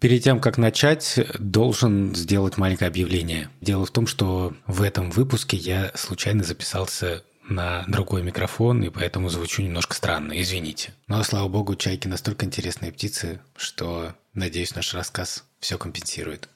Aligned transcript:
Перед 0.00 0.22
тем, 0.22 0.40
как 0.40 0.58
начать, 0.58 1.18
должен 1.38 2.14
сделать 2.14 2.56
маленькое 2.56 2.88
объявление. 2.88 3.50
Дело 3.60 3.84
в 3.84 3.90
том, 3.90 4.06
что 4.06 4.54
в 4.66 4.82
этом 4.82 5.10
выпуске 5.10 5.56
я 5.56 5.90
случайно 5.94 6.44
записался 6.44 7.24
на 7.48 7.84
другой 7.88 8.22
микрофон, 8.22 8.84
и 8.84 8.90
поэтому 8.90 9.28
звучу 9.28 9.62
немножко 9.62 9.94
странно, 9.94 10.40
извините. 10.40 10.92
Но, 11.08 11.22
слава 11.24 11.48
богу, 11.48 11.74
чайки 11.74 12.06
настолько 12.06 12.46
интересные 12.46 12.92
птицы, 12.92 13.40
что, 13.56 14.14
надеюсь, 14.34 14.74
наш 14.76 14.94
рассказ 14.94 15.44
все 15.58 15.78
компенсирует. 15.78 16.48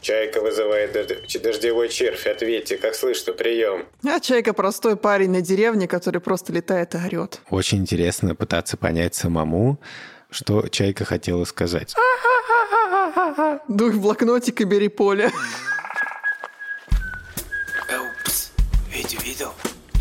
Чайка 0.00 0.40
вызывает 0.40 0.92
дождевой 1.42 1.90
червь. 1.90 2.26
Ответьте, 2.26 2.78
как 2.78 2.94
слышно, 2.94 3.34
прием. 3.34 3.84
А 4.02 4.18
Чайка 4.18 4.54
простой 4.54 4.96
парень 4.96 5.30
на 5.30 5.42
деревне, 5.42 5.86
который 5.86 6.22
просто 6.22 6.52
летает 6.54 6.94
и 6.94 6.98
орет. 6.98 7.40
Очень 7.50 7.78
интересно 7.78 8.34
пытаться 8.34 8.78
понять 8.78 9.14
самому, 9.14 9.78
что 10.30 10.68
Чайка 10.68 11.04
хотела 11.04 11.44
сказать. 11.44 11.94
Дуй 13.68 13.90
в 13.92 14.00
блокнотик 14.00 14.60
и 14.60 14.64
бери 14.64 14.88
поле. 14.88 15.30
Упс, 17.88 18.52
Витя 18.90 19.18
видел? 19.24 19.52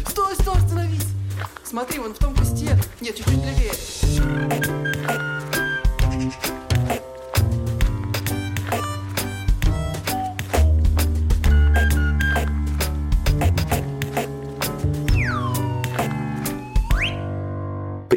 Стой, 0.07 0.35
стой, 0.35 0.55
остановись! 0.55 1.07
Смотри, 1.63 1.99
вон 1.99 2.13
в 2.13 2.17
том 2.17 2.35
кусте. 2.35 2.77
Нет, 3.01 3.15
чуть-чуть 3.15 3.43
левее. 3.45 3.73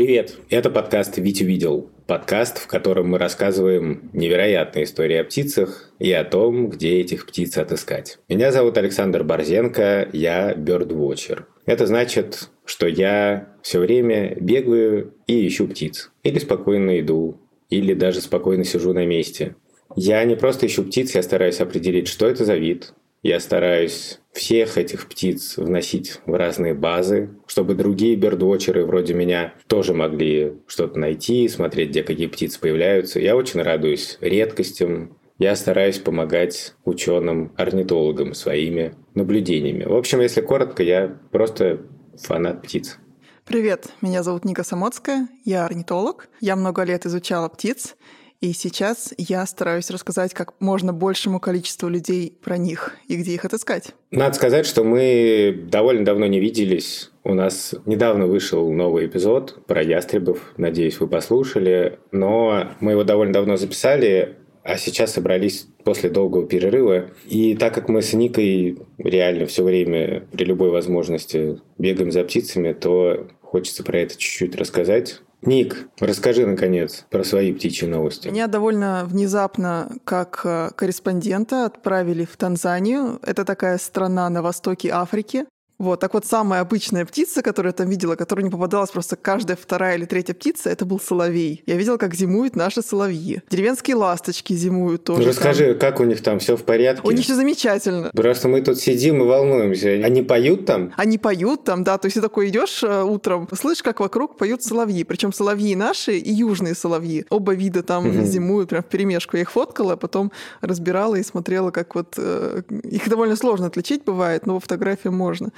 Привет, 0.05 0.35
это 0.51 0.69
подкаст 0.69 1.19
«Витя 1.19 1.45
видел». 1.45 1.89
Подкаст, 2.09 2.59
в 2.59 2.67
котором 2.67 3.11
мы 3.11 3.19
рассказываем 3.19 4.11
невероятные 4.13 4.83
истории 4.83 5.17
о 5.17 5.23
птицах 5.23 5.93
и 6.01 6.11
о 6.11 6.25
том, 6.25 6.71
где 6.71 6.99
этих 7.01 7.25
птиц 7.25 7.57
отыскать. 7.57 8.19
Меня 8.29 8.51
зовут 8.51 8.77
Александр 8.77 9.23
Борзенко, 9.23 10.09
я 10.13 10.55
бёрдвотчер. 10.55 11.47
Это 11.67 11.87
значит, 11.87 12.51
что 12.65 12.89
я 12.89 13.55
все 13.63 13.79
время 13.79 14.35
бегаю 14.41 15.15
и 15.29 15.47
ищу 15.47 15.69
птиц. 15.69 16.11
Или 16.25 16.41
спокойно 16.41 16.99
иду, 16.99 17.41
или 17.71 17.95
даже 17.95 18.23
спокойно 18.23 18.65
сижу 18.65 18.93
на 18.93 19.07
месте. 19.07 19.55
Я 19.95 20.25
не 20.25 20.35
просто 20.35 20.67
ищу 20.67 20.83
птиц, 20.83 21.15
я 21.15 21.23
стараюсь 21.23 21.61
определить, 21.61 22.09
что 22.09 22.27
это 22.27 22.45
за 22.45 22.57
вид, 22.57 22.93
я 23.23 23.39
стараюсь 23.39 24.19
всех 24.33 24.79
этих 24.79 25.09
птиц 25.09 25.57
вносить 25.57 26.21
в 26.27 26.35
разные 26.35 26.75
базы, 26.75 27.31
чтобы 27.47 27.75
другие 27.75 28.17
бердвотчеры 28.17 28.85
вроде 28.85 29.15
меня 29.15 29.55
тоже 29.69 29.95
могли 29.95 30.55
что-то 30.67 30.99
найти, 30.99 31.49
смотреть, 31.49 31.91
где 31.91 32.03
какие 32.03 32.27
птицы 32.27 32.59
появляются. 32.59 33.21
Я 33.21 33.37
очень 33.37 33.63
радуюсь 33.63 34.19
редкостям. 34.21 35.17
Я 35.39 35.55
стараюсь 35.57 35.99
помогать 35.99 36.75
ученым-орнитологам 36.85 38.35
своими 38.35 38.95
наблюдениями. 39.15 39.85
В 39.85 39.95
общем, 39.95 40.21
если 40.21 40.41
коротко, 40.41 40.83
я 40.83 41.19
просто 41.31 41.81
фанат 42.21 42.63
птиц. 42.63 42.99
Привет, 43.45 43.89
меня 44.01 44.23
зовут 44.23 44.45
Ника 44.45 44.63
Самоцкая, 44.63 45.29
я 45.45 45.65
орнитолог. 45.65 46.29
Я 46.41 46.55
много 46.55 46.85
лет 46.85 47.07
изучала 47.07 47.49
птиц, 47.49 47.97
и 48.43 48.53
сейчас 48.53 49.15
я 49.17 49.47
стараюсь 49.47 49.89
рассказать 49.89 50.35
как 50.35 50.61
можно 50.61 50.93
большему 50.93 51.39
количеству 51.39 51.89
людей 51.89 52.37
про 52.43 52.59
них 52.59 52.97
и 53.07 53.15
где 53.17 53.35
их 53.35 53.45
отыскать. 53.45 53.95
Надо 54.11 54.35
сказать, 54.35 54.67
что 54.67 54.83
мы 54.83 55.65
довольно 55.71 56.05
давно 56.05 56.27
не 56.27 56.41
виделись. 56.41 57.13
У 57.23 57.35
нас 57.35 57.73
недавно 57.87 58.27
вышел 58.27 58.71
новый 58.73 59.07
эпизод 59.07 59.65
про 59.67 59.81
ястребов. 59.81 60.53
Надеюсь, 60.57 60.99
вы 60.99 61.07
послушали. 61.07 62.01
Но 62.11 62.69
мы 62.81 62.93
его 62.93 63.05
довольно 63.05 63.33
давно 63.33 63.57
записали, 63.57 64.37
а 64.65 64.77
сейчас 64.77 65.13
собрались 65.13 65.69
после 65.85 66.11
долгого 66.11 66.45
перерыва. 66.45 67.11
И 67.29 67.55
так 67.55 67.73
как 67.73 67.89
мы 67.89 68.03
с 68.03 68.13
Никой 68.13 68.77
реально 68.99 69.47
все 69.47 69.63
время 69.63 70.25
при 70.33 70.45
любой 70.45 70.71
возможности 70.71 71.61
бегаем 71.79 72.11
за 72.11 72.25
птицами, 72.25 72.73
то 72.73 73.29
хочется 73.41 73.85
про 73.85 74.01
это 74.01 74.17
чуть-чуть 74.17 74.57
рассказать. 74.57 75.21
Ник, 75.43 75.89
расскажи, 75.99 76.47
наконец, 76.47 77.05
про 77.11 77.25
свои 77.25 77.53
птичьи 77.53 77.89
новости. 77.89 78.29
Меня 78.29 78.47
довольно 78.47 79.05
внезапно, 79.05 79.91
как 80.05 80.43
э, 80.45 80.71
корреспондента, 80.77 81.67
отправили 81.67 82.25
в 82.25 82.37
Танзанию. 82.37 83.19
Это 83.23 83.45
такая 83.45 83.79
страна 83.79 84.31
на 84.31 84.41
востоке 84.41 84.91
Африки. 84.91 85.45
Вот, 85.83 85.99
так 85.99 86.15
вот, 86.15 86.25
самая 86.25 86.61
обычная 86.61 87.05
птица, 87.05 87.43
которую 87.43 87.71
я 87.71 87.73
там 87.73 87.89
видела, 87.89 88.15
которая 88.15 88.45
не 88.45 88.51
попадалась 88.51 88.93
просто 88.93 89.17
каждая 89.17 89.57
вторая 89.57 89.97
или 89.97 90.05
третья 90.05 90.33
птица, 90.33 90.71
это 90.71 90.85
был 90.85 91.01
соловей. 91.01 91.65
Я 91.67 91.75
видела, 91.75 91.97
как 91.97 92.15
зимуют 92.15 92.55
наши 92.55 92.83
соловьи. 92.83 93.43
Деревенские 93.51 93.97
ласточки 93.97 94.53
зимуют 94.53 95.03
тоже. 95.03 95.23
Ну, 95.23 95.29
расскажи, 95.29 95.75
там. 95.75 95.81
как 95.81 95.99
у 95.99 96.05
них 96.05 96.23
там 96.23 96.39
все 96.39 96.57
в 96.57 96.63
порядке? 96.63 97.03
У 97.05 97.11
них 97.11 97.25
все 97.25 97.35
замечательно. 97.35 98.13
Просто 98.15 98.47
мы 98.47 98.61
тут 98.61 98.79
сидим 98.79 99.23
и 99.23 99.27
волнуемся. 99.27 99.89
Они 100.05 100.23
поют 100.23 100.67
там? 100.67 100.93
Они 100.97 101.19
поют 101.19 101.65
там, 101.65 101.83
да. 101.83 101.99
То 101.99 102.07
есть 102.07 102.15
ты 102.15 102.21
такой 102.21 102.51
идешь 102.51 102.85
э, 102.85 103.03
утром, 103.03 103.49
слышишь, 103.53 103.83
как 103.83 103.99
вокруг 103.99 104.37
поют 104.37 104.63
соловьи. 104.63 105.03
Причем 105.03 105.33
соловьи 105.33 105.75
наши 105.75 106.17
и 106.17 106.33
южные 106.33 106.77
соловьи. 106.77 107.25
Оба 107.29 107.55
вида 107.55 107.83
там 107.83 108.07
угу. 108.07 108.25
зимуют 108.25 108.69
прям 108.69 108.85
в 108.85 108.87
перемешку. 108.87 109.37
Я 109.37 109.43
их 109.43 109.51
фоткала, 109.51 109.95
а 109.95 109.97
потом 109.97 110.31
разбирала 110.61 111.17
и 111.17 111.25
смотрела, 111.25 111.73
как 111.73 111.97
вот... 111.97 112.15
Э, 112.19 112.63
их 112.85 113.09
довольно 113.09 113.35
сложно 113.35 113.67
отличить 113.67 114.05
бывает, 114.05 114.47
но 114.47 114.55
по 114.55 114.61
фотографии 114.61 115.09
можно. 115.09 115.51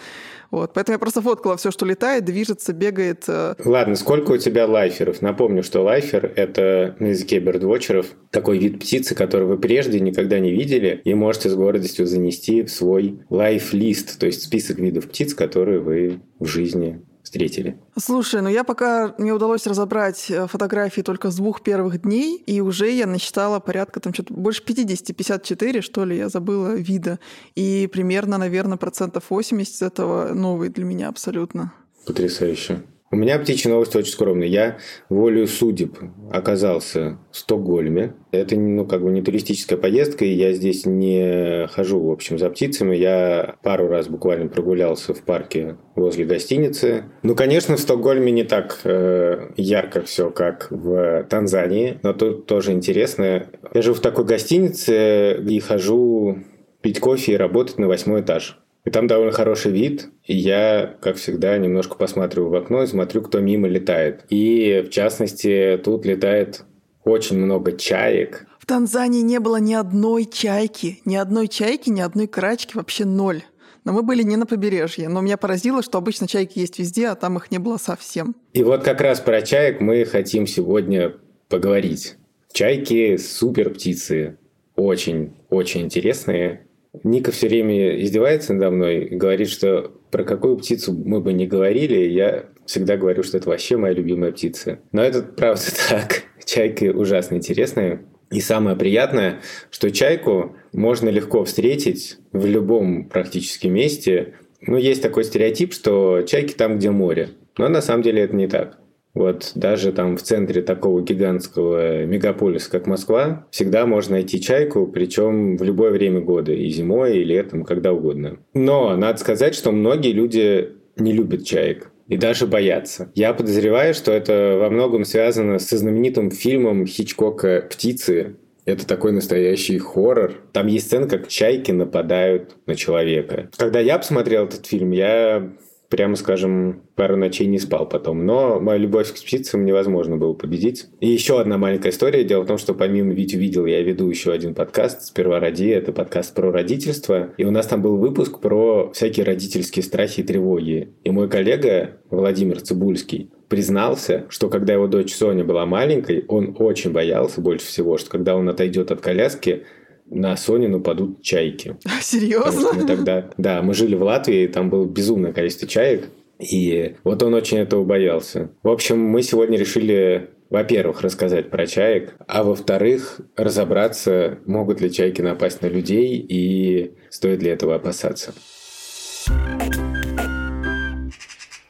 Вот. 0.50 0.72
Поэтому 0.72 0.94
я 0.94 0.98
просто 0.98 1.20
фоткала 1.20 1.56
все, 1.56 1.70
что 1.70 1.84
летает, 1.84 2.24
движется, 2.24 2.72
бегает. 2.72 3.24
Э. 3.26 3.54
Ладно, 3.64 3.96
сколько 3.96 4.32
у 4.32 4.36
тебя 4.36 4.66
лайферов? 4.66 5.20
Напомню, 5.20 5.62
что 5.62 5.82
лайфер— 5.82 6.32
это 6.36 6.94
на 7.00 7.08
языке 7.08 7.40
бердвотчеров 7.40 8.06
такой 8.30 8.58
вид 8.58 8.78
птицы, 8.78 9.14
который 9.14 9.48
вы 9.48 9.58
прежде 9.58 9.98
никогда 9.98 10.38
не 10.38 10.52
видели 10.52 11.00
и 11.04 11.14
можете 11.14 11.50
с 11.50 11.54
гордостью 11.54 12.06
занести 12.06 12.62
в 12.62 12.70
свой 12.70 13.20
лайф-лист, 13.30 14.18
то 14.18 14.26
есть 14.26 14.42
список 14.42 14.78
видов 14.78 15.08
птиц, 15.08 15.34
которые 15.34 15.80
вы 15.80 16.20
в 16.38 16.46
жизни 16.46 17.02
встретили? 17.34 17.76
Слушай, 17.98 18.42
ну 18.42 18.48
я 18.48 18.62
пока 18.62 19.14
мне 19.18 19.32
удалось 19.32 19.66
разобрать 19.66 20.30
э, 20.30 20.46
фотографии 20.46 21.00
только 21.02 21.30
с 21.30 21.36
двух 21.36 21.62
первых 21.62 22.02
дней, 22.02 22.36
и 22.46 22.60
уже 22.60 22.90
я 22.90 23.06
насчитала 23.06 23.58
порядка 23.58 23.98
там 23.98 24.14
что-то 24.14 24.32
больше 24.34 24.62
50, 24.62 25.16
54, 25.16 25.82
что 25.82 26.04
ли, 26.04 26.16
я 26.16 26.28
забыла 26.28 26.74
вида. 26.74 27.18
И 27.56 27.88
примерно, 27.92 28.38
наверное, 28.38 28.78
процентов 28.78 29.24
80 29.30 29.74
из 29.74 29.82
этого 29.82 30.32
новые 30.32 30.70
для 30.70 30.84
меня 30.84 31.08
абсолютно. 31.08 31.72
Потрясающе. 32.06 32.82
У 33.14 33.16
меня 33.16 33.38
птичья 33.38 33.70
новость 33.70 33.94
очень 33.94 34.10
скромная. 34.10 34.48
Я 34.48 34.78
волю 35.08 35.46
судеб 35.46 36.00
оказался 36.32 37.16
в 37.30 37.36
Стокгольме. 37.36 38.14
Это 38.32 38.56
ну, 38.56 38.84
как 38.86 39.04
бы 39.04 39.12
не 39.12 39.22
туристическая 39.22 39.78
поездка, 39.78 40.24
и 40.24 40.32
я 40.32 40.52
здесь 40.52 40.84
не 40.84 41.68
хожу, 41.68 42.00
в 42.00 42.10
общем, 42.10 42.40
за 42.40 42.50
птицами. 42.50 42.96
Я 42.96 43.54
пару 43.62 43.86
раз 43.86 44.08
буквально 44.08 44.48
прогулялся 44.48 45.14
в 45.14 45.22
парке 45.22 45.76
возле 45.94 46.24
гостиницы. 46.24 47.04
Ну, 47.22 47.36
конечно, 47.36 47.76
в 47.76 47.80
Стокгольме 47.80 48.32
не 48.32 48.42
так 48.42 48.80
э, 48.82 49.50
ярко 49.56 50.02
все, 50.02 50.30
как 50.30 50.66
в 50.72 51.22
Танзании, 51.30 52.00
но 52.02 52.14
тут 52.14 52.46
тоже 52.46 52.72
интересно. 52.72 53.46
Я 53.72 53.82
живу 53.82 53.94
в 53.94 54.00
такой 54.00 54.24
гостинице 54.24 55.40
и 55.40 55.60
хожу 55.60 56.38
пить 56.80 56.98
кофе 56.98 57.34
и 57.34 57.36
работать 57.36 57.78
на 57.78 57.86
восьмой 57.86 58.22
этаж. 58.22 58.58
И 58.84 58.90
там 58.90 59.06
довольно 59.06 59.32
хороший 59.32 59.72
вид. 59.72 60.08
И 60.24 60.36
я, 60.36 60.96
как 61.00 61.16
всегда, 61.16 61.56
немножко 61.56 61.96
посматриваю 61.96 62.50
в 62.50 62.54
окно 62.54 62.82
и 62.82 62.86
смотрю, 62.86 63.22
кто 63.22 63.40
мимо 63.40 63.66
летает. 63.66 64.24
И, 64.28 64.84
в 64.86 64.90
частности, 64.90 65.80
тут 65.82 66.04
летает 66.04 66.64
очень 67.02 67.38
много 67.38 67.72
чаек. 67.72 68.46
В 68.58 68.66
Танзании 68.66 69.22
не 69.22 69.40
было 69.40 69.56
ни 69.56 69.74
одной 69.74 70.24
чайки, 70.24 71.00
ни 71.04 71.16
одной 71.16 71.48
чайки, 71.48 71.90
ни 71.90 72.00
одной 72.00 72.26
крачки, 72.26 72.76
вообще 72.76 73.04
ноль. 73.04 73.42
Но 73.84 73.92
мы 73.92 74.02
были 74.02 74.22
не 74.22 74.36
на 74.36 74.46
побережье. 74.46 75.08
Но 75.08 75.20
меня 75.20 75.36
поразило, 75.36 75.82
что 75.82 75.98
обычно 75.98 76.26
чайки 76.26 76.58
есть 76.58 76.78
везде, 76.78 77.08
а 77.08 77.14
там 77.14 77.36
их 77.36 77.50
не 77.50 77.58
было 77.58 77.76
совсем. 77.76 78.34
И 78.54 78.62
вот 78.62 78.82
как 78.82 79.00
раз 79.00 79.20
про 79.20 79.42
чаек 79.42 79.80
мы 79.80 80.04
хотим 80.04 80.46
сегодня 80.46 81.14
поговорить. 81.48 82.16
Чайки– 82.52 83.16
супер 83.18 83.70
птицы. 83.70 84.38
Очень, 84.76 85.34
очень 85.50 85.82
интересные. 85.82 86.66
Ника 87.02 87.32
все 87.32 87.48
время 87.48 88.00
издевается 88.00 88.54
надо 88.54 88.70
мной 88.70 89.08
говорит, 89.10 89.48
что 89.48 89.92
про 90.10 90.22
какую 90.22 90.56
птицу 90.56 90.92
мы 90.92 91.20
бы 91.20 91.32
не 91.32 91.46
говорили, 91.46 92.08
я 92.08 92.44
всегда 92.66 92.96
говорю, 92.96 93.22
что 93.22 93.36
это 93.38 93.48
вообще 93.48 93.76
моя 93.76 93.94
любимая 93.94 94.32
птица. 94.32 94.78
Но 94.92 95.02
это 95.02 95.22
правда 95.22 95.62
так. 95.88 96.22
Чайки 96.44 96.86
ужасно 96.86 97.36
интересные. 97.36 98.04
И 98.30 98.40
самое 98.40 98.76
приятное, 98.76 99.40
что 99.70 99.90
чайку 99.90 100.56
можно 100.72 101.08
легко 101.08 101.44
встретить 101.44 102.18
в 102.32 102.46
любом 102.46 103.04
практически 103.08 103.66
месте. 103.66 104.34
Ну, 104.60 104.76
есть 104.76 105.02
такой 105.02 105.24
стереотип, 105.24 105.72
что 105.72 106.22
чайки 106.22 106.52
там, 106.52 106.78
где 106.78 106.90
море. 106.90 107.30
Но 107.58 107.68
на 107.68 107.80
самом 107.80 108.02
деле 108.02 108.22
это 108.22 108.34
не 108.34 108.48
так. 108.48 108.78
Вот 109.14 109.52
даже 109.54 109.92
там 109.92 110.16
в 110.16 110.22
центре 110.22 110.60
такого 110.60 111.00
гигантского 111.00 112.04
мегаполиса, 112.04 112.70
как 112.70 112.86
Москва, 112.86 113.46
всегда 113.50 113.86
можно 113.86 114.14
найти 114.14 114.40
чайку, 114.40 114.86
причем 114.86 115.56
в 115.56 115.62
любое 115.62 115.90
время 115.92 116.20
года, 116.20 116.52
и 116.52 116.68
зимой, 116.68 117.18
и 117.18 117.24
летом, 117.24 117.64
когда 117.64 117.92
угодно. 117.92 118.38
Но 118.54 118.96
надо 118.96 119.18
сказать, 119.18 119.54
что 119.54 119.70
многие 119.70 120.12
люди 120.12 120.72
не 120.96 121.12
любят 121.12 121.44
чаек. 121.44 121.90
и 122.06 122.16
даже 122.18 122.46
боятся. 122.46 123.10
Я 123.14 123.32
подозреваю, 123.32 123.94
что 123.94 124.12
это 124.12 124.58
во 124.60 124.68
многом 124.68 125.04
связано 125.04 125.58
со 125.58 125.78
знаменитым 125.78 126.30
фильмом 126.30 126.86
Хичкока 126.86 127.66
«Птицы», 127.70 128.36
это 128.66 128.86
такой 128.86 129.12
настоящий 129.12 129.78
хоррор. 129.78 130.32
Там 130.52 130.68
есть 130.68 130.86
сцена, 130.86 131.06
как 131.06 131.28
чайки 131.28 131.70
нападают 131.70 132.56
на 132.66 132.74
человека. 132.74 133.50
Когда 133.58 133.78
я 133.80 133.98
посмотрел 133.98 134.44
этот 134.46 134.64
фильм, 134.64 134.90
я 134.92 135.52
прямо 135.88 136.16
скажем, 136.16 136.82
пару 136.94 137.16
ночей 137.16 137.46
не 137.46 137.58
спал 137.58 137.88
потом. 137.88 138.26
Но 138.26 138.60
мою 138.60 138.80
любовь 138.80 139.12
к 139.12 139.14
птицам 139.14 139.64
невозможно 139.64 140.16
было 140.16 140.32
победить. 140.32 140.86
И 141.00 141.08
еще 141.08 141.40
одна 141.40 141.58
маленькая 141.58 141.90
история. 141.90 142.24
Дело 142.24 142.42
в 142.42 142.46
том, 142.46 142.58
что 142.58 142.74
помимо 142.74 143.12
Витю 143.12 143.38
видел, 143.38 143.66
я 143.66 143.82
веду 143.82 144.08
еще 144.08 144.32
один 144.32 144.54
подкаст 144.54 145.02
«Сперва 145.02 145.40
ради». 145.40 145.68
Это 145.68 145.92
подкаст 145.92 146.34
про 146.34 146.50
родительство. 146.50 147.30
И 147.36 147.44
у 147.44 147.50
нас 147.50 147.66
там 147.66 147.82
был 147.82 147.96
выпуск 147.96 148.40
про 148.40 148.90
всякие 148.92 149.24
родительские 149.24 149.82
страхи 149.82 150.20
и 150.20 150.24
тревоги. 150.24 150.88
И 151.04 151.10
мой 151.10 151.28
коллега 151.28 151.98
Владимир 152.10 152.60
Цибульский 152.60 153.30
признался, 153.48 154.24
что 154.28 154.48
когда 154.48 154.72
его 154.72 154.86
дочь 154.86 155.14
Соня 155.14 155.44
была 155.44 155.66
маленькой, 155.66 156.24
он 156.28 156.56
очень 156.58 156.90
боялся 156.90 157.40
больше 157.40 157.66
всего, 157.66 157.98
что 157.98 158.10
когда 158.10 158.36
он 158.36 158.48
отойдет 158.48 158.90
от 158.90 159.00
коляски, 159.00 159.64
на 160.06 160.36
Сонину 160.36 160.80
падут 160.80 161.22
чайки. 161.22 161.76
Серьезно? 162.00 162.72
Мы 162.72 162.86
тогда, 162.86 163.30
да, 163.36 163.62
мы 163.62 163.74
жили 163.74 163.94
в 163.94 164.02
Латвии, 164.02 164.44
и 164.44 164.48
там 164.48 164.70
было 164.70 164.84
безумное 164.84 165.32
количество 165.32 165.68
чаек, 165.68 166.08
и 166.38 166.96
вот 167.04 167.22
он 167.22 167.34
очень 167.34 167.58
этого 167.58 167.84
боялся. 167.84 168.50
В 168.62 168.68
общем, 168.68 168.98
мы 168.98 169.22
сегодня 169.22 169.58
решили 169.58 170.30
во-первых, 170.50 171.00
рассказать 171.00 171.50
про 171.50 171.66
чаек, 171.66 172.14
а 172.28 172.44
во-вторых, 172.44 173.20
разобраться, 173.34 174.38
могут 174.46 174.80
ли 174.80 174.92
чайки 174.92 175.20
напасть 175.20 175.62
на 175.62 175.66
людей 175.66 176.16
и 176.16 176.94
стоит 177.10 177.42
ли 177.42 177.50
этого 177.50 177.74
опасаться. 177.74 178.34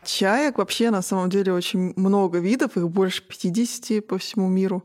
Чаек 0.04 0.58
вообще 0.58 0.90
на 0.90 1.00
самом 1.02 1.30
деле 1.30 1.52
очень 1.52 1.94
много 1.96 2.40
видов, 2.40 2.76
их 2.76 2.90
больше 2.90 3.22
50 3.26 4.06
по 4.06 4.18
всему 4.18 4.48
миру 4.48 4.84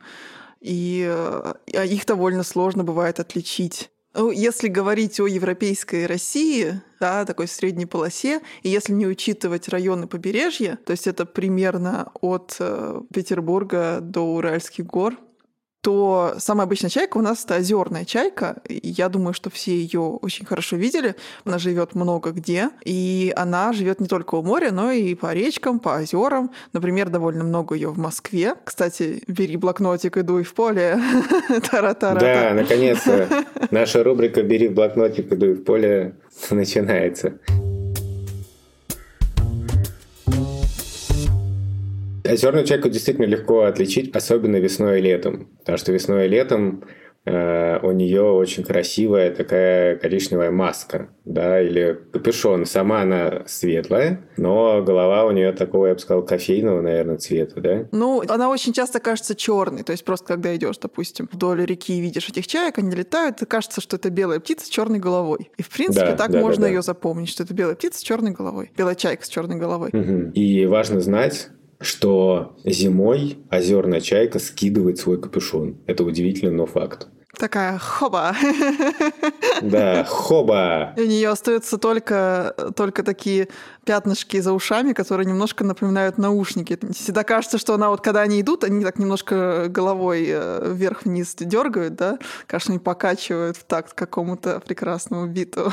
и 0.61 1.05
э, 1.07 1.53
их 1.85 2.05
довольно 2.05 2.43
сложно 2.43 2.83
бывает 2.83 3.19
отличить. 3.19 3.89
Ну, 4.15 4.31
если 4.31 4.67
говорить 4.67 5.19
о 5.19 5.27
европейской 5.27 6.05
России, 6.07 6.81
да, 6.99 7.25
такой 7.25 7.47
средней 7.47 7.85
полосе, 7.85 8.41
и 8.63 8.69
если 8.69 8.91
не 8.91 9.05
учитывать 9.05 9.69
районы 9.69 10.07
побережья, 10.07 10.79
то 10.85 10.91
есть 10.91 11.05
это 11.05 11.25
примерно 11.25 12.11
от 12.19 12.55
э, 12.59 13.01
Петербурга 13.13 13.99
до 14.01 14.21
Уральских 14.21 14.85
гор, 14.85 15.15
то 15.81 16.35
самая 16.37 16.65
обычная 16.65 16.89
чайка 16.89 17.17
у 17.17 17.21
нас 17.21 17.45
это 17.45 17.55
озерная 17.55 18.05
чайка. 18.05 18.61
Я 18.67 19.07
думаю, 19.09 19.33
что 19.33 19.49
все 19.49 19.71
ее 19.71 20.01
очень 20.01 20.45
хорошо 20.45 20.75
видели. 20.75 21.15
Она 21.45 21.57
живет 21.57 21.95
много 21.95 22.31
где, 22.31 22.69
и 22.83 23.33
она 23.35 23.71
живет 23.71 24.01
не 24.01 24.07
только 24.07 24.35
у 24.35 24.43
моря, 24.43 24.71
но 24.71 24.91
и 24.91 25.15
по 25.15 25.33
речкам, 25.33 25.79
по 25.79 25.97
озерам. 25.97 26.51
Например, 26.73 27.09
довольно 27.09 27.43
много 27.43 27.75
ее 27.75 27.89
в 27.89 27.97
Москве. 27.97 28.55
Кстати, 28.63 29.23
бери 29.27 29.55
блокнотик 29.55 30.17
и 30.17 30.21
дуй 30.21 30.43
в 30.43 30.53
поле. 30.53 30.99
Да, 32.19 32.53
наконец-то 32.53 33.27
наша 33.71 34.03
рубрика 34.03 34.43
«Бери 34.43 34.67
блокнотик 34.67 35.31
и 35.31 35.35
дуй 35.35 35.53
в 35.53 35.63
поле» 35.63 36.15
начинается. 36.51 37.39
Озерную 42.29 42.65
чайку 42.65 42.89
действительно 42.89 43.25
легко 43.25 43.63
отличить, 43.63 44.15
особенно 44.15 44.57
весной 44.57 44.99
и 44.99 45.01
летом. 45.01 45.49
Потому 45.59 45.77
что 45.77 45.91
весной 45.91 46.25
и 46.25 46.29
летом 46.29 46.83
э, 47.25 47.79
у 47.81 47.91
нее 47.91 48.23
очень 48.23 48.63
красивая 48.63 49.31
такая 49.33 49.95
коричневая 49.95 50.51
маска, 50.51 51.09
да, 51.25 51.61
или 51.61 51.99
капюшон. 52.11 52.65
Сама 52.65 53.01
она 53.01 53.43
светлая, 53.47 54.21
но 54.37 54.83
голова 54.83 55.25
у 55.25 55.31
нее 55.31 55.51
такого, 55.51 55.87
я 55.87 55.93
бы 55.93 55.99
сказал, 55.99 56.23
кофейного, 56.23 56.81
наверное, 56.81 57.17
цвета, 57.17 57.61
да? 57.61 57.87
Ну, 57.91 58.23
она 58.27 58.49
очень 58.49 58.73
часто 58.73 58.99
кажется 58.99 59.35
черной. 59.35 59.83
То 59.83 59.91
есть 59.91 60.05
просто 60.05 60.27
когда 60.27 60.55
идешь, 60.55 60.77
допустим, 60.77 61.29
вдоль 61.31 61.65
реки 61.65 61.97
и 61.97 62.01
видишь 62.01 62.29
этих 62.29 62.47
чаек, 62.47 62.77
они 62.77 62.95
летают, 62.95 63.41
и 63.41 63.45
кажется, 63.45 63.81
что 63.81 63.97
это 63.97 64.09
белая 64.09 64.39
птица 64.39 64.65
с 64.65 64.69
черной 64.69 64.99
головой. 64.99 65.51
И 65.57 65.63
в 65.63 65.69
принципе 65.69 66.11
да, 66.11 66.15
так 66.15 66.31
да, 66.31 66.39
можно 66.39 66.61
да, 66.61 66.67
да. 66.67 66.73
ее 66.73 66.81
запомнить, 66.81 67.29
что 67.29 67.43
это 67.43 67.53
белая 67.53 67.75
птица 67.75 67.99
с 67.99 68.03
черной 68.03 68.31
головой, 68.31 68.71
белая 68.77 68.95
чайка 68.95 69.25
с 69.25 69.29
черной 69.29 69.57
головой. 69.57 69.89
Угу. 69.93 70.31
И 70.33 70.65
важно 70.65 70.99
знать, 70.99 71.49
что 71.79 72.57
зимой 72.65 73.39
озерная 73.49 74.01
чайка 74.01 74.39
скидывает 74.39 74.97
свой 74.97 75.19
капюшон. 75.19 75.77
Это 75.87 76.03
удивительно, 76.03 76.51
но 76.51 76.65
факт. 76.65 77.07
Такая 77.37 77.77
хоба. 77.77 78.35
Да, 79.61 80.03
хоба. 80.03 80.93
И 80.97 81.01
у 81.01 81.05
нее 81.05 81.29
остаются 81.29 81.77
только, 81.77 82.53
только 82.75 83.03
такие 83.03 83.47
пятнышки 83.85 84.39
за 84.39 84.51
ушами, 84.51 84.93
которые 84.93 85.25
немножко 85.25 85.63
напоминают 85.63 86.17
наушники. 86.17 86.77
Всегда 86.91 87.23
кажется, 87.23 87.57
что 87.57 87.73
она 87.73 87.89
вот 87.89 88.01
когда 88.01 88.21
они 88.21 88.41
идут, 88.41 88.63
они 88.63 88.83
так 88.83 88.99
немножко 88.99 89.67
головой 89.69 90.25
э, 90.27 90.73
вверх-вниз 90.73 91.35
дергают, 91.39 91.95
да? 91.95 92.19
Кажется, 92.45 92.73
они 92.73 92.79
покачивают 92.79 93.57
в 93.57 93.63
такт 93.63 93.93
какому-то 93.93 94.59
прекрасному 94.59 95.27
биту. 95.27 95.71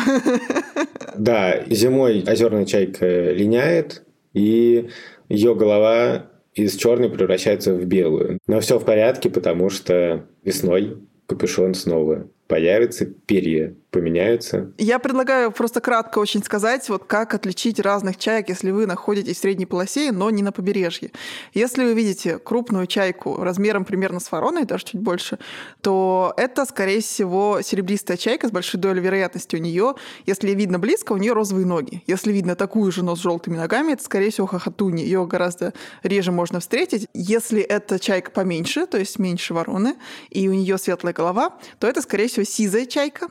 Да, 1.17 1.65
зимой 1.69 2.23
озерная 2.27 2.67
чайка 2.67 3.33
линяет, 3.33 4.05
и 4.35 4.91
ее 5.29 5.55
голова 5.55 6.31
из 6.55 6.77
черной 6.77 7.11
превращается 7.11 7.75
в 7.75 7.85
белую. 7.85 8.39
Но 8.47 8.61
все 8.61 8.79
в 8.79 8.85
порядке, 8.85 9.29
потому 9.29 9.69
что 9.69 10.27
весной 10.43 10.99
капюшон 11.27 11.75
снова 11.75 12.29
появится, 12.49 13.07
перья 13.07 13.75
поменяются. 13.97 14.73
Я 14.77 14.99
предлагаю 14.99 15.51
просто 15.51 15.81
кратко 15.81 16.19
очень 16.19 16.45
сказать, 16.45 16.87
вот 16.91 17.05
как 17.05 17.33
отличить 17.33 17.81
разных 17.81 18.19
чаек, 18.19 18.51
если 18.51 18.71
вы 18.71 18.87
находитесь 18.87 19.39
в 19.39 19.41
средней 19.41 19.65
полосе, 19.65 20.13
но 20.13 20.29
не 20.29 20.43
на 20.43 20.53
побережье. 20.53 21.13
Если 21.55 21.83
вы 21.83 21.95
видите 21.95 22.39
крупную 22.39 22.87
чайку 22.87 23.43
размером 23.43 23.87
примерно 23.87 24.21
с 24.21 24.31
вороной, 24.31 24.65
даже 24.65 24.85
чуть 24.85 25.01
больше, 25.01 25.39
то 25.81 26.35
это, 26.37 26.67
скорее 26.67 27.01
всего, 27.01 27.63
серебристая 27.63 28.19
чайка 28.19 28.49
с 28.49 28.51
большой 28.51 28.81
долей 28.81 29.01
вероятности 29.01 29.57
у 29.57 29.61
нее. 29.61 29.95
Если 30.27 30.51
видно 30.51 30.79
близко, 30.79 31.13
у 31.13 31.17
нее 31.17 31.33
розовые 31.33 31.65
ноги. 31.65 32.03
Если 32.07 32.33
видно 32.33 32.55
такую 32.55 32.93
же, 32.93 33.03
но 33.03 33.17
с 33.17 33.21
желтыми 33.21 33.57
ногами, 33.57 33.93
это, 33.93 34.05
скорее 34.05 34.31
всего, 34.31 34.47
хохотуни. 34.47 35.01
Ее 35.01 35.25
гораздо 35.27 35.73
реже 36.03 36.33
можно 36.33 36.61
встретить. 36.61 37.09
Если 37.15 37.63
это 37.63 37.99
чайка 37.99 38.31
поменьше, 38.31 38.87
то 38.87 38.99
есть 38.99 39.19
меньше 39.19 39.55
вороны, 39.55 39.97
и 40.29 40.49
у 40.49 40.53
нее 40.53 40.77
светлая 40.77 41.15
голова, 41.15 41.57
то 41.79 41.87
это, 41.87 42.03
скорее 42.03 42.29
всего, 42.29 42.45
сизая 42.45 42.85
чайка. 42.85 43.29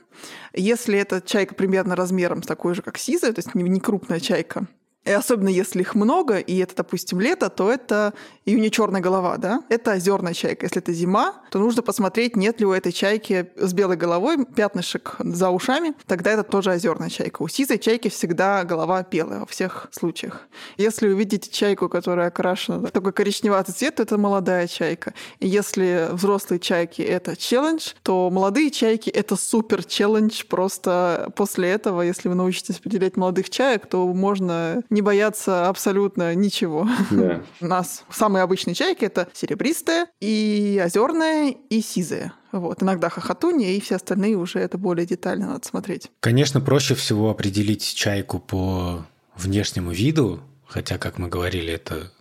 Если 0.54 0.98
эта 0.98 1.22
чайка 1.22 1.56
примерно 1.56 1.96
размером 1.96 2.44
с 2.44 2.48
такой 2.48 2.76
же, 2.76 2.82
как 2.82 2.98
сизая, 2.98 3.34
то 3.34 3.40
есть 3.40 3.54
не 3.56 3.80
крупная 3.80 4.20
чайка, 4.20 4.68
и 5.06 5.12
особенно 5.12 5.50
если 5.50 5.82
их 5.82 5.96
много, 5.96 6.38
и 6.40 6.58
это, 6.58 6.76
допустим, 6.76 7.20
лето, 7.20 7.50
то 7.50 7.72
это 7.72 8.14
и 8.46 8.72
черная 8.72 9.02
голова, 9.02 9.38
да? 9.38 9.64
Это 9.70 9.94
озерная 9.94 10.34
чайка. 10.34 10.66
Если 10.66 10.80
это 10.80 10.94
зима, 10.94 11.36
то 11.52 11.60
нужно 11.60 11.82
посмотреть, 11.82 12.36
нет 12.36 12.60
ли 12.60 12.66
у 12.66 12.72
этой 12.72 12.92
чайки 12.92 13.52
с 13.56 13.74
белой 13.74 13.98
головой 13.98 14.46
пятнышек 14.46 15.16
за 15.20 15.50
ушами. 15.50 15.94
Тогда 16.08 16.32
это 16.32 16.44
тоже 16.44 16.72
озерная 16.72 17.10
чайка. 17.10 17.42
У 17.42 17.48
сизой 17.48 17.78
чайки 17.78 18.08
всегда 18.10 18.64
голова 18.64 19.04
белая 19.04 19.42
во 19.42 19.46
всех 19.46 19.88
случаях. 19.92 20.48
Если 20.78 21.08
увидите 21.08 21.50
чайку, 21.52 21.88
которая 21.88 22.28
окрашена 22.28 22.88
такой 22.88 23.14
коричневатый 23.14 23.74
цвет, 23.74 23.96
то 23.96 24.04
это 24.04 24.18
молодая 24.18 24.68
чайка. 24.68 25.14
И 25.40 25.48
если 25.48 26.10
взрослые 26.12 26.60
чайки— 26.60 27.02
это 27.04 27.36
челлендж, 27.36 27.94
то 28.02 28.30
молодые 28.32 28.72
чайки— 28.72 29.10
это 29.12 29.36
супер 29.36 29.84
челлендж. 29.84 30.44
Просто 30.48 31.32
после 31.36 31.70
этого, 31.70 32.02
если 32.02 32.28
вы 32.28 32.36
научитесь 32.36 32.80
определять 32.80 33.18
молодых 33.18 33.50
чаек, 33.50 33.86
то 33.86 34.08
можно 34.08 34.84
не 34.96 35.02
бояться 35.02 35.68
абсолютно 35.68 36.34
ничего. 36.34 36.90
Да. 37.12 37.44
У 37.62 37.66
нас 37.66 38.04
самые 38.10 38.44
обычные 38.44 38.74
чайки 38.74 39.06
это 39.06 39.28
серебристая, 39.34 40.08
и 40.22 40.82
озерная, 40.84 41.54
и 41.70 41.82
сизая. 41.82 42.34
Вот. 42.52 42.82
Иногда 42.82 43.10
хохотунья, 43.10 43.70
и 43.72 43.82
все 43.82 43.98
остальные 43.98 44.38
уже 44.38 44.60
это 44.60 44.78
более 44.78 45.06
детально 45.06 45.48
надо 45.48 45.68
смотреть. 45.68 46.10
Конечно, 46.22 46.62
проще 46.62 46.96
всего 46.96 47.30
определить 47.30 47.94
чайку 47.94 48.40
по 48.40 49.06
внешнему 49.36 49.92
виду, 49.92 50.40
хотя, 50.66 50.98
как 50.98 51.18
мы 51.18 51.28
говорили, 51.28 51.74
это 51.74 52.12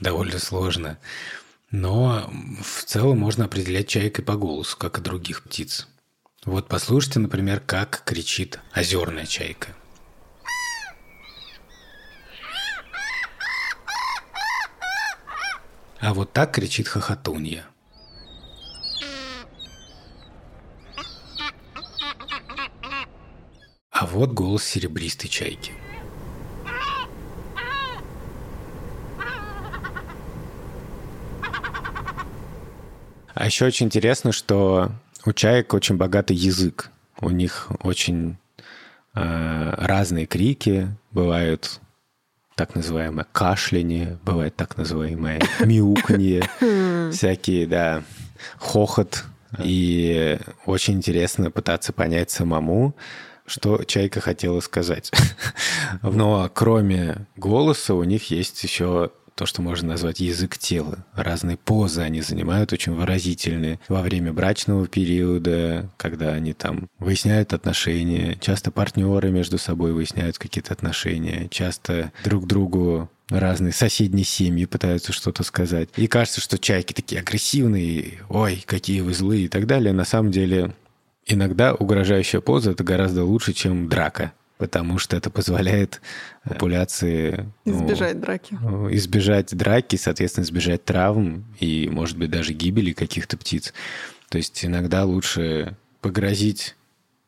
довольно 0.00 0.38
сложно. 0.38 0.98
Но 1.72 2.30
в 2.62 2.84
целом 2.84 3.18
можно 3.18 3.46
определять 3.46 3.88
чайкой 3.88 4.24
по 4.24 4.36
голосу, 4.36 4.76
как 4.78 4.98
и 4.98 5.02
других 5.02 5.42
птиц. 5.42 5.88
Вот 6.44 6.68
послушайте, 6.68 7.18
например, 7.18 7.60
как 7.60 8.02
кричит 8.04 8.60
озерная 8.72 9.26
чайка. 9.26 9.74
А 16.00 16.14
вот 16.14 16.32
так 16.32 16.52
кричит 16.54 16.88
хохотунья. 16.88 17.66
А 23.90 24.06
вот 24.06 24.30
голос 24.32 24.64
серебристой 24.64 25.28
чайки. 25.28 25.72
А 33.34 33.46
еще 33.46 33.66
очень 33.66 33.86
интересно, 33.86 34.32
что 34.32 34.90
у 35.26 35.32
чаек 35.32 35.74
очень 35.74 35.96
богатый 35.96 36.36
язык. 36.36 36.90
У 37.20 37.28
них 37.28 37.70
очень 37.82 38.38
э, 39.14 39.74
разные 39.76 40.24
крики, 40.24 40.88
бывают 41.10 41.80
так 42.60 42.74
называемое 42.74 43.26
кашляние, 43.32 44.18
бывает 44.22 44.54
так 44.54 44.76
называемое 44.76 45.40
мяуканье, 45.60 46.46
всякие, 47.10 47.66
да, 47.66 48.02
хохот. 48.58 49.24
И 49.64 50.38
очень 50.66 50.98
интересно 50.98 51.50
пытаться 51.50 51.94
понять 51.94 52.30
самому, 52.30 52.94
что 53.46 53.82
Чайка 53.84 54.20
хотела 54.20 54.60
сказать. 54.60 55.10
Но 56.02 56.50
кроме 56.52 57.26
голоса 57.34 57.94
у 57.94 58.04
них 58.04 58.30
есть 58.30 58.62
еще 58.62 59.10
то, 59.34 59.46
что 59.46 59.62
можно 59.62 59.88
назвать 59.88 60.20
язык 60.20 60.58
тела. 60.58 61.04
Разные 61.14 61.56
позы 61.56 62.00
они 62.02 62.20
занимают, 62.20 62.72
очень 62.72 62.92
выразительные. 62.92 63.80
Во 63.88 64.02
время 64.02 64.32
брачного 64.32 64.86
периода, 64.86 65.90
когда 65.96 66.32
они 66.32 66.52
там 66.52 66.88
выясняют 66.98 67.52
отношения, 67.52 68.36
часто 68.40 68.70
партнеры 68.70 69.30
между 69.30 69.58
собой 69.58 69.92
выясняют 69.92 70.38
какие-то 70.38 70.72
отношения, 70.72 71.48
часто 71.50 72.12
друг 72.24 72.46
другу 72.46 73.10
разные 73.28 73.72
соседние 73.72 74.24
семьи 74.24 74.64
пытаются 74.64 75.12
что-то 75.12 75.44
сказать. 75.44 75.88
И 75.96 76.06
кажется, 76.06 76.40
что 76.40 76.58
чайки 76.58 76.92
такие 76.92 77.20
агрессивные, 77.20 78.20
ой, 78.28 78.62
какие 78.66 79.00
вы 79.00 79.14
злые 79.14 79.44
и 79.44 79.48
так 79.48 79.66
далее. 79.66 79.92
На 79.92 80.04
самом 80.04 80.30
деле 80.30 80.74
иногда 81.26 81.74
угрожающая 81.74 82.40
поза— 82.40 82.70
это 82.72 82.84
гораздо 82.84 83.24
лучше, 83.24 83.52
чем 83.52 83.88
драка 83.88 84.32
потому 84.60 84.98
что 84.98 85.16
это 85.16 85.30
позволяет 85.30 86.02
популяции... 86.44 87.50
Ну, 87.64 87.72
избежать 87.72 88.16
ну, 88.16 88.20
драки. 88.20 88.54
Избежать 88.94 89.56
драки, 89.56 89.96
соответственно, 89.96 90.44
избежать 90.44 90.84
травм 90.84 91.46
и, 91.58 91.88
может 91.90 92.18
быть, 92.18 92.30
даже 92.30 92.52
гибели 92.52 92.92
каких-то 92.92 93.38
птиц. 93.38 93.72
То 94.28 94.36
есть 94.36 94.62
иногда 94.62 95.04
лучше 95.04 95.76
погрозить 96.02 96.76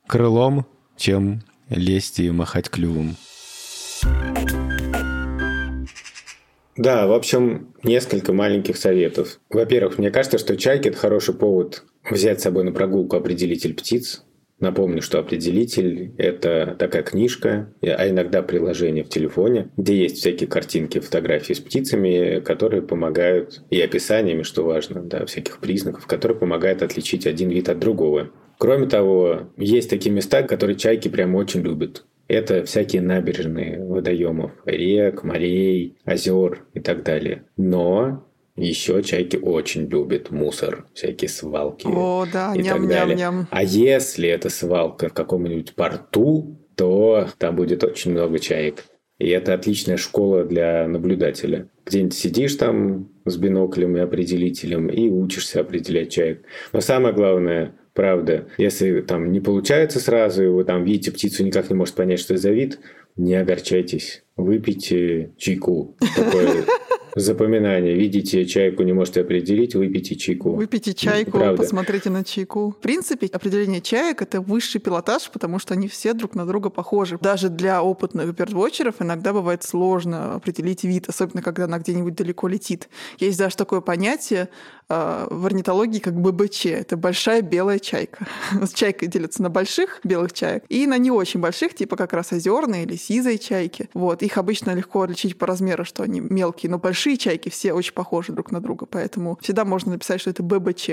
крылом, 0.06 0.66
чем 0.98 1.42
лезть 1.70 2.20
и 2.20 2.30
махать 2.30 2.68
клювом. 2.68 3.16
Да, 6.76 7.06
в 7.06 7.12
общем, 7.12 7.74
несколько 7.82 8.34
маленьких 8.34 8.76
советов. 8.76 9.40
Во-первых, 9.48 9.96
мне 9.96 10.10
кажется, 10.10 10.36
что 10.36 10.58
чайки– 10.58 10.88
это 10.90 10.98
хороший 10.98 11.34
повод 11.34 11.84
взять 12.10 12.40
с 12.40 12.42
собой 12.42 12.64
на 12.64 12.72
прогулку 12.72 13.16
определитель 13.16 13.72
птиц, 13.72 14.22
Напомню, 14.62 15.02
что 15.02 15.18
определитель– 15.18 16.12
это 16.18 16.76
такая 16.78 17.02
книжка, 17.02 17.74
а 17.82 18.08
иногда 18.08 18.42
приложение 18.42 19.02
в 19.02 19.08
телефоне, 19.08 19.72
где 19.76 19.96
есть 19.96 20.18
всякие 20.18 20.48
картинки, 20.48 21.00
фотографии 21.00 21.52
с 21.52 21.58
птицами, 21.58 22.38
которые 22.38 22.80
помогают, 22.80 23.64
и 23.70 23.80
описаниями, 23.80 24.42
что 24.42 24.62
важно, 24.62 25.02
да, 25.02 25.26
всяких 25.26 25.58
признаков, 25.58 26.06
которые 26.06 26.38
помогают 26.38 26.82
отличить 26.82 27.26
один 27.26 27.50
вид 27.50 27.68
от 27.68 27.80
другого. 27.80 28.30
Кроме 28.58 28.86
того, 28.86 29.50
есть 29.56 29.90
такие 29.90 30.12
места, 30.12 30.44
которые 30.44 30.76
чайки 30.76 31.08
прям 31.08 31.34
очень 31.34 31.62
любят. 31.62 32.04
Это 32.28 32.64
всякие 32.64 33.02
набережные 33.02 33.84
водоемов, 33.84 34.52
рек, 34.64 35.24
морей, 35.24 35.96
озер 36.04 36.64
и 36.72 36.78
так 36.78 37.02
далее. 37.02 37.46
Но 37.56 38.28
еще 38.56 39.02
чайки 39.02 39.36
очень 39.36 39.86
любят 39.86 40.30
мусор, 40.30 40.86
всякие 40.94 41.28
свалки 41.28 41.86
О, 41.86 42.26
да, 42.30 42.52
и 42.54 42.62
ням, 42.62 42.80
так 42.80 42.88
далее. 42.88 43.16
Ням, 43.16 43.36
ням. 43.36 43.48
А 43.50 43.62
если 43.62 44.28
это 44.28 44.50
свалка 44.50 45.08
в 45.08 45.14
каком-нибудь 45.14 45.74
порту, 45.74 46.58
то 46.76 47.28
там 47.38 47.56
будет 47.56 47.82
очень 47.84 48.12
много 48.12 48.38
чаек. 48.38 48.84
И 49.18 49.28
это 49.28 49.54
отличная 49.54 49.96
школа 49.96 50.44
для 50.44 50.86
наблюдателя. 50.88 51.68
Где-нибудь 51.86 52.14
сидишь 52.14 52.54
там 52.56 53.08
с 53.24 53.36
биноклем 53.36 53.96
и 53.96 54.00
определителем 54.00 54.88
и 54.88 55.08
учишься 55.08 55.60
определять 55.60 56.10
чаек. 56.10 56.44
Но 56.72 56.80
самое 56.80 57.14
главное, 57.14 57.76
правда, 57.94 58.48
если 58.58 59.00
там 59.00 59.30
не 59.30 59.40
получается 59.40 60.00
сразу, 60.00 60.42
и 60.42 60.48
вы 60.48 60.64
там 60.64 60.84
видите 60.84 61.12
птицу, 61.12 61.44
никак 61.44 61.70
не 61.70 61.76
можете 61.76 61.98
понять, 61.98 62.18
что 62.18 62.34
это 62.34 62.42
за 62.42 62.50
вид, 62.50 62.80
не 63.16 63.34
огорчайтесь. 63.34 64.24
Выпейте 64.42 65.32
чайку. 65.36 65.96
Такое 66.16 66.64
запоминание. 67.16 67.94
Видите 67.94 68.44
чайку, 68.46 68.82
не 68.82 68.92
можете 68.92 69.20
определить, 69.20 69.74
выпейте 69.74 70.16
чайку. 70.16 70.52
Выпейте 70.52 70.94
чайку, 70.94 71.32
Правда. 71.32 71.62
посмотрите 71.62 72.10
на 72.10 72.24
чайку. 72.24 72.70
В 72.70 72.76
принципе, 72.76 73.26
определение 73.26 73.80
чаек— 73.80 74.22
это 74.22 74.40
высший 74.40 74.80
пилотаж, 74.80 75.30
потому 75.30 75.58
что 75.58 75.74
они 75.74 75.88
все 75.88 76.14
друг 76.14 76.34
на 76.34 76.46
друга 76.46 76.70
похожи. 76.70 77.18
Даже 77.20 77.48
для 77.48 77.82
опытных 77.82 78.34
бердвотчеров 78.34 78.96
иногда 79.00 79.32
бывает 79.32 79.62
сложно 79.62 80.34
определить 80.34 80.84
вид, 80.84 81.08
особенно 81.08 81.42
когда 81.42 81.64
она 81.64 81.78
где-нибудь 81.78 82.14
далеко 82.14 82.48
летит. 82.48 82.88
Есть 83.18 83.38
даже 83.38 83.56
такое 83.56 83.80
понятие 83.80 84.42
э, 84.42 84.81
в 85.30 85.46
орнитологии, 85.46 85.98
как 85.98 86.14
ББЧ. 86.20 86.66
Это 86.66 86.96
большая 86.96 87.42
белая 87.42 87.78
чайка. 87.78 88.26
Чайка 88.74 89.06
делится 89.06 89.42
на 89.42 89.50
больших 89.50 90.00
белых 90.02 90.32
чаек 90.32 90.64
и 90.68 90.86
на 90.86 90.98
не 90.98 91.10
очень 91.10 91.40
больших, 91.40 91.74
типа 91.74 91.96
как 91.96 92.12
раз 92.12 92.32
озерные 92.32 92.84
или 92.84 92.96
сизые 92.96 93.38
чайки. 93.38 93.90
Вот. 93.94 94.22
Их 94.22 94.38
обычно 94.38 94.74
легко 94.74 95.02
отличить 95.02 95.38
по 95.38 95.46
размеру, 95.46 95.84
что 95.84 96.02
они 96.02 96.20
мелкие, 96.20 96.70
но 96.70 96.78
большие 96.78 97.02
большие 97.02 97.16
чайки 97.16 97.48
все 97.48 97.72
очень 97.72 97.94
похожи 97.94 98.32
друг 98.32 98.52
на 98.52 98.60
друга, 98.60 98.86
поэтому 98.86 99.38
всегда 99.40 99.64
можно 99.64 99.92
написать, 99.92 100.20
что 100.20 100.30
это 100.30 100.42
ББЧ. 100.42 100.90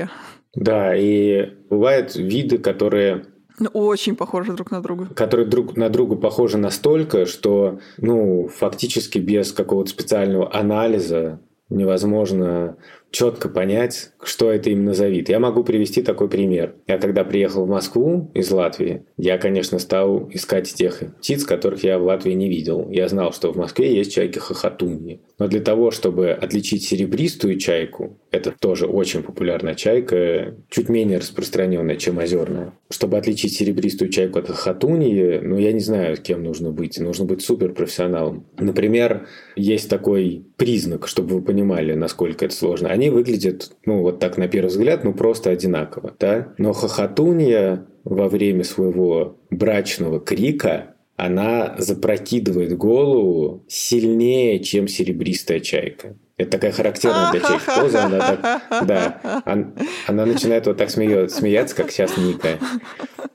Да, 0.56 0.96
и 0.96 1.54
бывают 1.70 2.16
виды, 2.16 2.58
которые 2.58 3.26
ну, 3.60 3.70
очень 3.74 4.16
похожи 4.16 4.54
друг 4.54 4.72
на 4.72 4.82
друга. 4.82 5.06
Которые 5.14 5.46
друг 5.46 5.78
на 5.78 5.90
друга 5.90 6.16
похожи 6.16 6.58
настолько, 6.58 7.26
что, 7.26 7.80
ну, 7.98 8.48
фактически 8.48 9.20
без 9.20 9.52
какого-то 9.52 9.90
специального 9.90 10.52
анализа 10.56 11.42
невозможно 11.70 12.78
четко 13.12 13.50
понять, 13.50 14.12
что 14.24 14.52
это 14.52 14.70
именно 14.70 14.94
за 14.94 15.08
вид. 15.08 15.30
Я 15.30 15.40
могу 15.40 15.64
привести 15.64 16.02
такой 16.02 16.30
пример. 16.30 16.76
Я 16.88 16.98
когда 16.98 17.24
приехал 17.24 17.66
в 17.66 17.70
Москву 17.70 18.30
из 18.34 18.52
Латвии, 18.52 19.04
я, 19.18 19.38
конечно, 19.38 19.80
стал 19.80 20.30
искать 20.32 20.74
тех 20.74 21.02
птиц, 21.20 21.44
которых 21.44 21.84
я 21.84 21.98
в 22.00 22.04
Латвии 22.04 22.34
не 22.34 22.50
видел. 22.50 22.88
Я 22.90 23.08
знал, 23.08 23.34
что 23.34 23.52
в 23.52 23.58
Москве 23.58 23.96
есть 23.96 24.14
чайки-хохотуньи. 24.14 25.22
Но 25.40 25.48
для 25.48 25.62
того, 25.62 25.92
чтобы 25.92 26.32
отличить 26.32 26.84
серебристую 26.84 27.58
чайку, 27.58 28.18
это 28.32 28.52
тоже 28.52 28.86
очень 28.86 29.24
популярная 29.24 29.76
чайка, 29.76 30.56
чуть 30.70 30.90
менее 30.90 31.18
распространенная, 31.18 31.96
чем 31.96 32.20
озерная. 32.20 32.74
Чтобы 32.90 33.18
отличить 33.18 33.54
серебристую 33.54 34.12
чайку 34.12 34.40
от 34.40 34.48
хохотуньи, 34.48 35.40
ну, 35.40 35.58
я 35.58 35.72
не 35.72 35.80
знаю, 35.80 36.18
кем 36.18 36.44
нужно 36.44 36.72
быть. 36.72 37.00
Нужно 37.00 37.26
быть 37.26 37.42
суперпрофессионалом. 37.42 38.46
Например, 38.60 39.28
есть 39.56 39.90
такой 39.90 40.46
признак, 40.58 41.08
чтобы 41.08 41.36
вы 41.36 41.42
понимали, 41.42 41.94
насколько 41.94 42.46
это 42.46 42.54
сложно 42.54 42.90
они 43.00 43.10
выглядят, 43.10 43.72
ну, 43.86 44.02
вот 44.02 44.20
так 44.20 44.38
на 44.38 44.50
первый 44.50 44.68
взгляд, 44.68 45.06
ну, 45.06 45.14
просто 45.14 45.52
одинаково, 45.52 46.14
да. 46.20 46.54
Но 46.58 46.74
хохотунья 46.74 47.86
во 48.04 48.28
время 48.28 48.66
своего 48.66 49.38
брачного 49.50 50.20
крика 50.20 50.96
она 51.16 51.76
запрокидывает 51.78 52.76
голову 52.78 53.64
сильнее, 53.68 54.60
чем 54.60 54.88
серебристая 54.90 55.62
чайка. 55.62 56.18
Это 56.40 56.52
такая 56.52 56.72
характерная 56.72 57.32
для 57.32 57.42
чайки 57.42 57.66
поза. 57.66 58.04
Она 58.06 58.20
так, 58.20 58.86
да, 58.88 59.42
она, 59.46 59.68
она 60.08 60.26
начинает 60.26 60.66
вот 60.68 60.78
так 60.78 60.90
смеет, 60.90 61.32
смеяться, 61.32 61.76
как 61.76 61.92
сейчас 61.92 62.16
Ника. 62.16 62.58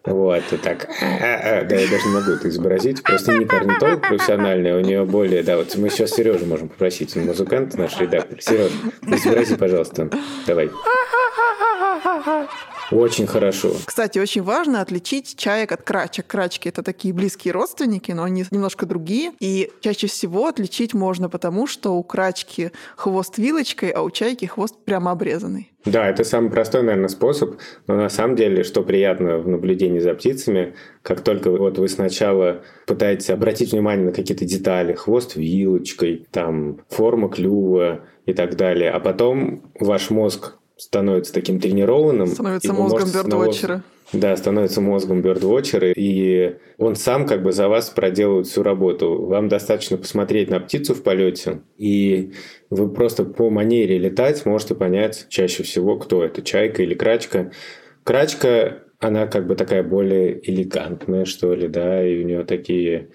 Вот, 0.07 0.43
и 0.51 0.57
так, 0.57 0.89
да, 1.01 1.77
я 1.77 1.89
даже 1.89 2.09
не 2.09 2.15
могу 2.15 2.31
это 2.33 2.49
изобразить. 2.49 3.03
Просто 3.03 3.35
Ника 3.35 3.59
орнитолог 3.59 4.01
профессиональный, 4.01 4.73
у 4.73 4.81
нее 4.81 5.05
более, 5.05 5.43
да, 5.43 5.59
вот 5.59 5.77
мы 5.77 5.91
сейчас 5.91 6.13
Сережу 6.13 6.47
можем 6.47 6.69
попросить, 6.71 7.15
он 7.15 7.27
музыкант, 7.27 7.75
наш 7.75 8.01
редактор. 8.01 8.41
Сереж, 8.41 8.73
изобрази, 9.03 9.57
пожалуйста, 9.57 10.09
давай. 10.47 10.71
Очень 12.91 13.27
хорошо. 13.27 13.73
Кстати, 13.85 14.19
очень 14.19 14.43
важно 14.43 14.81
отличить 14.81 15.37
чаек 15.37 15.73
от 15.73 15.83
крачек. 15.83 16.27
Крачки— 16.27 16.69
это 16.71 16.83
такие 16.83 17.15
близкие 17.15 17.53
родственники, 17.53 18.13
но 18.13 18.25
они 18.25 18.45
немножко 18.51 18.87
другие. 18.87 19.33
И 19.41 19.71
чаще 19.81 20.07
всего 20.07 20.47
отличить 20.47 20.95
можно 20.95 21.29
потому, 21.29 21.67
что 21.67 21.95
у 21.95 22.03
крачки 22.03 22.71
хвост 22.97 23.39
вилочкой, 23.39 23.91
а 23.91 24.03
у 24.03 24.11
чайки 24.11 24.47
хвост 24.47 24.77
прямо 24.85 25.13
обрезанный. 25.13 25.71
Да, 25.85 26.09
это 26.09 26.25
самый 26.25 26.51
простой, 26.51 26.83
наверное, 26.83 27.09
способ, 27.09 27.57
но 27.87 27.97
на 27.97 28.09
самом 28.09 28.37
деле, 28.37 28.65
что 28.65 28.83
приятно 28.83 29.39
в 29.39 29.47
наблюдении 29.49 29.99
за 29.99 30.15
птицами, 30.15 30.75
как 31.03 31.21
только 31.21 31.51
вот 31.51 31.77
вы 31.79 31.89
сначала 31.89 32.63
пытаетесь 32.87 33.29
обратить 33.29 33.73
внимание 33.73 34.07
на 34.07 34.13
какие-то 34.13 34.47
детали, 34.47 34.95
хвост 34.95 35.37
вилочкой, 35.37 36.27
там, 36.31 36.81
форма 36.89 37.29
клюва 37.29 38.01
и 38.25 38.33
так 38.33 38.57
далее, 38.57 38.91
а 38.91 39.01
потом 39.01 39.71
ваш 39.79 40.09
мозг 40.09 40.55
становится 40.85 41.33
таким 41.33 41.61
тренированным. 41.61 42.27
Становится 42.27 42.75
мозгом 42.75 43.11
бердвотчера. 43.11 43.83
Да, 44.13 44.37
становится 44.37 44.83
мозгом 44.83 45.23
бердвотчера, 45.23 45.91
и 45.91 46.57
он 46.77 46.95
сам 46.95 47.27
как 47.27 47.43
бы 47.43 47.53
за 47.53 47.69
вас 47.69 47.89
проделывает 47.89 48.47
всю 48.47 48.63
работу. 48.63 49.25
Вам 49.25 49.49
достаточно 49.49 49.97
посмотреть 49.97 50.51
на 50.51 50.61
птицу 50.61 50.95
в 50.95 51.03
полете, 51.03 51.63
и 51.79 52.33
вы 52.69 52.91
просто 52.91 53.25
по 53.25 53.49
манере 53.49 53.99
летать 53.99 54.45
можете 54.45 54.75
понять 54.75 55.27
чаще 55.31 55.63
всего, 55.63 55.99
кто 55.99 56.23
это, 56.23 56.43
чайка 56.43 56.83
или 56.83 56.95
крачка. 56.95 57.51
Крачка, 58.05 58.83
она 59.01 59.27
как 59.27 59.47
бы 59.47 59.57
такая 59.57 59.83
более 59.83 60.39
элегантная, 60.49 61.25
что 61.25 61.55
ли, 61.55 61.67
да, 61.67 62.07
и 62.07 62.23
у 62.23 62.27
нее 62.27 62.45
такие... 62.45 63.09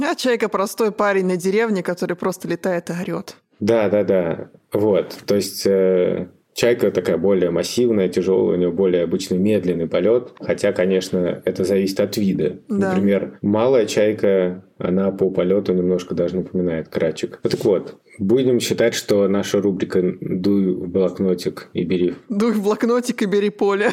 А 0.00 0.14
чайка 0.14 0.48
простой 0.48 0.92
парень 0.92 1.26
на 1.26 1.36
деревне, 1.36 1.82
который 1.82 2.16
просто 2.16 2.46
летает 2.46 2.90
и 2.90 2.92
орет. 2.92 3.36
Да, 3.58 3.88
да, 3.88 4.04
да. 4.04 4.50
Вот. 4.72 5.16
То 5.26 5.34
есть 5.34 5.66
э, 5.66 6.28
Чайка 6.58 6.90
такая 6.90 7.18
более 7.18 7.52
массивная, 7.52 8.08
тяжелая, 8.08 8.56
у 8.56 8.58
нее 8.58 8.72
более 8.72 9.04
обычный 9.04 9.38
медленный 9.38 9.86
полет. 9.86 10.32
Хотя, 10.40 10.72
конечно, 10.72 11.40
это 11.44 11.62
зависит 11.62 12.00
от 12.00 12.16
вида. 12.16 12.58
Да. 12.66 12.88
Например, 12.88 13.38
малая 13.42 13.86
чайка, 13.86 14.64
она 14.76 15.12
по 15.12 15.30
полету 15.30 15.72
немножко 15.72 16.16
даже 16.16 16.34
напоминает 16.34 16.88
крачек. 16.88 17.38
Вот 17.44 17.52
так 17.52 17.64
вот, 17.64 17.94
будем 18.18 18.58
считать, 18.58 18.94
что 18.94 19.28
наша 19.28 19.62
рубрика 19.62 20.02
«Дуй 20.20 20.74
в 20.74 20.88
блокнотик 20.88 21.68
и 21.74 21.84
бери». 21.84 22.16
«Дуй 22.28 22.50
в 22.50 22.60
блокнотик 22.64 23.22
и 23.22 23.26
бери 23.26 23.50
поле». 23.50 23.92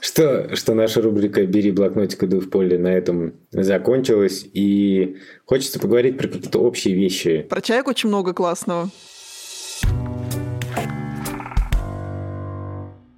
Что, 0.00 0.56
что 0.56 0.74
наша 0.74 1.00
рубрика 1.00 1.46
«Бери 1.46 1.70
блокнотик 1.70 2.24
и 2.24 2.26
дуй 2.26 2.40
в 2.40 2.50
поле» 2.50 2.76
на 2.76 2.88
этом 2.88 3.34
закончилась. 3.52 4.44
И 4.52 5.18
хочется 5.44 5.78
поговорить 5.78 6.18
про 6.18 6.26
какие-то 6.26 6.58
общие 6.58 6.96
вещи. 6.96 7.46
Про 7.48 7.60
чайку 7.60 7.90
очень 7.90 8.08
много 8.08 8.32
классного. 8.32 8.90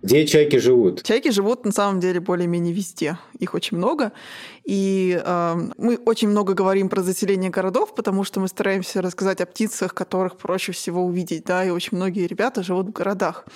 Где 0.06 0.25
чайки 0.25 0.54
живут? 0.54 1.02
Чайки 1.02 1.32
живут 1.32 1.64
на 1.64 1.72
самом 1.72 1.98
деле 1.98 2.20
более-менее 2.20 2.72
везде. 2.72 3.18
Их 3.40 3.54
очень 3.54 3.76
много. 3.76 4.12
И 4.66 5.20
э, 5.25 5.56
мы 5.78 5.96
очень 6.04 6.28
много 6.28 6.52
говорим 6.52 6.88
про 6.88 7.00
заселение 7.02 7.50
городов, 7.50 7.94
потому 7.94 8.25
что 8.25 8.40
мы 8.40 8.49
стараемся 8.49 9.00
рассказать 9.00 9.40
о 9.40 9.46
птицах, 9.46 9.94
которых 9.94 10.37
проще 10.37 10.73
всего 10.73 11.04
увидеть, 11.04 11.44
да, 11.44 11.64
и 11.64 11.70
очень 11.70 11.96
многие 11.96 12.26
ребята 12.26 12.64
живут 12.64 12.88
в 12.88 12.92
городах. 12.92 13.46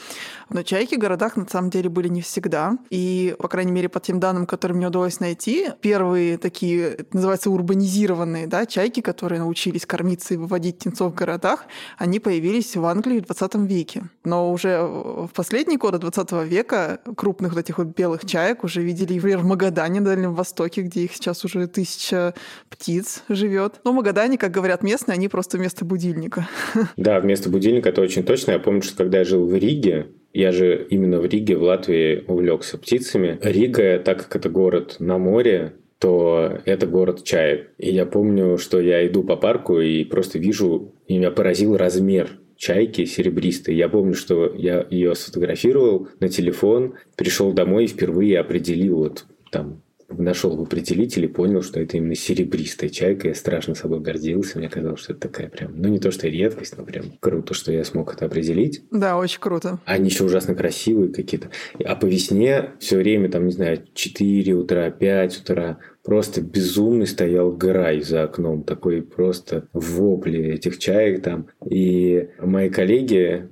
Но 0.50 0.62
чайки 0.62 0.94
в 0.94 0.98
городах 0.98 1.36
на 1.36 1.48
самом 1.48 1.70
деле 1.70 1.88
были 1.88 2.06
не 2.06 2.22
всегда. 2.22 2.78
И, 2.90 3.34
по 3.40 3.48
крайней 3.48 3.72
мере, 3.72 3.88
по 3.88 3.98
тем 3.98 4.20
данным, 4.20 4.46
которые 4.46 4.76
мне 4.76 4.86
удалось 4.86 5.18
найти, 5.18 5.70
первые 5.80 6.38
такие, 6.38 6.90
это 6.90 7.16
называется, 7.16 7.50
урбанизированные, 7.50 8.46
да, 8.46 8.64
чайки, 8.64 9.00
которые 9.00 9.40
научились 9.40 9.86
кормиться 9.86 10.34
и 10.34 10.36
выводить 10.36 10.78
птенцов 10.78 11.12
в 11.12 11.16
городах, 11.16 11.64
они 11.98 12.20
появились 12.20 12.76
в 12.76 12.84
Англии 12.86 13.18
в 13.18 13.26
20 13.26 13.56
веке. 13.68 14.04
Но 14.24 14.52
уже 14.52 14.80
в 14.82 15.30
последние 15.34 15.78
годы 15.78 15.98
20 15.98 16.32
века 16.44 17.00
крупных 17.16 17.54
вот 17.54 17.60
этих 17.60 17.78
вот 17.78 17.88
белых 17.88 18.24
чаек 18.26 18.62
уже 18.62 18.80
видели, 18.82 19.14
например, 19.14 19.38
в 19.38 19.44
Магадане, 19.44 19.98
на 19.98 20.06
Дальнем 20.06 20.34
Востоке, 20.34 20.82
где 20.82 20.99
их 21.04 21.14
сейчас 21.14 21.44
уже 21.44 21.66
тысяча 21.66 22.34
птиц 22.68 23.22
живет. 23.28 23.80
Но 23.84 23.92
Магадане, 23.92 24.38
как 24.38 24.50
говорят 24.50 24.82
местные, 24.82 25.14
они 25.14 25.28
просто 25.28 25.58
вместо 25.58 25.84
будильника. 25.84 26.48
Да, 26.96 27.20
вместо 27.20 27.48
будильника 27.48 27.88
это 27.88 28.00
очень 28.02 28.24
точно. 28.24 28.52
Я 28.52 28.58
помню, 28.58 28.82
что 28.82 28.96
когда 28.96 29.18
я 29.18 29.24
жил 29.24 29.46
в 29.46 29.54
Риге, 29.54 30.08
я 30.32 30.52
же 30.52 30.86
именно 30.90 31.20
в 31.20 31.26
Риге, 31.26 31.56
в 31.56 31.62
Латвии 31.62 32.24
увлекся 32.26 32.78
птицами. 32.78 33.38
Рига, 33.42 33.98
так 33.98 34.18
как 34.24 34.36
это 34.36 34.48
город 34.48 34.96
на 34.98 35.18
море, 35.18 35.74
то 35.98 36.58
это 36.64 36.86
город 36.86 37.24
чаек. 37.24 37.70
И 37.78 37.92
я 37.92 38.06
помню, 38.06 38.58
что 38.58 38.80
я 38.80 39.06
иду 39.06 39.22
по 39.22 39.36
парку 39.36 39.80
и 39.80 40.04
просто 40.04 40.38
вижу, 40.38 40.94
и 41.06 41.18
меня 41.18 41.30
поразил 41.30 41.76
размер 41.76 42.38
чайки 42.56 43.06
серебристой. 43.06 43.74
Я 43.74 43.88
помню, 43.88 44.14
что 44.14 44.52
я 44.54 44.86
ее 44.90 45.14
сфотографировал 45.14 46.08
на 46.20 46.28
телефон, 46.28 46.94
пришел 47.16 47.52
домой 47.52 47.84
и 47.84 47.88
впервые 47.88 48.38
определил 48.38 48.98
вот 48.98 49.24
там 49.50 49.82
нашел 50.10 50.56
в 50.56 50.62
определителе, 50.62 51.28
понял, 51.28 51.62
что 51.62 51.80
это 51.80 51.96
именно 51.96 52.14
серебристая 52.14 52.90
чайка. 52.90 53.28
Я 53.28 53.34
страшно 53.34 53.74
собой 53.74 54.00
гордился. 54.00 54.58
Мне 54.58 54.68
казалось, 54.68 55.00
что 55.00 55.12
это 55.12 55.28
такая 55.28 55.48
прям, 55.48 55.72
ну 55.74 55.88
не 55.88 55.98
то, 55.98 56.10
что 56.10 56.28
редкость, 56.28 56.76
но 56.76 56.84
прям 56.84 57.12
круто, 57.20 57.54
что 57.54 57.72
я 57.72 57.84
смог 57.84 58.12
это 58.14 58.26
определить. 58.26 58.82
Да, 58.90 59.16
очень 59.16 59.40
круто. 59.40 59.78
Они 59.84 60.08
еще 60.08 60.24
ужасно 60.24 60.54
красивые 60.54 61.12
какие-то. 61.12 61.50
А 61.84 61.96
по 61.96 62.06
весне 62.06 62.70
все 62.78 62.96
время, 62.96 63.30
там, 63.30 63.46
не 63.46 63.52
знаю, 63.52 63.82
4 63.94 64.54
утра, 64.54 64.90
5 64.90 65.40
утра, 65.42 65.78
просто 66.02 66.40
безумный 66.40 67.06
стоял 67.06 67.52
грай 67.52 68.00
за 68.00 68.24
окном, 68.24 68.64
такой 68.64 69.02
просто 69.02 69.68
вопли 69.72 70.40
этих 70.40 70.78
чаек 70.78 71.22
там. 71.22 71.48
И 71.64 72.28
мои 72.40 72.70
коллеги, 72.70 73.48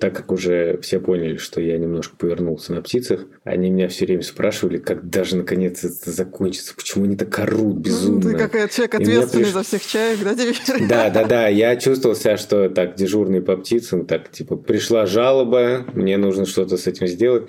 так 0.00 0.14
как 0.14 0.32
уже 0.32 0.78
все 0.82 1.00
поняли, 1.00 1.36
что 1.36 1.60
я 1.60 1.78
немножко 1.78 2.16
повернулся 2.16 2.72
на 2.72 2.82
птицах, 2.82 3.26
они 3.44 3.70
меня 3.70 3.88
все 3.88 4.06
время 4.06 4.22
спрашивали, 4.22 4.78
как 4.78 5.08
даже 5.08 5.36
наконец 5.36 5.84
это 5.84 6.10
закончится, 6.10 6.74
почему 6.74 7.04
они 7.04 7.16
так 7.16 7.38
орут 7.38 7.76
безумно. 7.76 8.32
Ты 8.32 8.36
какая 8.36 8.68
человек 8.68 8.94
ответственный 8.94 9.44
приш... 9.44 9.54
за 9.54 9.62
всех 9.62 9.86
чаек, 9.86 10.18
да, 10.24 10.34
теперь? 10.34 10.88
Да, 10.88 11.10
да, 11.10 11.24
да, 11.24 11.48
я 11.48 11.76
чувствовал 11.76 12.16
себя, 12.16 12.36
что 12.36 12.68
так, 12.68 12.94
дежурный 12.96 13.42
по 13.42 13.56
птицам, 13.56 14.06
так, 14.06 14.30
типа, 14.30 14.56
пришла 14.56 15.06
жалоба, 15.06 15.86
мне 15.94 16.16
нужно 16.16 16.46
что-то 16.46 16.76
с 16.76 16.86
этим 16.86 17.06
сделать, 17.06 17.48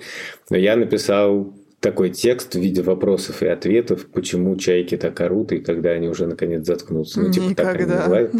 но 0.50 0.56
я 0.56 0.76
написал 0.76 1.54
такой 1.80 2.10
текст 2.10 2.54
в 2.54 2.58
виде 2.58 2.82
вопросов 2.82 3.42
и 3.42 3.46
ответов, 3.46 4.06
почему 4.06 4.56
чайки 4.56 4.96
так 4.96 5.20
орут, 5.20 5.52
и 5.52 5.58
когда 5.58 5.90
они 5.90 6.08
уже 6.08 6.26
наконец 6.26 6.66
заткнутся. 6.66 7.20
Ну, 7.20 7.30
типа 7.30 7.44
Никогда. 7.44 7.72
так 7.72 7.80
они 7.80 7.90
называют. 7.92 8.32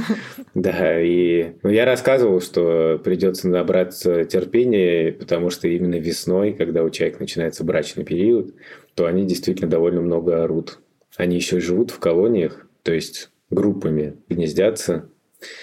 Да, 0.54 1.00
и 1.00 1.52
ну, 1.62 1.70
я 1.70 1.84
рассказывал, 1.84 2.40
что 2.40 3.00
придется 3.02 3.48
набраться 3.48 4.24
терпения, 4.24 5.12
потому 5.12 5.50
что 5.50 5.68
именно 5.68 5.96
весной, 5.96 6.54
когда 6.54 6.82
у 6.82 6.90
чаек 6.90 7.20
начинается 7.20 7.62
брачный 7.62 8.04
период, 8.04 8.54
то 8.94 9.06
они 9.06 9.26
действительно 9.26 9.70
довольно 9.70 10.00
много 10.00 10.42
орут. 10.42 10.80
Они 11.16 11.36
еще 11.36 11.60
живут 11.60 11.90
в 11.90 11.98
колониях, 11.98 12.66
то 12.82 12.92
есть 12.92 13.30
группами 13.50 14.16
гнездятся 14.28 15.08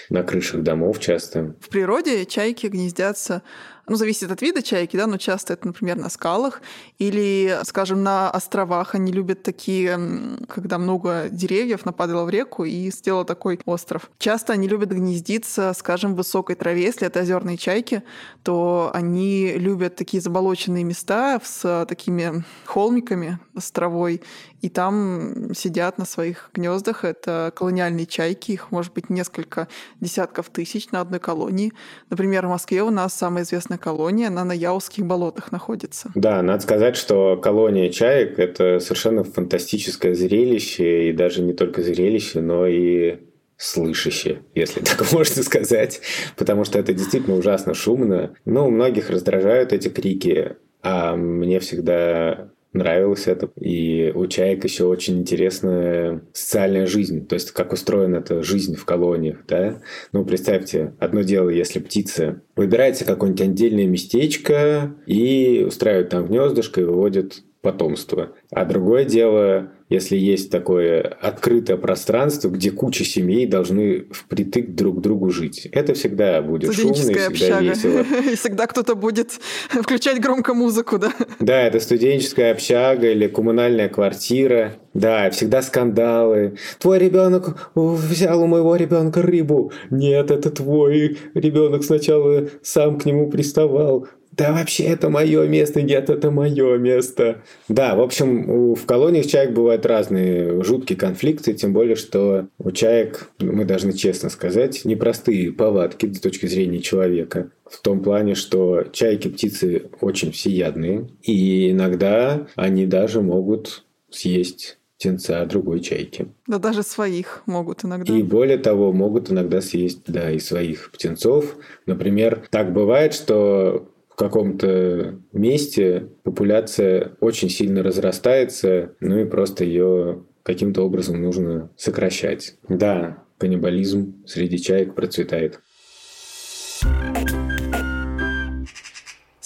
на 0.10 0.24
крышах 0.24 0.62
домов 0.62 1.00
часто. 1.00 1.56
В 1.60 1.70
природе 1.70 2.26
чайки 2.26 2.68
гнездятся 2.68 3.42
ну, 3.88 3.96
зависит 3.98 4.32
от 4.32 4.41
вида 4.41 4.62
чайки, 4.62 4.96
да, 4.96 5.08
но 5.08 5.17
часто 5.17 5.54
это, 5.54 5.67
например, 5.67 5.98
на 5.98 6.10
скалах 6.10 6.62
или, 7.00 7.60
скажем, 7.63 8.02
на 8.02 8.30
островах. 8.30 8.96
Они 8.96 9.12
любят 9.12 9.43
такие, 9.43 10.00
когда 10.48 10.78
много 10.78 11.28
деревьев 11.30 11.86
нападало 11.86 12.26
в 12.26 12.30
реку 12.30 12.63
и 12.63 12.89
сделало 12.91 13.26
такой 13.26 13.60
остров. 13.65 14.10
Часто 14.19 14.54
они 14.54 14.69
любят 14.69 14.91
гнездиться, 14.91 15.74
скажем, 15.78 16.13
в 16.13 16.17
высокой 16.17 16.56
траве. 16.56 16.84
Если 16.84 17.06
это 17.06 17.19
озерные 17.19 17.58
чайки, 17.58 18.04
то 18.43 18.89
они 18.93 19.54
любят 19.58 19.98
такие 19.98 20.22
заболоченные 20.22 20.86
места 20.86 21.41
с 21.43 21.86
такими 21.86 22.46
холмиками 22.65 23.39
с 23.58 23.69
травой, 23.72 24.22
и 24.63 24.69
там 24.69 25.54
сидят 25.54 25.97
на 25.97 26.06
своих 26.06 26.49
гнездах. 26.54 27.04
Это 27.04 27.52
колониальные 27.54 28.06
чайки, 28.06 28.54
их 28.54 28.71
может 28.71 28.93
быть 28.93 29.10
несколько 29.10 29.67
десятков 29.99 30.49
тысяч 30.49 30.89
на 30.91 31.02
одной 31.02 31.19
колонии. 31.19 31.73
Например, 32.10 32.47
в 32.47 32.49
Москве 32.49 32.82
у 32.82 32.89
нас 32.89 33.13
самая 33.13 33.43
известная 33.43 33.78
колония, 33.78 34.30
она 34.30 34.45
на 34.45 34.54
Яузских 34.54 35.06
болотах 35.06 35.52
находится. 35.52 36.12
Да, 36.15 36.41
надо 36.41 36.63
сказать, 36.63 36.95
что 36.95 37.36
колония 37.36 37.89
чаек– 37.89 38.36
это 38.39 38.80
совершенно 38.80 39.26
фантастическое 39.26 40.15
зрелище, 40.15 41.10
и 41.10 41.12
даже 41.12 41.41
не 41.41 41.52
только 41.52 41.84
зрелище, 41.84 42.39
но 42.39 42.65
и 42.65 43.19
слышащее, 43.58 44.43
если 44.56 44.80
так 44.84 45.12
можно 45.12 45.43
сказать, 45.43 45.99
потому 46.38 46.63
что 46.63 46.80
это 46.80 46.93
действительно 46.93 47.36
ужасно 47.36 47.73
шумно. 47.73 48.34
Ну, 48.45 48.69
многих 48.69 49.10
раздражают 49.10 49.73
эти 49.73 49.89
крики, 49.89 50.56
а 50.82 51.17
мне 51.17 51.60
всегда 51.60 52.53
нравилось 52.74 53.28
это. 53.28 53.50
И 53.60 54.12
у 54.14 54.28
чаек 54.28 54.64
еще 54.64 54.86
очень 54.86 55.20
интересная 55.20 56.22
социальная 56.34 56.86
жизнь, 56.86 57.26
то 57.28 57.36
есть 57.36 57.52
как 57.52 57.74
устроена 57.74 58.18
эта 58.18 58.44
жизнь 58.44 58.76
в 58.76 58.86
колониях, 58.86 59.46
да. 59.48 59.82
Ну, 60.12 60.26
представьте, 60.26 60.94
одно 61.00 61.22
дело, 61.22 61.50
если 61.50 61.80
птица 61.80 62.42
выбирается 62.56 63.06
какое-нибудь 63.06 63.42
отдельное 63.42 63.88
местечко 63.88 64.96
и 65.06 65.64
устраивает 65.68 66.10
там 66.10 66.28
гнездышко 66.28 66.82
и 66.82 66.86
выводит 66.86 67.44
потомство. 67.63 68.34
А 68.52 68.65
другое 68.65 69.06
дело, 69.06 69.71
если 69.88 70.17
есть 70.17 70.52
такое 70.52 71.02
открытое 71.02 71.78
пространство, 71.78 72.49
где 72.49 72.71
куча 72.71 73.06
семей 73.06 73.47
должны 73.47 74.06
впритык 74.12 74.76
друг 74.76 74.99
к 74.99 75.02
другу 75.02 75.30
жить. 75.30 75.69
Это 75.71 75.93
всегда 75.93 76.41
будет 76.41 76.76
шумно 76.76 76.91
и 76.91 76.93
всегда 76.93 77.28
общага. 77.28 77.60
весело. 77.62 77.99
И 78.32 78.36
всегда 78.36 78.67
кто-то 78.67 78.95
будет 78.95 79.32
включать 79.69 80.19
громко 80.19 80.54
музыку, 80.54 80.99
да? 80.99 81.13
Да, 81.39 81.62
это 81.62 81.80
студенческая 81.80 82.52
общага 82.52 83.10
или 83.10 83.28
коммунальная 83.28 83.88
квартира. 83.88 84.76
Да, 84.93 85.30
всегда 85.30 85.62
скандалы. 85.62 86.58
Твой 86.80 86.99
ребенок 86.99 87.71
взял 87.76 88.43
у 88.43 88.45
моего 88.45 88.76
ребенка 88.76 89.21
рыбу. 89.21 89.71
Нет, 89.89 90.32
это 90.32 90.52
твой 90.52 91.17
ребенок 91.34 91.86
сначала 91.86 92.49
сам 92.62 92.99
к 92.99 93.06
нему 93.06 93.30
приставал 93.30 94.08
да 94.36 94.52
вообще 94.52 94.84
это 94.86 95.10
мое 95.10 95.48
место, 95.48 95.82
нет, 95.82 96.10
это 96.10 96.32
мое 96.32 96.78
место. 96.78 97.43
Да, 97.67 97.96
в 97.96 98.02
общем, 98.02 98.74
в 98.74 98.86
колониях 98.86 99.28
чаек 99.28 99.52
бывают 99.52 99.86
разные 99.86 100.63
жуткие 100.63 100.98
конфликты, 100.98 101.54
тем 101.54 101.74
более, 101.74 101.96
что 101.96 102.48
у 102.58 102.72
чаек, 102.72 103.30
мы 103.39 103.65
должны 103.65 103.93
честно 103.93 104.30
сказать, 104.30 104.86
непростые 104.86 105.52
повадки 105.52 106.12
с 106.12 106.19
точки 106.19 106.48
зрения 106.48 106.80
человека. 106.80 107.52
В 107.69 107.82
том 107.82 108.02
плане, 108.02 108.36
что 108.36 108.84
чайки 108.91 109.28
птицы 109.28 109.89
очень 110.02 110.32
всеядные, 110.32 111.10
и 111.22 111.72
иногда 111.72 112.48
они 112.56 112.86
даже 112.86 113.22
могут 113.22 113.84
съесть 114.10 114.78
птенца 114.98 115.46
другой 115.46 115.82
чайки. 115.82 116.28
Да 116.48 116.60
даже 116.60 116.82
своих 116.82 117.43
могут 117.46 117.84
иногда. 117.84 118.13
И 118.13 118.24
более 118.24 118.58
того, 118.58 118.93
могут 118.93 119.32
иногда 119.32 119.60
съесть, 119.60 120.04
да, 120.08 120.32
и 120.32 120.39
своих 120.39 120.91
птенцов. 120.91 121.58
Например, 121.86 122.43
так 122.50 122.72
бывает, 122.72 123.13
что 123.13 123.89
каком-то 124.24 125.20
месте 125.32 126.10
популяция 126.24 127.14
очень 127.20 127.50
сильно 127.50 127.84
разрастается, 127.84 128.96
ну 129.00 129.20
и 129.20 129.26
просто 129.26 129.64
ее 129.64 130.24
каким-то 130.44 130.84
образом 130.84 131.22
нужно 131.22 131.70
сокращать. 131.78 132.56
Да, 132.68 133.24
каннибализм 133.38 134.24
среди 134.26 134.58
чаек 134.60 134.96
процветает. 134.96 135.60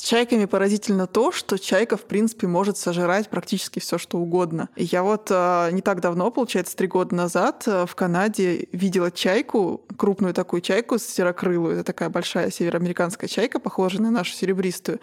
Чайками 0.08 0.46
поразительно 0.46 1.06
то, 1.06 1.34
что 1.34 1.60
чайка, 1.60 1.98
в 1.98 2.04
принципе, 2.04 2.48
может 2.48 2.78
сожрать 2.78 3.30
практически 3.30 3.80
все, 3.80 3.98
что 3.98 4.17
угодно. 4.17 4.70
Я 4.78 5.04
вот 5.04 5.28
э, 5.30 5.70
не 5.74 5.82
так 5.82 6.00
давно, 6.00 6.32
получается, 6.32 6.78
три 6.78 6.88
года 6.88 7.13
назад 7.13 7.63
э, 7.67 7.86
в 7.86 7.93
Канаде 7.93 8.70
видела 8.72 9.12
чайку, 9.12 9.82
крупную 9.98 10.34
такую 10.34 10.62
чайку 10.62 10.98
серокрылую. 10.98 11.76
Это 11.76 11.84
такая 11.84 12.10
большая 12.10 12.52
североамериканская 12.52 13.28
чайка, 13.28 13.60
похожая 13.60 14.02
на 14.02 14.10
нашу 14.10 14.32
серебристую. 14.32 15.02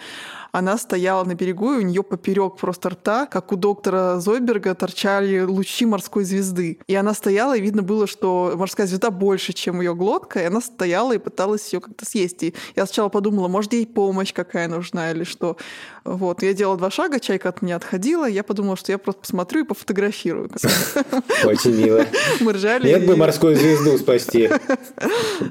Она 0.52 0.78
стояла 0.78 1.24
на 1.24 1.34
берегу, 1.34 1.74
и 1.74 1.78
у 1.78 1.82
нее 1.82 2.02
поперек 2.02 2.56
просто 2.56 2.90
рта, 2.90 3.26
как 3.26 3.52
у 3.52 3.56
доктора 3.56 4.20
Зойберга, 4.20 4.74
торчали 4.74 5.40
лучи 5.40 5.84
морской 5.84 6.24
звезды. 6.24 6.78
И 6.86 6.94
она 6.94 7.12
стояла, 7.12 7.56
и 7.56 7.60
видно 7.60 7.82
было, 7.82 8.06
что 8.06 8.54
морская 8.56 8.86
звезда 8.86 9.10
больше, 9.10 9.52
чем 9.52 9.80
ее 9.80 9.94
глотка, 9.94 10.40
и 10.40 10.44
она 10.44 10.62
стояла 10.62 11.12
и 11.12 11.18
пыталась 11.18 11.70
ее 11.72 11.80
как-то 11.80 12.06
съесть. 12.06 12.42
И 12.42 12.54
я 12.74 12.86
сначала 12.86 13.10
подумала, 13.10 13.48
может, 13.48 13.74
ей 13.74 13.86
помощь 13.86 14.32
какая 14.32 14.68
нужна 14.68 14.93
или 14.94 15.24
что. 15.24 15.56
Вот. 16.04 16.42
Я 16.42 16.52
делала 16.52 16.76
два 16.76 16.90
шага, 16.90 17.18
чайка 17.18 17.48
от 17.48 17.62
меня 17.62 17.76
отходила, 17.76 18.26
я 18.26 18.42
подумала, 18.42 18.76
что 18.76 18.92
я 18.92 18.98
просто 18.98 19.22
посмотрю 19.22 19.64
и 19.64 19.66
пофотографирую. 19.66 20.50
Очень 21.44 21.76
мило. 21.76 22.06
Мы 22.40 22.52
ржали. 22.52 22.88
Нет 22.88 23.06
бы 23.06 23.16
морскую 23.16 23.56
звезду 23.56 23.98
спасти. 23.98 24.50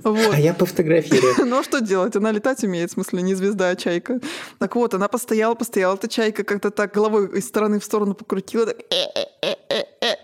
А 0.04 0.40
я 0.40 0.54
пофотографирую. 0.54 1.34
Ну, 1.46 1.60
а 1.60 1.64
что 1.64 1.80
делать? 1.80 2.16
Она 2.16 2.32
летать 2.32 2.64
умеет, 2.64 2.90
в 2.92 2.94
смысле, 2.94 3.22
не 3.22 3.36
звезда, 3.36 3.70
а 3.70 3.76
чайка. 3.76 4.20
Так 4.60 4.76
вот, 4.76 4.94
она 4.94 5.08
постояла, 5.08 5.56
постояла, 5.56 5.96
эта 5.96 6.08
чайка 6.08 6.44
как-то 6.44 6.72
так 6.72 6.94
головой 6.94 7.30
из 7.38 7.48
стороны 7.48 7.80
в 7.80 7.84
сторону 7.84 8.14
покрутила, 8.14 8.68
так 8.68 8.78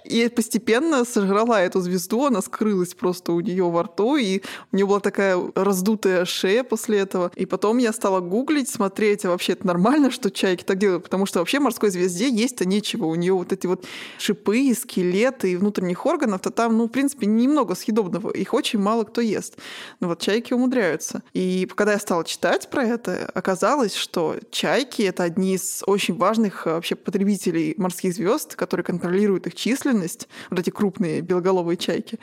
и 0.09 0.27
постепенно 0.29 1.05
сожрала 1.05 1.61
эту 1.61 1.81
звезду, 1.81 2.25
она 2.25 2.41
скрылась 2.41 2.93
просто 2.93 3.31
у 3.31 3.39
нее 3.39 3.69
во 3.69 3.83
рту, 3.83 4.17
и 4.17 4.41
у 4.71 4.75
нее 4.75 4.87
была 4.87 4.99
такая 4.99 5.39
раздутая 5.55 6.25
шея 6.25 6.63
после 6.63 6.99
этого. 6.99 7.31
И 7.35 7.45
потом 7.45 7.77
я 7.77 7.93
стала 7.93 8.19
гуглить, 8.19 8.69
смотреть, 8.69 9.08
а 9.25 9.29
вообще 9.29 9.53
это 9.53 9.65
нормально, 9.67 10.11
что 10.11 10.29
чайки 10.31 10.63
так 10.63 10.77
делают, 10.77 11.03
потому 11.03 11.25
что 11.25 11.39
вообще 11.39 11.59
морской 11.59 11.89
звезде 11.89 12.29
есть-то 12.29 12.65
нечего. 12.65 13.05
У 13.05 13.15
нее 13.15 13.33
вот 13.33 13.51
эти 13.51 13.67
вот 13.67 13.85
шипы, 14.17 14.73
скелеты 14.73 15.51
и 15.51 15.55
внутренних 15.55 16.05
органов-то 16.05 16.51
там, 16.51 16.77
ну, 16.77 16.85
в 16.85 16.89
принципе, 16.89 17.25
немного 17.25 17.75
съедобного. 17.75 18.31
Их 18.31 18.53
очень 18.53 18.79
мало 18.79 19.03
кто 19.03 19.21
ест. 19.21 19.57
Но 19.99 20.07
вот 20.07 20.19
чайки 20.21 20.53
умудряются. 20.53 21.23
И 21.33 21.67
когда 21.75 21.93
я 21.93 21.99
стала 21.99 22.23
читать 22.23 22.69
про 22.69 22.83
это, 22.83 23.29
оказалось, 23.33 23.95
что 23.95 24.35
чайки— 24.51 25.01
это 25.03 25.23
одни 25.23 25.55
из 25.55 25.83
очень 25.85 26.15
важных 26.15 26.67
э, 26.67 26.71
вообще 26.71 26.95
потребителей 26.95 27.73
морских 27.77 28.13
звезд, 28.13 28.55
которые 28.55 28.83
контролируют 28.83 29.47
их 29.47 29.55
численность, 29.55 30.27
вот 30.49 30.59
эти 30.59 30.69
крупные 30.69 31.21
белоголовые 31.21 31.77
чайки. 31.77 32.19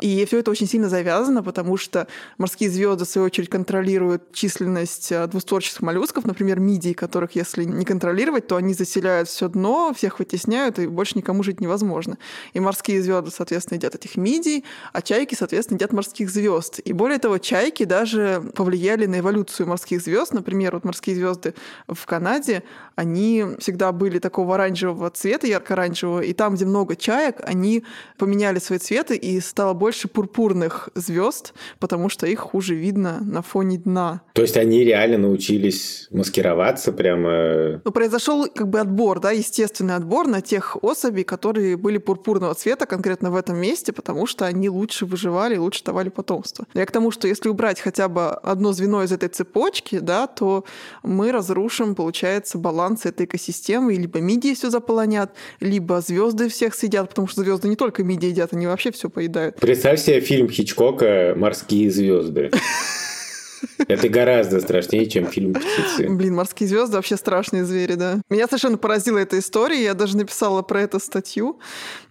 И 0.00 0.24
все 0.24 0.38
это 0.38 0.50
очень 0.50 0.66
сильно 0.66 0.88
завязано, 0.88 1.42
потому 1.42 1.76
что 1.76 2.06
морские 2.38 2.70
звезды, 2.70 3.04
в 3.04 3.08
свою 3.08 3.26
очередь, 3.26 3.48
контролируют 3.48 4.32
численность 4.32 5.12
э, 5.12 5.26
двустворческих 5.26 5.82
моллюсков, 5.82 6.24
например, 6.24 6.60
мидий, 6.60 6.94
которых, 6.94 7.34
если 7.34 7.64
не 7.64 7.84
контролировать, 7.84 8.46
то 8.46 8.56
они 8.56 8.74
заселяют 8.74 9.28
все 9.28 9.48
дно, 9.48 9.92
всех 9.94 10.18
вытесняют, 10.18 10.78
и 10.78 10.86
больше 10.86 11.16
никому 11.16 11.42
жить 11.42 11.60
невозможно. 11.60 12.18
И 12.52 12.60
морские 12.60 13.02
звезды, 13.02 13.30
соответственно, 13.30 13.76
едят 13.76 13.94
этих 13.94 14.16
мидий, 14.16 14.64
а 14.92 15.02
чайки, 15.02 15.34
соответственно, 15.34 15.76
едят 15.76 15.92
морских 15.92 16.30
звезд. 16.30 16.80
И 16.84 16.92
более 16.92 17.18
того, 17.18 17.38
чайки 17.38 17.84
даже 17.84 18.42
повлияли 18.54 19.06
на 19.06 19.20
эволюцию 19.20 19.68
морских 19.68 20.02
звезд. 20.02 20.32
Например, 20.32 20.74
вот 20.74 20.84
морские 20.84 21.16
звезды 21.16 21.54
в 21.88 22.06
Канаде, 22.06 22.62
они 22.94 23.44
всегда 23.58 23.92
были 23.92 24.18
такого 24.18 24.54
оранжевого 24.54 25.10
цвета, 25.10 25.46
ярко-оранжевого, 25.46 26.20
и 26.20 26.32
там, 26.32 26.54
где 26.54 26.64
много 26.64 26.96
чаек, 26.96 27.36
они 27.42 27.84
поменяли 28.16 28.58
свои 28.58 28.78
цветы, 28.78 29.16
и 29.16 29.40
стало 29.40 29.74
больше 29.74 29.89
больше 29.90 30.06
пурпурных 30.06 30.88
звезд, 30.94 31.52
потому 31.80 32.08
что 32.08 32.24
их 32.24 32.38
хуже 32.38 32.76
видно 32.76 33.18
на 33.24 33.42
фоне 33.42 33.76
дна. 33.76 34.20
То 34.34 34.42
есть 34.42 34.56
они 34.56 34.84
реально 34.84 35.18
научились 35.18 36.06
маскироваться 36.12 36.92
прямо? 36.92 37.80
Ну, 37.84 37.90
произошел 37.90 38.46
как 38.54 38.68
бы 38.68 38.78
отбор, 38.78 39.18
да, 39.18 39.32
естественный 39.32 39.96
отбор 39.96 40.28
на 40.28 40.42
тех 40.42 40.76
особей, 40.84 41.24
которые 41.24 41.76
были 41.76 41.98
пурпурного 41.98 42.54
цвета 42.54 42.86
конкретно 42.86 43.32
в 43.32 43.34
этом 43.34 43.56
месте, 43.56 43.92
потому 43.92 44.26
что 44.26 44.46
они 44.46 44.68
лучше 44.68 45.06
выживали 45.06 45.56
и 45.56 45.58
лучше 45.58 45.82
давали 45.82 46.08
потомство. 46.08 46.64
Я 46.72 46.86
к 46.86 46.92
тому, 46.92 47.10
что 47.10 47.26
если 47.26 47.48
убрать 47.48 47.80
хотя 47.80 48.08
бы 48.08 48.28
одно 48.28 48.72
звено 48.72 49.02
из 49.02 49.10
этой 49.10 49.28
цепочки, 49.28 49.98
да, 49.98 50.28
то 50.28 50.64
мы 51.02 51.32
разрушим, 51.32 51.96
получается, 51.96 52.58
баланс 52.58 53.06
этой 53.06 53.26
экосистемы, 53.26 53.94
и 53.94 53.98
либо 53.98 54.20
мидии 54.20 54.54
все 54.54 54.70
заполонят, 54.70 55.32
либо 55.58 56.00
звезды 56.00 56.48
всех 56.48 56.74
съедят, 56.74 57.08
потому 57.08 57.26
что 57.26 57.42
звезды 57.42 57.66
не 57.66 57.74
только 57.74 58.04
мидии 58.04 58.28
едят, 58.28 58.52
они 58.52 58.68
вообще 58.68 58.92
все 58.92 59.10
поедают. 59.10 59.56
Представь 59.80 60.00
себе 60.00 60.20
фильм 60.20 60.50
Хичкока 60.50 61.32
«Морские 61.38 61.90
звезды». 61.90 62.50
Это 63.88 64.10
гораздо 64.10 64.60
страшнее, 64.60 65.06
чем 65.06 65.26
фильм 65.26 65.54
«Птицы». 65.54 66.06
Блин, 66.06 66.34
морские 66.34 66.68
звезды 66.68 66.96
вообще 66.96 67.16
страшные 67.16 67.64
звери, 67.64 67.94
да. 67.94 68.20
Меня 68.28 68.44
совершенно 68.46 68.76
поразила 68.76 69.16
эта 69.16 69.38
история. 69.38 69.82
Я 69.82 69.94
даже 69.94 70.18
написала 70.18 70.60
про 70.60 70.82
это 70.82 70.98
статью. 70.98 71.60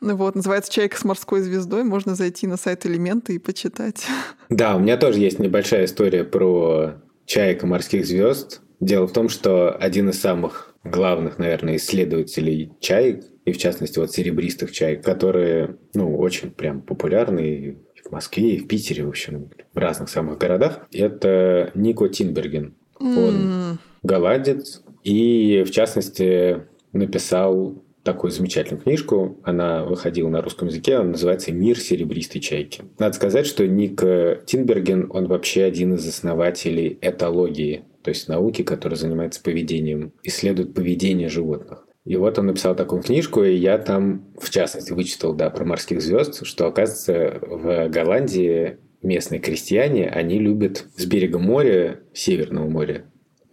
Вот, 0.01 0.33
называется 0.33 0.71
«Чайка 0.73 0.97
с 0.97 1.03
морской 1.03 1.41
звездой». 1.41 1.83
Можно 1.83 2.15
зайти 2.15 2.47
на 2.47 2.57
сайт 2.57 2.87
«Элементы» 2.87 3.35
и 3.35 3.37
почитать. 3.37 4.03
Да, 4.49 4.75
у 4.75 4.79
меня 4.79 4.97
тоже 4.97 5.19
есть 5.19 5.37
небольшая 5.37 5.85
история 5.85 6.23
про 6.23 6.95
чаек 7.27 7.61
и 7.61 7.67
морских 7.67 8.07
звезд. 8.07 8.61
Дело 8.79 9.05
в 9.05 9.13
том, 9.13 9.29
что 9.29 9.69
один 9.69 10.09
из 10.09 10.19
самых 10.19 10.73
главных, 10.83 11.37
наверное, 11.37 11.75
исследователей 11.75 12.71
чаек 12.79 13.25
и 13.49 13.53
в 13.53 13.57
частности 13.57 13.99
вот 13.99 14.11
серебристых 14.11 14.71
чаек, 14.71 15.03
которые, 15.03 15.77
ну, 15.93 16.17
очень 16.17 16.51
прям 16.51 16.81
популярны 16.81 17.39
и 17.39 17.77
в 18.07 18.11
Москве, 18.11 18.55
и 18.55 18.59
в 18.59 18.67
Питере, 18.67 19.03
в 19.03 19.09
общем, 19.09 19.49
в 19.73 19.77
разных 19.77 20.09
самых 20.09 20.37
городах. 20.37 20.87
Это 20.91 21.71
Нико 21.75 22.07
Тинберген. 22.07 22.75
Он 22.99 23.07
mm. 23.07 23.77
голландец 24.03 24.83
и, 25.03 25.63
в 25.65 25.71
частности, 25.71 26.63
написал 26.91 27.81
такую 28.03 28.31
замечательную 28.31 28.83
книжку. 28.83 29.39
Она 29.43 29.83
выходила 29.83 30.29
на 30.29 30.41
русском 30.41 30.67
языке. 30.67 30.95
Она 30.95 31.11
называется 31.11 31.51
«Мир 31.51 31.79
серебристой 31.79 32.41
чайки». 32.41 32.83
Надо 32.97 33.15
сказать, 33.15 33.45
что 33.45 33.67
Ник 33.67 34.01
Тинберген, 34.45 35.07
он 35.11 35.27
вообще 35.27 35.63
один 35.63 35.95
из 35.95 36.07
основателей 36.07 36.97
этологии, 37.01 37.83
то 38.01 38.09
есть 38.09 38.27
науки, 38.27 38.63
которая 38.63 38.97
занимается 38.97 39.41
поведением, 39.41 40.13
исследует 40.23 40.73
поведение 40.73 41.29
животных. 41.29 41.85
И 42.09 42.15
вот 42.15 42.39
он 42.39 42.47
написал 42.47 42.75
такую 42.75 43.03
книжку, 43.03 43.43
и 43.43 43.53
я 43.55 43.77
там, 43.77 44.33
в 44.41 44.49
частности, 44.49 44.93
вычитал, 44.93 45.35
да, 45.35 45.51
про 45.51 45.63
морских 45.63 46.01
звезд, 46.01 46.43
что, 46.43 46.65
оказывается, 46.65 47.37
в 47.39 47.87
Голландии 47.89 48.77
местные 49.03 49.39
крестьяне, 49.39 50.09
они 50.09 50.39
любят 50.39 50.85
с 50.97 51.05
берега 51.05 51.37
моря, 51.37 51.99
Северного 52.11 52.67
моря, 52.67 53.05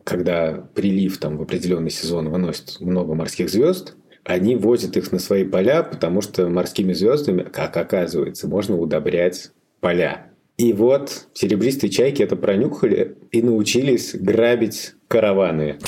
когда 0.04 0.70
прилив 0.74 1.18
там 1.18 1.36
в 1.36 1.42
определенный 1.42 1.90
сезон 1.90 2.30
выносит 2.30 2.80
много 2.80 3.12
морских 3.12 3.50
звезд, 3.50 3.94
они 4.24 4.56
возят 4.56 4.96
их 4.96 5.12
на 5.12 5.18
свои 5.18 5.44
поля, 5.44 5.82
потому 5.82 6.22
что 6.22 6.48
морскими 6.48 6.94
звездами, 6.94 7.42
как 7.42 7.76
оказывается, 7.76 8.48
можно 8.48 8.78
удобрять 8.78 9.50
поля. 9.80 10.30
И 10.56 10.72
вот 10.72 11.28
серебристые 11.34 11.90
чайки 11.90 12.22
это 12.22 12.34
пронюхали 12.36 13.18
и 13.30 13.42
научились 13.42 14.14
грабить 14.14 14.94
караваны. 15.08 15.78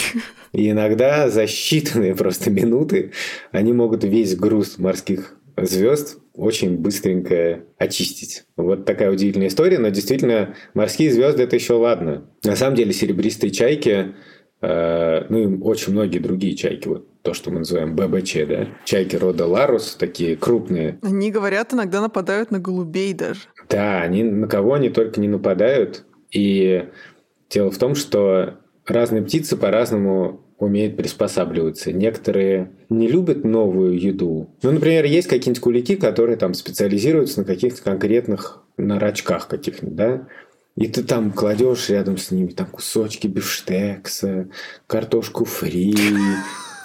И 0.52 0.70
иногда 0.70 1.30
за 1.30 1.44
считанные 1.44 2.14
просто 2.14 2.50
минуты 2.50 3.12
они 3.50 3.72
могут 3.72 4.04
весь 4.04 4.36
груз 4.36 4.78
морских 4.78 5.38
звезд 5.56 6.18
очень 6.34 6.78
быстренько 6.78 7.64
очистить. 7.78 8.44
Вот 8.56 8.84
такая 8.84 9.10
удивительная 9.10 9.48
история, 9.48 9.78
но 9.78 9.88
действительно 9.88 10.54
морские 10.72 11.10
звезды 11.12 11.42
это 11.42 11.56
еще 11.56 11.74
ладно. 11.74 12.30
На 12.44 12.54
самом 12.54 12.76
деле 12.76 12.92
серебристые 12.92 13.50
чайки, 13.50 14.14
э, 14.60 15.26
ну 15.28 15.38
и 15.38 15.60
очень 15.60 15.92
многие 15.92 16.20
другие 16.20 16.54
чайки, 16.54 16.86
вот 16.86 17.08
то, 17.22 17.34
что 17.34 17.50
мы 17.50 17.58
называем 17.58 17.96
ББЧ, 17.96 18.36
да, 18.48 18.68
чайки 18.84 19.16
рода 19.16 19.46
Ларус, 19.46 19.96
такие 19.98 20.36
крупные. 20.36 20.98
Они, 21.02 21.32
говорят, 21.32 21.74
иногда 21.74 22.00
нападают 22.00 22.52
на 22.52 22.60
голубей 22.60 23.12
даже. 23.12 23.40
Да, 23.68 24.00
они 24.00 24.22
на 24.22 24.48
кого 24.48 24.74
они 24.74 24.88
только 24.88 25.20
не 25.20 25.28
нападают. 25.28 26.04
И 26.30 26.88
дело 27.50 27.70
в 27.70 27.78
том, 27.78 27.94
что 27.94 28.58
разные 28.86 29.22
птицы 29.22 29.56
по-разному 29.56 30.40
умеют 30.58 30.96
приспосабливаться. 30.96 31.92
Некоторые 31.92 32.72
не 32.88 33.06
любят 33.08 33.44
новую 33.44 33.98
еду. 33.98 34.50
Ну, 34.62 34.72
например, 34.72 35.04
есть 35.04 35.28
какие-нибудь 35.28 35.62
кулики, 35.62 35.94
которые 35.94 36.36
там 36.36 36.54
специализируются 36.54 37.40
на 37.40 37.44
каких-то 37.44 37.82
конкретных 37.82 38.64
на 38.76 38.98
рачках 38.98 39.48
каких-нибудь, 39.48 39.96
да? 39.96 40.28
И 40.76 40.86
ты 40.86 41.02
там 41.02 41.32
кладешь 41.32 41.88
рядом 41.90 42.16
с 42.18 42.30
ними 42.30 42.48
там 42.48 42.66
кусочки 42.66 43.26
бифштекса, 43.26 44.48
картошку 44.86 45.44
фри, 45.44 45.94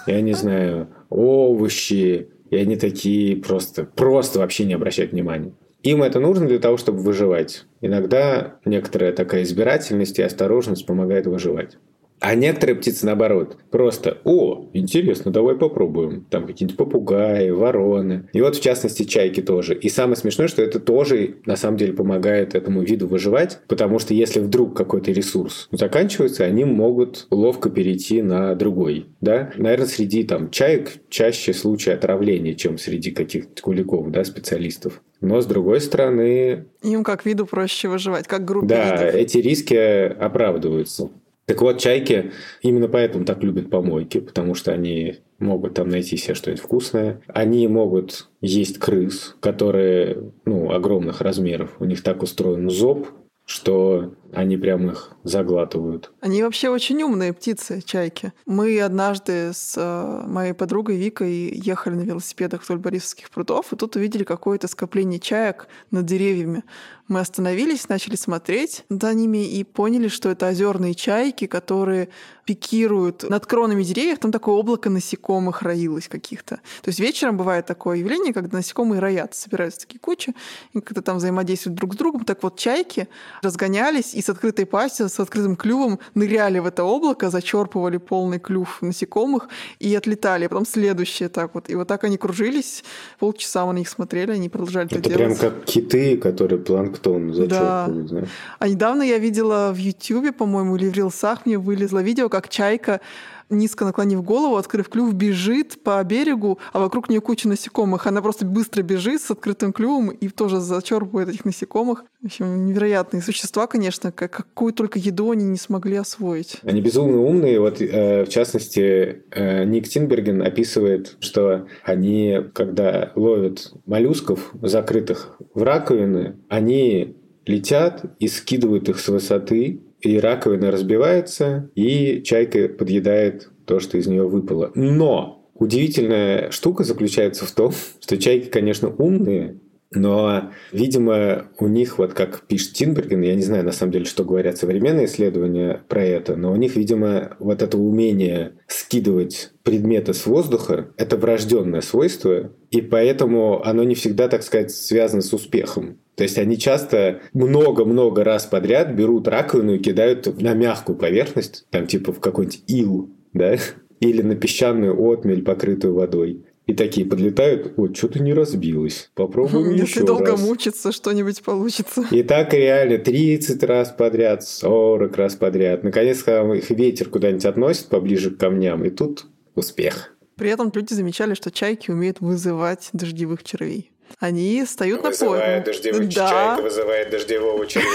я 0.07 0.21
не 0.21 0.33
знаю, 0.33 0.89
овощи, 1.09 2.29
и 2.49 2.55
они 2.55 2.75
такие 2.75 3.37
просто, 3.37 3.83
просто 3.83 4.39
вообще 4.39 4.65
не 4.65 4.73
обращают 4.73 5.11
внимания. 5.11 5.53
Им 5.83 6.01
это 6.01 6.19
нужно 6.19 6.47
для 6.47 6.59
того, 6.59 6.77
чтобы 6.77 6.99
выживать. 6.99 7.65
Иногда 7.81 8.55
некоторая 8.63 9.11
такая 9.11 9.43
избирательность 9.43 10.17
и 10.17 10.23
осторожность 10.23 10.85
помогает 10.85 11.27
выживать. 11.27 11.77
А 12.23 12.35
некоторые 12.35 12.77
птицы, 12.77 13.05
наоборот, 13.05 13.57
просто 13.69 14.19
«О, 14.23 14.69
интересно, 14.71 15.29
давай 15.29 15.57
попробуем». 15.57 16.25
Там 16.29 16.47
какие-нибудь 16.47 16.77
попугаи, 16.77 17.49
вороны. 17.49 18.29
И 18.31 18.39
вот, 18.39 18.55
в 18.55 18.61
частности, 18.61 19.03
чайки 19.03 19.41
тоже. 19.41 19.75
И 19.75 19.89
самое 19.89 20.15
смешное, 20.15 20.47
что 20.47 20.61
это 20.61 20.79
тоже, 20.79 21.35
на 21.45 21.57
самом 21.57 21.75
деле, 21.75 21.91
помогает 21.91 22.55
этому 22.55 22.81
виду 22.81 23.07
выживать, 23.07 23.59
потому 23.67 23.99
что 23.99 24.13
если 24.13 24.39
вдруг 24.39 24.73
какой-то 24.73 25.11
ресурс 25.11 25.67
заканчивается, 25.71 26.45
они 26.45 26.63
могут 26.63 27.27
ловко 27.29 27.69
перейти 27.69 28.21
на 28.21 28.55
другой. 28.55 29.07
Да? 29.19 29.51
Наверное, 29.57 29.87
среди 29.87 30.23
там, 30.23 30.49
чаек 30.49 30.91
чаще 31.09 31.51
случаи 31.51 31.91
отравления, 31.91 32.53
чем 32.53 32.77
среди 32.77 33.11
каких-то 33.11 33.61
куликов, 33.61 34.09
да, 34.11 34.23
специалистов. 34.23 35.01
Но, 35.23 35.39
с 35.39 35.45
другой 35.45 35.79
стороны... 35.79 36.65
Им 36.81 37.05
как 37.05 37.25
виду 37.25 37.45
проще 37.45 37.87
выживать, 37.87 38.27
как 38.27 38.43
группе 38.43 38.67
Да, 38.67 38.97
видов. 38.97 39.15
эти 39.15 39.37
риски 39.37 39.73
оправдываются. 39.73 41.11
Так 41.45 41.61
вот, 41.61 41.79
чайки 41.79 42.31
именно 42.61 42.89
поэтому 42.89 43.23
так 43.23 43.41
любят 43.41 43.69
помойки, 43.69 44.19
потому 44.19 44.53
что 44.53 44.73
они 44.73 45.19
могут 45.39 45.75
там 45.75 45.87
найти 45.87 46.17
себе 46.17 46.35
что-нибудь 46.35 46.61
вкусное. 46.61 47.21
Они 47.27 47.65
могут 47.69 48.29
есть 48.41 48.79
крыс, 48.79 49.37
которые 49.39 50.33
ну, 50.43 50.71
огромных 50.71 51.21
размеров. 51.21 51.71
У 51.79 51.85
них 51.85 52.03
так 52.03 52.21
устроен 52.21 52.69
зоб, 52.69 53.07
что 53.45 54.13
они 54.33 54.57
прям 54.57 54.89
их 54.89 55.11
заглатывают. 55.23 56.11
Они 56.21 56.43
вообще 56.43 56.69
очень 56.69 57.01
умные 57.03 57.33
птицы, 57.33 57.81
чайки. 57.81 58.33
Мы 58.45 58.79
однажды 58.81 59.51
с 59.53 59.75
э, 59.77 60.27
моей 60.27 60.53
подругой 60.53 60.97
Викой 60.97 61.51
ехали 61.53 61.95
на 61.95 62.01
велосипедах 62.01 62.63
вдоль 62.63 62.79
Борисовских 62.79 63.29
прудов, 63.29 63.71
и 63.71 63.75
тут 63.75 63.95
увидели 63.95 64.23
какое-то 64.23 64.67
скопление 64.67 65.19
чаек 65.19 65.67
над 65.91 66.05
деревьями. 66.05 66.63
Мы 67.09 67.19
остановились, 67.19 67.89
начали 67.89 68.15
смотреть 68.15 68.85
за 68.89 69.13
ними 69.13 69.45
и 69.45 69.63
поняли, 69.63 70.07
что 70.07 70.29
это 70.29 70.47
озерные 70.47 70.95
чайки, 70.95 71.47
которые 71.47 72.09
пикируют 72.45 73.29
над 73.29 73.45
кронами 73.45 73.83
деревьев. 73.83 74.19
Там 74.19 74.31
такое 74.31 74.55
облако 74.55 74.89
насекомых 74.89 75.61
роилось 75.61 76.07
каких-то. 76.07 76.55
То 76.81 76.87
есть 76.87 76.99
вечером 76.99 77.37
бывает 77.37 77.65
такое 77.65 77.97
явление, 77.97 78.33
когда 78.33 78.57
насекомые 78.57 78.99
роятся, 78.99 79.41
собираются 79.41 79.81
такие 79.81 79.99
кучи, 79.99 80.33
и 80.73 80.79
когда 80.79 81.01
там 81.01 81.17
взаимодействуют 81.17 81.77
друг 81.77 81.93
с 81.93 81.97
другом. 81.97 82.25
Так 82.25 82.41
вот, 82.41 82.57
чайки 82.57 83.07
разгонялись 83.41 84.15
и 84.15 84.21
с 84.23 84.29
открытой 84.29 84.65
пастью, 84.65 85.09
с 85.09 85.19
открытым 85.19 85.55
клювом 85.55 85.99
ныряли 86.15 86.59
в 86.59 86.65
это 86.65 86.83
облако, 86.83 87.29
зачерпывали 87.29 87.97
полный 87.97 88.39
клюв 88.39 88.81
насекомых 88.81 89.49
и 89.79 89.93
отлетали. 89.95 90.45
А 90.45 90.49
потом 90.49 90.65
следующее 90.65 91.29
так 91.29 91.53
вот. 91.53 91.69
И 91.69 91.75
вот 91.75 91.87
так 91.87 92.03
они 92.03 92.17
кружились. 92.17 92.83
Полчаса 93.19 93.65
мы 93.65 93.73
на 93.73 93.77
них 93.79 93.89
смотрели, 93.89 94.31
они 94.31 94.49
продолжали 94.49 94.87
это, 94.87 94.99
Это 94.99 95.09
делать. 95.09 95.39
прям 95.39 95.51
как 95.51 95.65
киты, 95.65 96.17
которые 96.17 96.59
планктон 96.59 97.33
зачерпывают. 97.33 98.09
знаешь. 98.09 98.29
А 98.59 98.67
недавно 98.67 99.03
я 99.03 99.17
видела 99.17 99.71
в 99.73 99.77
Ютьюбе, 99.77 100.31
по-моему, 100.31 100.75
или 100.75 100.89
в 100.89 100.93
Рилсах 100.93 101.45
мне 101.45 101.57
вылезло 101.57 101.99
видео, 101.99 102.29
как 102.29 102.49
чайка 102.49 103.01
низко 103.49 103.85
наклонив 103.85 104.23
голову, 104.23 104.55
открыв 104.55 104.89
клюв, 104.89 105.13
бежит 105.13 105.83
по 105.83 106.03
берегу, 106.03 106.59
а 106.71 106.79
вокруг 106.79 107.09
нее 107.09 107.21
куча 107.21 107.47
насекомых. 107.47 108.07
Она 108.07 108.21
просто 108.21 108.45
быстро 108.45 108.81
бежит 108.81 109.21
с 109.21 109.31
открытым 109.31 109.73
клювом 109.73 110.09
и 110.09 110.27
тоже 110.29 110.59
зачерпывает 110.59 111.29
этих 111.29 111.45
насекомых. 111.45 112.05
В 112.21 112.25
общем, 112.25 112.65
невероятные 112.65 113.21
существа, 113.21 113.67
конечно, 113.67 114.11
как- 114.11 114.31
какую 114.31 114.73
только 114.73 114.99
еду 114.99 115.31
они 115.31 115.45
не 115.45 115.57
смогли 115.57 115.95
освоить. 115.97 116.57
Они 116.63 116.81
безумно 116.81 117.21
умные. 117.21 117.59
Вот, 117.59 117.81
э, 117.81 118.25
в 118.25 118.29
частности, 118.29 119.23
э, 119.31 119.65
Ник 119.65 119.87
Тинберген 119.87 120.41
описывает, 120.41 121.17
что 121.19 121.67
они, 121.83 122.39
когда 122.53 123.11
ловят 123.15 123.73
моллюсков, 123.85 124.53
закрытых 124.61 125.37
в 125.53 125.63
раковины, 125.63 126.37
они 126.49 127.17
летят 127.45 128.05
и 128.19 128.27
скидывают 128.27 128.89
их 128.89 128.99
с 128.99 129.07
высоты, 129.09 129.81
и 130.03 130.19
раковина 130.19 130.69
разбивается, 130.69 131.69
и 131.75 132.21
чайка 132.23 132.67
подъедает 132.67 133.49
то, 133.65 133.79
что 133.79 133.97
из 133.97 134.07
нее 134.07 134.27
выпало. 134.27 134.71
Но 134.75 135.49
удивительная 135.55 136.51
штука 136.51 136.83
заключается 136.83 137.45
в 137.45 137.51
том, 137.51 137.71
что 138.01 138.17
чайки, 138.17 138.49
конечно, 138.49 138.89
умные, 138.89 139.59
но, 139.95 140.51
видимо, 140.71 141.49
у 141.59 141.67
них, 141.67 141.97
вот 141.97 142.13
как 142.13 142.47
пишет 142.47 142.73
Тинберген, 142.73 143.21
я 143.21 143.35
не 143.35 143.43
знаю, 143.43 143.63
на 143.63 143.71
самом 143.71 143.91
деле, 143.91 144.05
что 144.05 144.23
говорят 144.23 144.57
современные 144.57 145.05
исследования 145.05 145.83
про 145.87 146.03
это, 146.03 146.35
но 146.35 146.51
у 146.51 146.55
них, 146.55 146.75
видимо, 146.75 147.35
вот 147.39 147.61
это 147.61 147.77
умение 147.77 148.53
скидывать 148.67 149.51
предметы 149.63 150.13
с 150.13 150.25
воздуха– 150.25 150.89
это 150.97 151.17
врожденное 151.17 151.81
свойство, 151.81 152.51
и 152.71 152.81
поэтому 152.81 153.63
оно 153.63 153.83
не 153.83 153.95
всегда, 153.95 154.27
так 154.27 154.43
сказать, 154.43 154.71
связано 154.71 155.21
с 155.21 155.31
успехом. 155.31 155.99
То 156.15 156.23
есть 156.23 156.37
они 156.37 156.57
часто 156.57 157.21
много-много 157.33 158.23
раз 158.23 158.45
подряд 158.45 158.93
берут 158.93 159.27
раковину 159.27 159.75
и 159.75 159.79
кидают 159.79 160.41
на 160.41 160.53
мягкую 160.53 160.97
поверхность, 160.97 161.65
там 161.71 161.87
типа 161.87 162.13
в 162.13 162.19
какой-нибудь 162.19 162.63
ил, 162.67 163.09
да, 163.33 163.57
или 163.99 164.21
на 164.21 164.35
песчаную 164.35 164.99
отмель, 165.11 165.43
покрытую 165.43 165.95
водой. 165.95 166.45
И 166.65 166.73
такие 166.73 167.05
подлетают, 167.05 167.73
вот, 167.75 167.97
что-то 167.97 168.21
не 168.21 168.33
разбилось. 168.33 169.11
Попробуем 169.15 169.71
Если 169.71 169.81
еще 169.81 170.05
долго 170.05 170.31
раз. 170.31 170.41
мучиться, 170.41 170.93
что-нибудь 170.93 171.41
получится. 171.41 172.05
И 172.09 172.23
так 172.23 172.53
реально 172.53 172.99
30 172.99 173.61
раз 173.63 173.91
подряд, 173.91 174.43
40 174.43 175.17
раз 175.17 175.35
подряд. 175.35 175.83
Наконец, 175.83 176.23
когда 176.23 176.55
их 176.55 176.69
ветер 176.69 177.09
куда-нибудь 177.09 177.45
относит 177.45 177.87
поближе 177.87 178.31
к 178.31 178.37
камням, 178.37 178.85
и 178.85 178.89
тут 178.89 179.25
успех. 179.55 180.15
При 180.35 180.49
этом 180.49 180.71
люди 180.73 180.93
замечали, 180.93 181.33
что 181.33 181.51
чайки 181.51 181.91
умеют 181.91 182.21
вызывать 182.21 182.89
дождевых 182.93 183.43
червей. 183.43 183.92
Они 184.19 184.63
встают 184.63 185.03
на 185.03 185.09
Вызывает 185.09 185.65
почву. 185.65 185.73
дождевой 185.83 186.07
Да, 186.07 186.29
чайка 186.29 186.61
вызывает 186.61 187.09
дождевого 187.09 187.67
червя. 187.67 187.87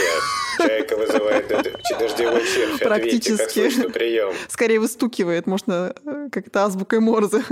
Чайка 0.58 0.96
вызывает 0.96 1.46
дож- 1.48 1.98
дождевой 2.00 2.42
червь. 2.42 2.82
Ответьте, 2.82 3.30
как 3.36 3.38
Практически. 3.52 3.88
прием. 3.88 4.32
скорее 4.48 4.80
выстукивает, 4.80 5.46
можно 5.46 5.94
э, 6.04 6.28
как-то 6.32 6.64
азбукой 6.64 6.98
Морзе. 7.00 7.42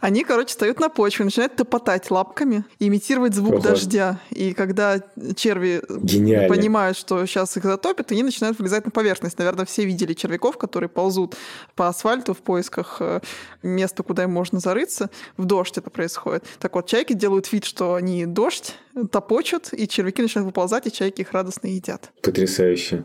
Они, 0.00 0.22
короче, 0.24 0.48
встают 0.50 0.78
на 0.80 0.88
почву, 0.88 1.24
начинают 1.24 1.56
топотать 1.56 2.10
лапками, 2.10 2.64
имитировать 2.78 3.34
звук 3.34 3.54
Ого. 3.54 3.62
дождя. 3.62 4.20
И 4.30 4.54
когда 4.54 5.00
черви 5.36 5.82
Гениально. 5.88 6.48
понимают, 6.48 6.96
что 6.96 7.26
сейчас 7.26 7.56
их 7.56 7.64
затопит, 7.64 8.12
они 8.12 8.22
начинают 8.22 8.58
вылезать 8.58 8.84
на 8.84 8.90
поверхность. 8.92 9.38
Наверное, 9.38 9.66
все 9.66 9.84
видели 9.84 10.14
червяков, 10.14 10.56
которые 10.56 10.88
ползут 10.88 11.34
по 11.74 11.88
асфальту 11.88 12.32
в 12.32 12.38
поисках 12.38 12.98
э, 13.00 13.20
места, 13.62 14.02
куда 14.04 14.22
им 14.22 14.30
можно 14.30 14.60
зарыться. 14.60 15.10
В 15.36 15.44
дождь 15.44 15.76
это 15.78 15.90
происходит. 15.90 16.44
Так 16.60 16.74
вот, 16.76 16.86
чайки 16.86 17.12
делают 17.12 17.50
вид, 17.52 17.64
что 17.64 17.94
они 17.94 18.11
дождь, 18.26 18.74
топочут, 19.10 19.72
и 19.72 19.88
червяки 19.88 20.22
начинают 20.22 20.46
выползать, 20.46 20.86
и 20.86 20.92
чайки 20.92 21.22
их 21.22 21.32
радостно 21.32 21.68
едят. 21.68 22.10
Потрясающе. 22.22 23.04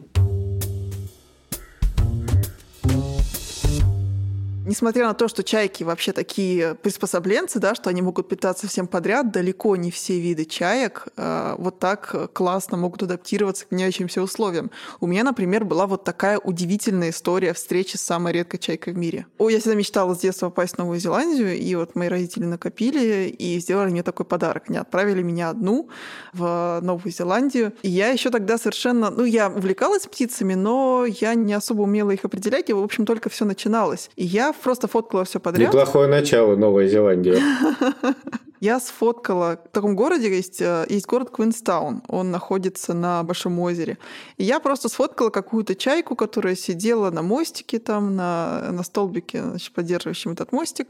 Несмотря 4.68 5.08
на 5.08 5.14
то, 5.14 5.30
что 5.30 5.44
чайки 5.44 5.84
вообще 5.84 6.12
такие 6.12 6.76
приспособленцы, 6.76 7.58
да, 7.58 7.74
что 7.74 7.90
они 7.90 8.02
могут 8.02 8.28
питаться 8.28 8.68
всем 8.68 8.86
подряд, 8.86 9.32
далеко 9.32 9.78
не 9.78 9.92
все 9.92 10.20
виды 10.20 10.44
чаек 10.44 11.08
э, 11.16 11.56
вот 11.58 11.80
так 11.80 12.34
классно 12.34 12.76
могут 12.76 13.02
адаптироваться 13.02 13.66
к 13.66 13.72
меняющимся 13.72 14.22
условиям. 14.22 14.70
У 15.00 15.08
меня, 15.08 15.24
например, 15.24 15.64
была 15.64 15.88
вот 15.88 16.04
такая 16.04 16.38
удивительная 16.38 17.12
история 17.12 17.54
встречи 17.54 17.96
с 17.96 18.02
самой 18.02 18.34
редкой 18.34 18.60
чайкой 18.60 18.92
в 18.92 18.98
мире. 18.98 19.26
О, 19.38 19.48
я 19.48 19.60
всегда 19.60 19.76
мечтала 19.76 20.14
с 20.14 20.20
детства 20.20 20.50
попасть 20.50 20.76
в 20.76 20.80
Новую 20.80 21.00
Зеландию, 21.00 21.58
и 21.58 21.76
вот 21.76 21.96
мои 21.96 22.10
родители 22.10 22.44
накопили 22.44 23.30
и 23.30 23.60
сделали 23.60 23.90
мне 23.90 24.04
такой 24.04 24.26
подарок. 24.26 24.64
Они 24.68 24.78
отправили 24.78 25.22
меня 25.22 25.50
одну 25.50 25.88
в 26.34 26.80
Новую 26.82 27.14
Зеландию. 27.14 27.72
И 27.84 27.90
я 27.90 28.10
еще 28.10 28.32
тогда 28.32 28.58
совершенно... 28.58 29.12
Ну, 29.12 29.24
я 29.24 29.48
увлекалась 29.48 30.08
птицами, 30.08 30.56
но 30.56 31.06
я 31.06 31.36
не 31.36 31.54
особо 31.54 31.84
умела 31.84 32.12
их 32.12 32.26
определять, 32.26 32.70
и, 32.70 32.74
в 32.74 32.84
общем, 32.84 33.06
только 33.06 33.30
все 33.30 33.46
начиналось. 33.46 34.10
И 34.18 34.26
я 34.26 34.52
просто 34.58 34.88
фоткала 34.88 35.24
все 35.24 35.40
подряд. 35.40 35.70
Неплохое 35.70 36.08
начало, 36.08 36.56
Новая 36.56 36.88
Зеландия. 36.88 37.42
Я 38.60 38.80
сфоткала... 38.80 39.60
В 39.64 39.70
таком 39.70 39.96
городе 39.96 40.30
есть, 40.30 40.62
э, 40.62 40.86
есть 40.90 41.06
город 41.06 41.30
Квинстаун. 41.30 42.02
Он 42.08 42.32
находится 42.32 42.94
на 42.94 43.24
Большом 43.24 43.60
озере. 43.60 43.98
И 44.38 44.44
я 44.44 44.60
просто 44.60 44.90
сфоткала 44.90 45.30
какую-то 45.30 45.76
чайку, 45.76 46.16
которая 46.16 46.56
сидела 46.56 47.12
на 47.12 47.22
мостике 47.22 47.80
там, 47.80 48.16
на, 48.16 48.72
на 48.72 48.84
столбике, 48.84 49.44
значит, 49.44 49.74
поддерживающем 49.74 50.32
этот 50.32 50.52
мостик. 50.52 50.88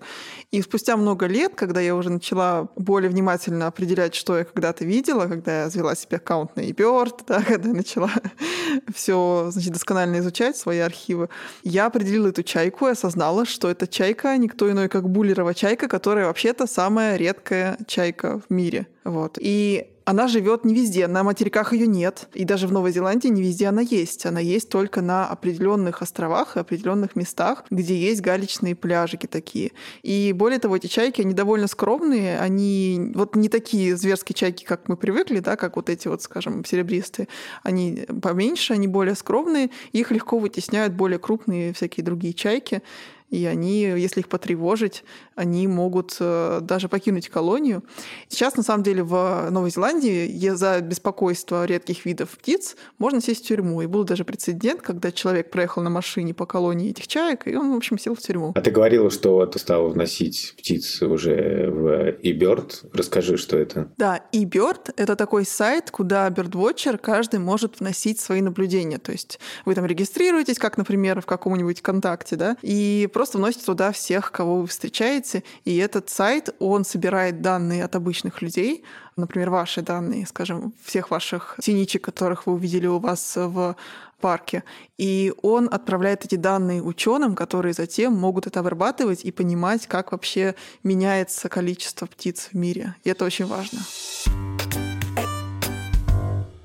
И 0.52 0.62
спустя 0.62 0.96
много 0.96 1.26
лет, 1.26 1.56
когда 1.56 1.82
я 1.82 1.96
уже 1.96 2.10
начала 2.10 2.70
более 2.78 3.10
внимательно 3.10 3.68
определять, 3.68 4.16
что 4.16 4.38
я 4.38 4.46
когда-то 4.46 4.86
видела, 4.86 5.28
когда 5.28 5.64
я 5.64 5.70
завела 5.70 5.96
себе 5.96 6.18
аккаунт 6.18 6.56
на 6.56 6.62
eBird, 6.62 7.22
да, 7.28 7.42
когда 7.42 7.70
я 7.70 7.76
начала 7.76 8.12
все 8.94 9.50
значит, 9.52 9.74
досконально 9.74 10.20
изучать 10.20 10.56
свои 10.56 10.80
архивы, 10.80 11.28
я 11.64 11.88
определила 11.88 12.30
эту 12.30 12.44
чайку 12.44 12.88
и 12.88 12.92
осознала, 12.92 13.46
что 13.46 13.70
эта 13.70 13.88
чайка 13.88 14.38
никто 14.38 14.72
иной, 14.72 14.88
как 14.88 15.10
буллерова 15.10 15.54
чайка, 15.54 15.90
которая 15.90 16.28
вообще-то 16.28 16.66
самая 16.66 17.18
редкая 17.18 17.57
чайка 17.88 18.40
в 18.40 18.54
мире. 18.54 18.88
Вот. 19.04 19.38
И 19.40 19.88
она 20.08 20.30
живет 20.30 20.64
не 20.64 20.74
везде, 20.74 21.06
на 21.08 21.22
материках 21.24 21.74
ее 21.74 21.86
нет, 21.86 22.30
и 22.34 22.46
даже 22.46 22.66
в 22.68 22.72
Новой 22.72 22.94
Зеландии 22.94 23.28
не 23.28 23.42
везде 23.42 23.68
она 23.68 23.82
есть. 23.82 24.26
Она 24.26 24.40
есть 24.40 24.70
только 24.70 25.02
на 25.02 25.28
определенных 25.28 26.02
островах 26.02 26.56
и 26.56 26.62
определенных 26.62 27.18
местах, 27.18 27.66
где 27.70 27.94
есть 27.94 28.22
галечные 28.22 28.74
пляжики 28.74 29.28
такие. 29.28 29.74
И 30.04 30.32
более 30.32 30.60
того, 30.60 30.78
эти 30.78 30.88
чайки, 30.88 31.20
они 31.20 31.34
довольно 31.34 31.68
скромные, 31.68 32.40
они 32.40 33.12
вот 33.16 33.36
не 33.36 33.50
такие 33.50 33.98
зверские 33.98 34.34
чайки, 34.34 34.64
как 34.64 34.88
мы 34.88 34.96
привыкли, 34.96 35.40
да, 35.40 35.58
как 35.58 35.76
вот 35.76 35.90
эти 35.90 36.08
вот, 36.08 36.22
скажем, 36.22 36.64
серебристые. 36.64 37.28
Они 37.64 38.06
поменьше, 38.22 38.76
они 38.76 38.88
более 38.88 39.16
скромные, 39.16 39.72
их 39.92 40.12
легко 40.12 40.40
вытесняют 40.40 40.94
более 40.94 41.20
крупные 41.20 41.74
всякие 41.74 42.06
другие 42.06 42.34
чайки 42.34 42.82
и 43.30 43.46
они, 43.46 43.82
если 43.82 44.22
их 44.22 44.30
потревожить, 44.30 45.04
они 45.36 45.68
могут 45.68 46.16
э, 46.20 46.60
даже 46.62 46.88
покинуть 46.88 47.28
колонию. 47.28 47.84
Сейчас, 48.30 48.56
на 48.56 48.64
самом 48.64 48.84
деле, 48.84 49.04
в 49.04 49.50
Новой 49.52 49.70
Зеландии 49.70 50.50
за 50.50 50.80
беспокойство 50.82 51.66
редких 51.66 52.06
видов 52.06 52.30
птиц 52.32 52.78
можно 52.98 53.22
сесть 53.22 53.44
в 53.44 53.48
тюрьму. 53.48 53.82
И 53.82 53.86
был 53.86 54.06
даже 54.06 54.24
прецедент, 54.24 54.82
когда 54.82 55.12
человек 55.12 55.52
проехал 55.52 55.82
на 55.82 55.90
машине 55.90 56.34
по 56.34 56.46
колонии 56.46 56.92
этих 56.92 57.08
чаек, 57.08 57.48
и 57.48 57.56
он, 57.56 57.74
в 57.74 57.76
общем, 57.76 58.00
сел 58.00 58.16
в 58.16 58.20
тюрьму. 58.20 58.54
А 58.56 58.62
ты 58.62 58.72
говорила, 58.72 59.12
что 59.12 59.46
ты 59.46 59.60
стала 59.60 59.90
вносить 59.90 60.56
птиц 60.58 61.02
уже 61.02 61.70
в 61.70 62.10
eBird. 62.24 62.90
Расскажи, 62.94 63.38
что 63.38 63.58
это. 63.58 63.92
Да, 63.98 64.24
eBird— 64.32 64.94
это 64.96 65.16
такой 65.16 65.46
сайт, 65.46 65.92
куда 65.92 66.30
birdwatcher 66.30 66.98
каждый 66.98 67.40
может 67.40 67.82
вносить 67.82 68.20
свои 68.20 68.42
наблюдения. 68.42 69.00
То 69.00 69.12
есть 69.12 69.40
вы 69.66 69.76
там 69.76 69.86
регистрируетесь, 69.86 70.60
как, 70.60 70.78
например, 70.78 71.22
в 71.22 71.26
каком-нибудь 71.26 71.82
контакте, 71.82 72.38
да, 72.38 72.58
и 72.62 73.10
просто 73.18 73.40
вносите 73.40 73.66
туда 73.66 73.92
всех, 73.92 74.32
кого 74.32 74.62
вы 74.62 74.68
встречаете. 74.68 75.42
И 75.66 75.76
этот 75.78 76.08
сайт, 76.08 76.54
он 76.60 76.86
собирает 76.86 77.42
данные 77.42 77.84
от 77.84 77.96
обычных 77.96 78.44
людей, 78.44 78.84
например, 79.16 79.50
ваши 79.50 79.82
данные, 79.82 80.28
скажем, 80.28 80.72
всех 80.84 81.10
ваших 81.10 81.56
синичек, 81.60 82.04
которых 82.04 82.46
вы 82.46 82.54
увидели 82.54 82.86
у 82.86 83.00
вас 83.00 83.34
в 83.36 83.76
парке. 84.22 84.64
И 85.00 85.34
он 85.42 85.68
отправляет 85.72 86.26
эти 86.26 86.36
данные 86.36 86.84
ученым, 86.84 87.34
которые 87.34 87.74
затем 87.74 88.14
могут 88.14 88.46
это 88.46 88.60
обрабатывать 88.60 89.26
и 89.26 89.32
понимать, 89.32 89.88
как 89.88 90.12
вообще 90.12 90.54
меняется 90.84 91.50
количество 91.50 92.06
птиц 92.06 92.50
в 92.52 92.56
мире. 92.56 92.94
И 93.04 93.10
это 93.10 93.26
очень 93.26 93.48
важно. 93.48 93.80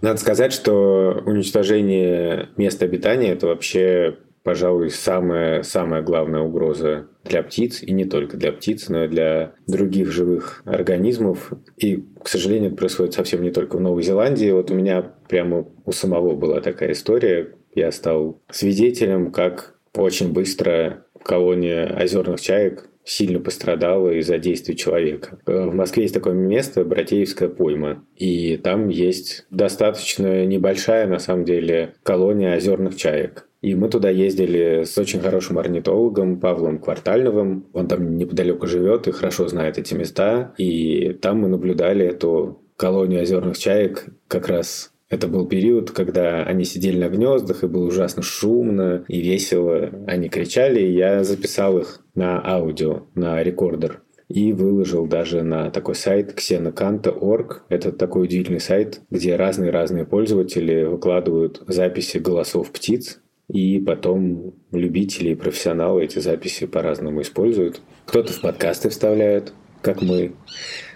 Надо 0.03 0.21
сказать, 0.21 0.53
что 0.53 1.23
уничтожение 1.25 2.51
места 2.59 2.85
обитания– 2.85 3.29
это 3.33 3.47
вообще 3.47 4.19
пожалуй, 4.43 4.91
самая, 4.91 5.63
самая 5.63 6.03
главная 6.03 6.41
угроза 6.41 7.09
для 7.25 7.43
птиц, 7.43 7.83
и 7.83 7.93
не 7.93 8.05
только 8.05 8.37
для 8.37 8.53
птиц, 8.53 8.89
но 8.89 9.05
и 9.05 9.09
для 9.09 9.55
других 9.67 10.11
живых 10.11 10.63
организмов. 10.65 11.53
И, 11.77 12.05
к 12.23 12.29
сожалению, 12.29 12.69
это 12.69 12.77
происходит 12.77 13.15
совсем 13.15 13.43
не 13.43 13.51
только 13.51 13.77
в 13.77 13.81
Новой 13.81 14.03
Зеландии. 14.03 14.51
Вот 14.51 14.71
у 14.71 14.75
меня 14.75 15.13
прямо 15.29 15.67
у 15.85 15.93
самого 15.93 16.35
была 16.35 16.61
такая 16.61 16.93
история. 16.93 17.55
Я 17.75 17.91
стал 17.93 18.41
свидетелем, 18.51 19.33
как 19.33 19.75
очень 19.95 20.33
быстро 20.33 21.07
колония 21.23 21.97
озерных 21.97 22.41
чаек 22.41 22.89
сильно 23.05 23.41
пострадала 23.41 24.11
из-за 24.11 24.39
действий 24.39 24.77
человека. 24.77 25.39
В 25.45 25.75
Москве 25.75 26.05
есть 26.05 26.15
такое 26.15 26.35
место, 26.35 26.85
Братеевская 26.85 27.49
пойма. 27.49 28.05
И 28.17 28.57
там 28.57 28.89
есть 28.89 29.47
достаточно 29.51 30.47
небольшая, 30.47 31.07
на 31.07 31.19
самом 31.19 31.45
деле, 31.45 31.95
колония 32.03 32.57
озерных 32.57 32.97
чаек. 32.97 33.49
И 33.63 33.75
мы 33.75 33.89
туда 33.89 34.11
ездили 34.11 34.83
с 34.85 34.99
очень 34.99 35.21
хорошим 35.21 35.59
орнитологом 35.59 36.41
Павлом 36.41 36.79
Квартальновым. 36.79 37.67
Он 37.73 37.87
там 37.87 38.17
неподалеку 38.17 38.67
живет 38.67 39.07
и 39.07 39.13
хорошо 39.13 39.49
знает 39.49 39.79
эти 39.79 39.95
места. 39.95 40.53
И 40.59 41.17
там 41.23 41.41
мы 41.41 41.49
наблюдали 41.49 42.05
эту 42.05 42.61
колонию 42.77 43.23
озерных 43.23 43.57
чаек 43.57 44.07
как 44.27 44.49
раз 44.49 44.93
это 45.13 45.29
был 45.29 45.47
период, 45.47 45.91
когда 45.91 46.43
они 46.43 46.65
сидели 46.65 46.99
на 46.99 47.11
гнездах, 47.11 47.63
и 47.63 47.67
было 47.67 47.87
ужасно 47.87 48.23
шумно 48.23 49.05
и 49.09 49.21
весело. 49.21 49.91
Они 50.07 50.31
кричали, 50.31 50.81
и 50.81 50.95
я 50.95 51.23
записал 51.23 51.77
их 51.77 52.01
на 52.15 52.43
аудио, 52.43 53.03
на 53.15 53.43
рекордер. 53.43 54.01
И 54.29 54.55
выложил 54.55 55.07
даже 55.07 55.43
на 55.43 55.69
такой 55.71 55.97
сайт 55.97 56.33
xenocanta.org. 56.39 57.65
Это 57.69 57.93
такой 57.93 58.23
удивительный 58.23 58.61
сайт, 58.61 59.03
где 59.11 59.37
разные-разные 59.37 60.07
пользователи 60.07 60.85
выкладывают 60.85 61.63
записи 61.67 62.17
голосов 62.17 62.73
птиц 62.73 63.21
и 63.53 63.79
потом 63.81 64.55
любители 64.73 65.31
и 65.31 65.35
профессионалы 65.35 66.05
эти 66.05 66.19
записи 66.19 66.67
по-разному 66.67 67.21
используют. 67.21 67.83
Кто-то 68.07 68.33
в 68.33 68.41
подкасты 68.41 68.89
вставляет, 68.89 69.53
как 69.83 70.01
мы. 70.01 70.33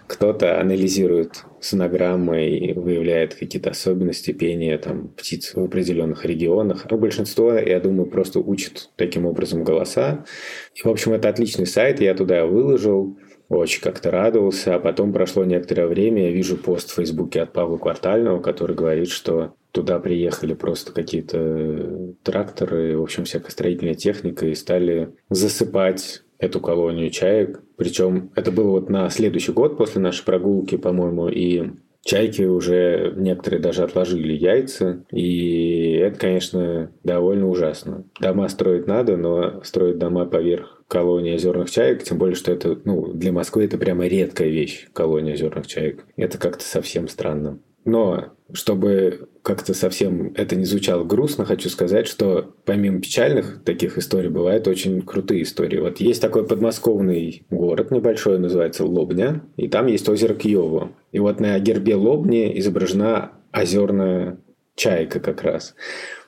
Кто-то 0.06 0.60
анализирует 0.60 1.44
сонограммы 1.60 2.48
и 2.48 2.72
выявляет 2.72 3.34
какие-то 3.34 3.70
особенности 3.70 4.30
пения 4.32 4.78
там, 4.78 5.08
птиц 5.08 5.52
в 5.54 5.64
определенных 5.64 6.24
регионах. 6.24 6.86
А 6.88 6.96
большинство, 6.96 7.52
я 7.54 7.80
думаю, 7.80 8.08
просто 8.08 8.38
учат 8.38 8.90
таким 8.96 9.26
образом 9.26 9.64
голоса. 9.64 10.24
И, 10.74 10.82
в 10.82 10.86
общем, 10.86 11.12
это 11.12 11.28
отличный 11.28 11.66
сайт, 11.66 12.00
я 12.00 12.14
туда 12.14 12.46
выложил 12.46 13.18
очень 13.48 13.80
как-то 13.80 14.10
радовался, 14.10 14.74
а 14.74 14.78
потом 14.78 15.12
прошло 15.12 15.44
некоторое 15.44 15.86
время, 15.86 16.24
я 16.24 16.30
вижу 16.32 16.56
пост 16.56 16.90
в 16.90 16.94
Фейсбуке 16.94 17.42
от 17.42 17.52
Павла 17.52 17.76
Квартального, 17.76 18.40
который 18.40 18.74
говорит, 18.74 19.08
что 19.08 19.54
туда 19.76 19.98
приехали 19.98 20.54
просто 20.54 20.92
какие-то 20.92 22.14
тракторы, 22.22 22.96
в 22.96 23.02
общем, 23.02 23.24
всякая 23.24 23.50
строительная 23.50 23.94
техника 23.94 24.46
и 24.46 24.54
стали 24.54 25.14
засыпать 25.28 26.22
эту 26.38 26.60
колонию 26.60 27.10
чаек. 27.10 27.62
Причем 27.76 28.30
это 28.34 28.50
было 28.50 28.70
вот 28.70 28.88
на 28.88 29.10
следующий 29.10 29.52
год 29.52 29.76
после 29.76 30.00
нашей 30.00 30.24
прогулки, 30.24 30.76
по-моему, 30.76 31.28
и 31.28 31.72
Чайки 32.06 32.42
уже 32.42 33.14
некоторые 33.16 33.60
даже 33.60 33.82
отложили 33.82 34.32
яйца, 34.32 35.04
и 35.10 35.94
это, 35.94 36.20
конечно, 36.20 36.92
довольно 37.02 37.48
ужасно. 37.48 38.04
Дома 38.20 38.46
строить 38.48 38.86
надо, 38.86 39.16
но 39.16 39.60
строить 39.64 39.98
дома 39.98 40.24
поверх 40.24 40.84
колонии 40.86 41.34
озерных 41.34 41.68
чаек, 41.68 42.04
тем 42.04 42.18
более, 42.18 42.36
что 42.36 42.52
это, 42.52 42.78
ну, 42.84 43.12
для 43.12 43.32
Москвы 43.32 43.64
это 43.64 43.76
прямо 43.76 44.06
редкая 44.06 44.48
вещь, 44.50 44.86
колония 44.92 45.34
озерных 45.34 45.66
чаек. 45.66 46.06
Это 46.14 46.38
как-то 46.38 46.64
совсем 46.64 47.08
странно. 47.08 47.58
Но 47.84 48.35
чтобы 48.52 49.28
как-то 49.42 49.74
совсем 49.74 50.32
это 50.34 50.56
не 50.56 50.64
звучало 50.64 51.04
грустно, 51.04 51.44
хочу 51.44 51.68
сказать, 51.68 52.06
что 52.06 52.54
помимо 52.64 53.00
печальных 53.00 53.62
таких 53.64 53.98
историй 53.98 54.28
бывают 54.28 54.68
очень 54.68 55.02
крутые 55.02 55.42
истории. 55.42 55.78
Вот 55.78 56.00
есть 56.00 56.22
такой 56.22 56.46
подмосковный 56.46 57.44
город 57.50 57.90
небольшой, 57.90 58.38
называется 58.38 58.84
Лобня, 58.84 59.42
и 59.56 59.68
там 59.68 59.86
есть 59.86 60.08
озеро 60.08 60.34
Киево. 60.34 60.92
И 61.12 61.18
вот 61.18 61.40
на 61.40 61.58
гербе 61.58 61.96
Лобни 61.96 62.58
изображена 62.58 63.32
озерная 63.50 64.38
чайка 64.74 65.20
как 65.20 65.42
раз. 65.42 65.74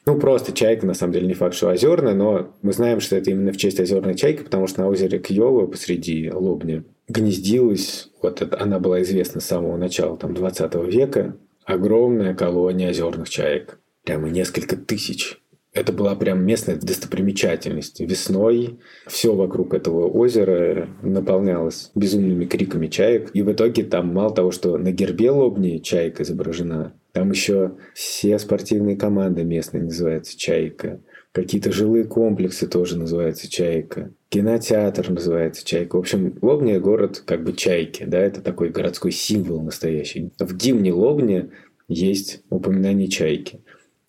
Ну, 0.06 0.18
просто 0.18 0.52
чайка, 0.52 0.86
на 0.86 0.94
самом 0.94 1.12
деле, 1.12 1.26
не 1.26 1.34
факт, 1.34 1.54
что 1.54 1.68
озерная, 1.68 2.14
но 2.14 2.54
мы 2.62 2.72
знаем, 2.72 3.00
что 3.00 3.14
это 3.14 3.30
именно 3.30 3.52
в 3.52 3.58
честь 3.58 3.78
озерной 3.78 4.14
чайки, 4.14 4.42
потому 4.42 4.66
что 4.66 4.80
на 4.80 4.88
озере 4.88 5.18
Кьёва 5.18 5.66
посреди 5.66 6.30
Лобни 6.32 6.84
гнездилась, 7.08 8.10
вот 8.22 8.40
это, 8.40 8.58
она 8.58 8.78
была 8.78 9.02
известна 9.02 9.40
с 9.40 9.46
самого 9.46 9.76
начала 9.76 10.16
там, 10.16 10.32
20 10.32 10.74
века, 10.86 11.36
огромная 11.68 12.34
колония 12.34 12.90
озерных 12.90 13.28
чаек. 13.28 13.78
Прямо 14.04 14.30
несколько 14.30 14.76
тысяч. 14.76 15.38
Это 15.74 15.92
была 15.92 16.16
прям 16.16 16.44
местная 16.44 16.76
достопримечательность. 16.76 18.00
Весной 18.00 18.78
все 19.06 19.34
вокруг 19.34 19.74
этого 19.74 20.08
озера 20.08 20.88
наполнялось 21.02 21.90
безумными 21.94 22.46
криками 22.46 22.86
чаек. 22.86 23.30
И 23.34 23.42
в 23.42 23.52
итоге 23.52 23.84
там 23.84 24.12
мало 24.14 24.34
того, 24.34 24.50
что 24.50 24.78
на 24.78 24.92
гербе 24.92 25.30
Лобни 25.30 25.78
чайка 25.78 26.22
изображена, 26.22 26.94
там 27.12 27.30
еще 27.30 27.72
все 27.94 28.38
спортивные 28.38 28.96
команды 28.96 29.44
местные 29.44 29.82
называются 29.82 30.38
«Чайка». 30.38 31.00
Какие-то 31.32 31.70
жилые 31.70 32.04
комплексы 32.04 32.66
тоже 32.66 32.98
называются 32.98 33.48
«Чайка». 33.48 34.12
Кинотеатр 34.30 35.10
называется 35.10 35.64
«Чайка». 35.64 35.96
В 35.96 36.00
общем, 36.00 36.38
Лобня– 36.42 36.78
город 36.80 37.22
как 37.24 37.44
бы 37.44 37.52
«Чайки», 37.54 38.04
да, 38.04 38.18
это 38.18 38.42
такой 38.42 38.68
городской 38.70 39.10
символ 39.10 39.62
настоящий. 39.62 40.32
В 40.38 40.54
гимне 40.54 40.92
Лобни 40.92 41.50
есть 41.88 42.42
упоминание 42.50 43.08
«Чайки». 43.08 43.60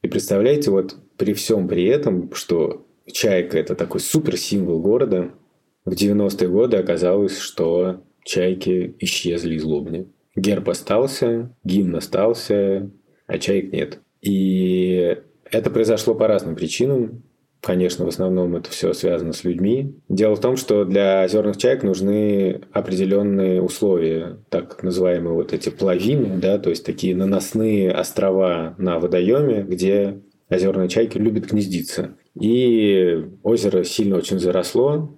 И 0.01 0.07
представляете, 0.07 0.71
вот 0.71 0.97
при 1.17 1.33
всем 1.33 1.67
при 1.67 1.85
этом, 1.85 2.33
что 2.33 2.85
«Чайка»– 3.05 3.57
это 3.59 3.75
такой 3.75 4.01
суперсимвол 4.01 4.81
города, 4.81 5.31
в 5.85 5.93
90-е 5.93 6.49
годы 6.49 6.77
оказалось, 6.77 7.37
что 7.37 8.03
«Чайки» 8.23 8.95
исчезли 8.99 9.55
из 9.55 9.63
Лобни. 9.63 10.07
Герб 10.35 10.69
остался, 10.69 11.55
гимн 11.63 11.95
остался, 11.95 12.91
а 13.27 13.37
чаек 13.37 13.71
нет. 13.71 13.99
И 14.21 15.17
это 15.45 15.69
произошло 15.69 16.15
по 16.15 16.27
разным 16.27 16.55
причинам. 16.55 17.23
Конечно, 17.61 18.05
в 18.05 18.07
основном 18.07 18.55
это 18.55 18.69
все 18.69 18.93
связано 18.93 19.33
с 19.33 19.43
людьми. 19.43 19.93
Дело 20.07 20.35
в 20.35 20.39
том, 20.39 20.55
что 20.55 20.85
для 20.85 21.23
озерных 21.23 21.57
чаек 21.57 21.83
нужны 21.83 22.61
определенные 22.71 23.61
условия, 23.61 24.37
так 24.49 24.81
называемые 24.81 25.33
вот 25.33 25.51
эти 25.51 25.69
плавины, 25.69 26.37
да, 26.37 26.57
то 26.57 26.69
есть 26.69 26.85
такие 26.85 27.15
наносные 27.15 27.91
острова 27.91 28.75
на 28.77 28.99
водоеме, 28.99 29.63
где 29.63 30.21
озерные 30.49 30.87
чайки 30.87 31.17
любят 31.17 31.51
гнездиться. 31.51 32.15
И 32.39 33.25
озеро 33.43 33.83
сильно 33.83 34.15
очень 34.15 34.39
заросло, 34.39 35.11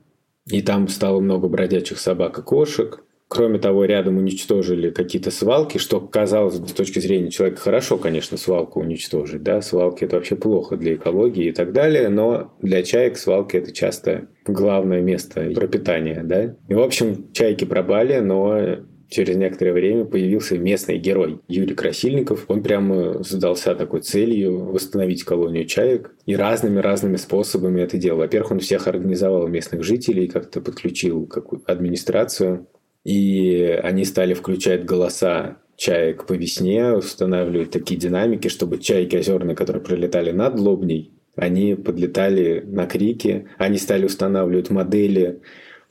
и 0.47 0.63
там 0.63 0.87
стало 0.87 1.19
много 1.19 1.47
бродячих 1.47 1.99
собак 1.99 2.39
и 2.39 2.41
кошек. 2.41 3.03
Кроме 3.33 3.59
того, 3.59 3.85
рядом 3.85 4.17
уничтожили 4.17 4.89
какие-то 4.89 5.31
свалки, 5.31 5.77
что 5.77 6.01
казалось 6.01 6.55
с 6.55 6.73
точки 6.73 6.99
зрения 6.99 7.31
человека 7.31 7.61
хорошо, 7.61 7.97
конечно, 7.97 8.35
свалку 8.35 8.81
уничтожить. 8.81 9.41
Да? 9.41 9.61
Свалки 9.61 10.03
это 10.03 10.17
вообще 10.17 10.35
плохо 10.35 10.75
для 10.75 10.95
экологии 10.95 11.45
и 11.45 11.51
так 11.53 11.71
далее, 11.71 12.09
но 12.09 12.53
для 12.61 12.83
чаек 12.83 13.17
свалки 13.17 13.55
это 13.55 13.71
часто 13.71 14.27
главное 14.45 14.99
место 14.99 15.49
пропитания. 15.55 16.21
Да? 16.25 16.57
И, 16.67 16.73
в 16.73 16.81
общем, 16.81 17.31
чайки 17.31 17.63
пропали, 17.63 18.19
но 18.19 18.79
через 19.07 19.37
некоторое 19.37 19.71
время 19.71 20.03
появился 20.03 20.57
местный 20.57 20.97
герой 20.97 21.39
Юрий 21.47 21.73
Красильников. 21.73 22.43
Он 22.49 22.61
прямо 22.61 23.23
задался 23.23 23.75
такой 23.75 24.01
целью 24.01 24.73
восстановить 24.73 25.23
колонию 25.23 25.63
чаек 25.67 26.13
и 26.25 26.35
разными-разными 26.35 27.15
способами 27.15 27.79
это 27.79 27.97
делал. 27.97 28.19
Во-первых, 28.19 28.51
он 28.51 28.59
всех 28.59 28.87
организовал 28.87 29.47
местных 29.47 29.83
жителей, 29.83 30.27
как-то 30.27 30.59
подключил 30.59 31.27
какую 31.27 31.61
администрацию 31.65 32.67
и 33.03 33.63
они 33.83 34.05
стали 34.05 34.33
включать 34.33 34.85
голоса 34.85 35.57
чаек 35.75 36.27
по 36.27 36.33
весне, 36.33 36.93
устанавливать 36.93 37.71
такие 37.71 37.99
динамики, 37.99 38.47
чтобы 38.47 38.77
чайки 38.77 39.15
озерные, 39.15 39.55
которые 39.55 39.83
пролетали 39.83 40.31
над 40.31 40.59
Лобней, 40.59 41.11
они 41.35 41.75
подлетали 41.75 42.61
на 42.65 42.85
крики, 42.85 43.47
они 43.57 43.77
стали 43.77 44.05
устанавливать 44.05 44.69
модели 44.69 45.41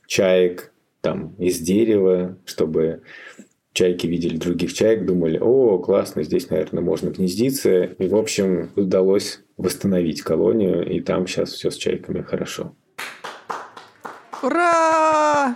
чаек 0.07 0.71
там 1.01 1.35
из 1.39 1.59
дерева, 1.59 2.37
чтобы 2.45 3.01
чайки 3.73 4.07
видели 4.07 4.37
других 4.37 4.73
чаек, 4.73 5.05
думали, 5.05 5.39
о, 5.39 5.79
классно, 5.79 6.23
здесь, 6.23 6.49
наверное, 6.49 6.83
можно 6.83 7.09
гнездиться. 7.09 7.83
И, 7.83 8.07
в 8.07 8.15
общем, 8.15 8.69
удалось 8.75 9.41
восстановить 9.57 10.21
колонию, 10.21 10.87
и 10.87 10.99
там 10.99 11.27
сейчас 11.27 11.51
все 11.53 11.71
с 11.71 11.75
чайками 11.75 12.21
хорошо. 12.21 12.75
Ура! 14.43 15.55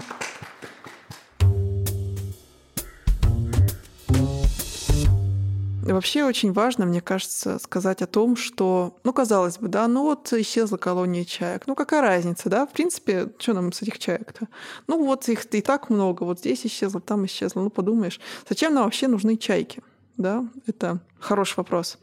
Вообще 5.93 6.23
очень 6.23 6.51
важно, 6.51 6.85
мне 6.85 6.99
кажется, 6.99 7.59
сказать 7.59 8.01
о 8.01 8.07
том, 8.07 8.35
что, 8.35 8.97
ну, 9.03 9.13
казалось 9.13 9.59
бы, 9.59 9.67
да, 9.67 9.87
ну 9.87 10.03
вот 10.03 10.33
исчезла 10.33 10.77
колония 10.77 11.25
чаек. 11.25 11.67
Ну, 11.67 11.75
какая 11.75 12.01
разница, 12.01 12.49
да? 12.49 12.65
В 12.65 12.71
принципе, 12.71 13.31
что 13.37 13.53
нам 13.53 13.71
с 13.71 13.81
этих 13.83 13.99
чаек-то? 13.99 14.47
Ну, 14.87 15.05
вот 15.05 15.29
их 15.29 15.45
и 15.53 15.61
так 15.61 15.89
много, 15.89 16.23
вот 16.23 16.39
здесь 16.39 16.65
исчезло, 16.65 17.01
там 17.01 17.25
исчезло. 17.25 17.61
Ну, 17.61 17.69
подумаешь, 17.69 18.19
зачем 18.49 18.73
нам 18.73 18.85
вообще 18.85 19.07
нужны 19.07 19.37
чайки? 19.37 19.83
Да, 20.17 20.47
это 20.65 20.99
хороший 21.19 21.57
вопрос. 21.57 21.99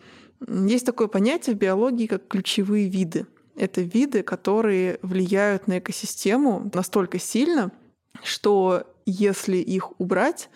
Есть 0.49 0.87
такое 0.87 1.09
понятие 1.09 1.57
в 1.57 1.59
биологии, 1.59 2.07
как 2.07 2.29
ключевые 2.29 2.89
виды. 2.89 3.27
Это 3.57 3.81
виды, 3.81 4.23
которые 4.23 4.99
влияют 5.03 5.67
на 5.67 5.79
экосистему 5.79 6.71
настолько 6.73 7.19
сильно, 7.19 7.73
что 8.23 8.85
если 9.07 9.57
их 9.57 9.99
убрать, 10.01 10.49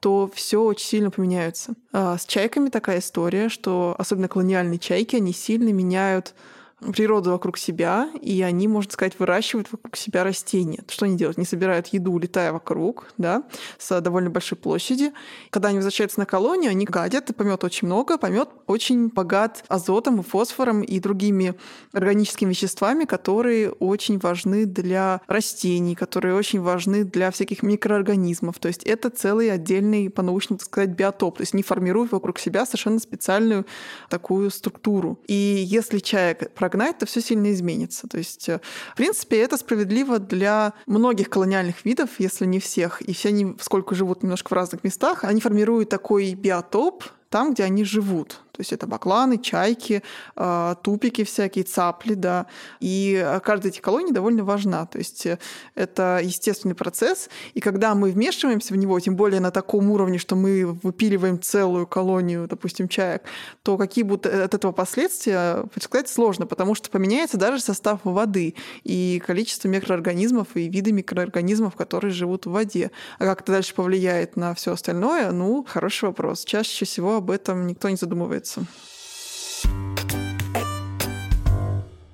то 0.00 0.30
все 0.32 0.62
очень 0.62 0.86
сильно 0.86 1.10
поменяется. 1.10 1.74
А 1.92 2.16
с 2.16 2.26
чайками 2.26 2.68
такая 2.68 3.00
история, 3.00 3.48
что 3.48 3.94
особенно 3.98 4.28
колониальные 4.28 4.78
чайки, 4.78 5.16
они 5.16 5.32
сильно 5.32 5.70
меняют 5.72 6.34
природу 6.80 7.32
вокруг 7.32 7.58
себя, 7.58 8.08
и 8.20 8.42
они, 8.42 8.68
можно 8.68 8.92
сказать, 8.92 9.18
выращивают 9.18 9.70
вокруг 9.72 9.96
себя 9.96 10.24
растения. 10.24 10.84
Что 10.88 11.06
они 11.06 11.16
делают? 11.16 11.38
Они 11.38 11.46
собирают 11.46 11.88
еду, 11.88 12.16
летая 12.18 12.52
вокруг, 12.52 13.12
да, 13.18 13.42
с 13.78 14.00
довольно 14.00 14.30
большой 14.30 14.56
площади. 14.56 15.12
Когда 15.50 15.68
они 15.68 15.78
возвращаются 15.78 16.20
на 16.20 16.26
колонию, 16.26 16.70
они 16.70 16.84
гадят, 16.84 17.30
и 17.30 17.32
помет 17.32 17.64
очень 17.64 17.86
много. 17.86 18.16
Помет 18.18 18.48
очень 18.66 19.08
богат 19.08 19.64
азотом 19.68 20.20
и 20.20 20.22
фосфором 20.22 20.82
и 20.82 21.00
другими 21.00 21.54
органическими 21.92 22.50
веществами, 22.50 23.04
которые 23.04 23.70
очень 23.70 24.18
важны 24.18 24.64
для 24.64 25.20
растений, 25.26 25.94
которые 25.94 26.34
очень 26.34 26.60
важны 26.60 27.04
для 27.04 27.30
всяких 27.30 27.62
микроорганизмов. 27.62 28.58
То 28.58 28.68
есть 28.68 28.84
это 28.84 29.10
целый 29.10 29.50
отдельный, 29.50 30.10
по-научному 30.10 30.60
сказать, 30.60 30.90
биотоп. 30.90 31.38
То 31.38 31.42
есть 31.42 31.54
они 31.54 31.62
формируют 31.62 32.12
вокруг 32.12 32.38
себя 32.38 32.64
совершенно 32.66 33.00
специальную 33.00 33.66
такую 34.08 34.50
структуру. 34.50 35.18
И 35.26 35.34
если 35.34 35.98
человек 35.98 36.52
прогнать, 36.68 36.98
то 36.98 37.06
все 37.06 37.20
сильно 37.20 37.50
изменится. 37.52 38.06
То 38.08 38.18
есть, 38.18 38.48
э, 38.48 38.60
в 38.92 38.96
принципе, 38.96 39.38
это 39.38 39.56
справедливо 39.56 40.18
для 40.18 40.72
многих 40.86 41.30
колониальных 41.30 41.84
видов, 41.84 42.10
если 42.18 42.46
не 42.46 42.58
всех. 42.58 43.00
И 43.02 43.12
все 43.12 43.28
они, 43.28 43.56
сколько 43.60 43.94
живут 43.94 44.22
немножко 44.22 44.48
в 44.48 44.52
разных 44.52 44.84
местах, 44.84 45.24
они 45.24 45.40
формируют 45.40 45.88
такой 45.88 46.34
биотоп 46.34 47.04
там, 47.30 47.52
где 47.52 47.64
они 47.64 47.84
живут. 47.84 48.40
То 48.58 48.62
есть 48.62 48.72
это 48.72 48.88
бакланы, 48.88 49.38
чайки, 49.38 50.02
а, 50.34 50.74
тупики 50.82 51.22
всякие, 51.22 51.62
цапли, 51.62 52.14
да. 52.14 52.46
И 52.80 53.24
каждая 53.44 53.70
эти 53.70 53.80
колонии 53.80 54.10
довольно 54.10 54.42
важна. 54.42 54.84
То 54.86 54.98
есть 54.98 55.26
э, 55.26 55.38
это 55.76 56.20
естественный 56.20 56.74
процесс. 56.74 57.30
И 57.54 57.60
когда 57.60 57.94
мы 57.94 58.10
вмешиваемся 58.10 58.74
в 58.74 58.76
него, 58.76 58.98
тем 58.98 59.14
более 59.14 59.38
на 59.38 59.52
таком 59.52 59.92
уровне, 59.92 60.18
что 60.18 60.34
мы 60.34 60.66
выпиливаем 60.82 61.40
целую 61.40 61.86
колонию, 61.86 62.48
допустим, 62.48 62.88
чаек, 62.88 63.22
то 63.62 63.76
какие 63.78 64.02
будут 64.02 64.26
от 64.26 64.52
этого 64.52 64.72
последствия, 64.72 65.62
предсказать 65.72 66.08
сложно, 66.08 66.44
потому 66.46 66.74
что 66.74 66.90
поменяется 66.90 67.36
даже 67.36 67.60
состав 67.60 68.00
воды 68.02 68.56
и 68.82 69.22
количество 69.24 69.68
микроорганизмов 69.68 70.48
и 70.56 70.68
виды 70.68 70.90
микроорганизмов, 70.90 71.76
которые 71.76 72.10
живут 72.10 72.46
в 72.46 72.50
воде. 72.50 72.90
А 73.20 73.24
как 73.24 73.42
это 73.42 73.52
дальше 73.52 73.72
повлияет 73.72 74.34
на 74.34 74.52
все 74.54 74.72
остальное, 74.72 75.30
ну, 75.30 75.64
хороший 75.68 76.06
вопрос. 76.06 76.44
Чаще 76.44 76.84
всего 76.84 77.17
об 77.18 77.30
этом 77.30 77.66
никто 77.66 77.88
не 77.88 77.96
задумывается. 77.96 78.66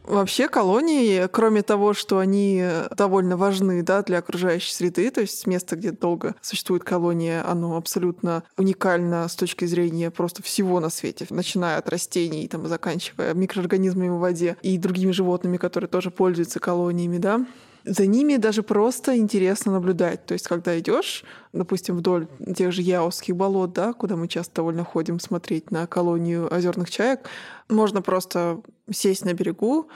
Вообще 0.04 0.48
колонии, 0.48 1.26
кроме 1.32 1.62
того, 1.62 1.94
что 1.94 2.18
они 2.18 2.64
довольно 2.96 3.36
важны 3.36 3.82
да, 3.82 4.02
для 4.02 4.18
окружающей 4.18 4.72
среды, 4.72 5.10
то 5.10 5.22
есть 5.22 5.46
место, 5.46 5.76
где 5.76 5.92
долго 5.92 6.34
существует 6.42 6.84
колония, 6.84 7.42
оно 7.44 7.76
абсолютно 7.76 8.44
уникально 8.58 9.26
с 9.26 9.34
точки 9.34 9.64
зрения 9.64 10.10
просто 10.10 10.42
всего 10.42 10.78
на 10.78 10.90
свете, 10.90 11.26
начиная 11.30 11.78
от 11.78 11.88
растений 11.88 12.46
там, 12.48 12.68
заканчивая 12.68 13.32
микроорганизмами 13.32 14.10
в 14.10 14.18
воде 14.18 14.56
и 14.62 14.76
другими 14.76 15.10
животными, 15.10 15.56
которые 15.56 15.88
тоже 15.88 16.10
пользуются 16.10 16.60
колониями, 16.60 17.16
да, 17.16 17.44
за 17.84 18.06
ними 18.06 18.36
даже 18.36 18.62
просто 18.62 19.16
интересно 19.16 19.72
наблюдать. 19.72 20.24
То 20.26 20.32
есть, 20.32 20.48
когда 20.48 20.78
идешь, 20.78 21.24
допустим, 21.52 21.96
вдоль 21.96 22.26
тех 22.56 22.72
же 22.72 22.82
Яузских 22.82 23.36
болот, 23.36 23.72
да, 23.72 23.92
куда 23.92 24.16
мы 24.16 24.28
часто 24.28 24.56
довольно 24.56 24.84
ходим 24.84 25.20
смотреть 25.20 25.70
на 25.70 25.86
колонию 25.86 26.52
озерных 26.52 26.90
чаек, 26.90 27.28
можно 27.68 28.00
просто 28.02 28.62
сесть 28.90 29.24
на 29.24 29.34
берегу, 29.34 29.88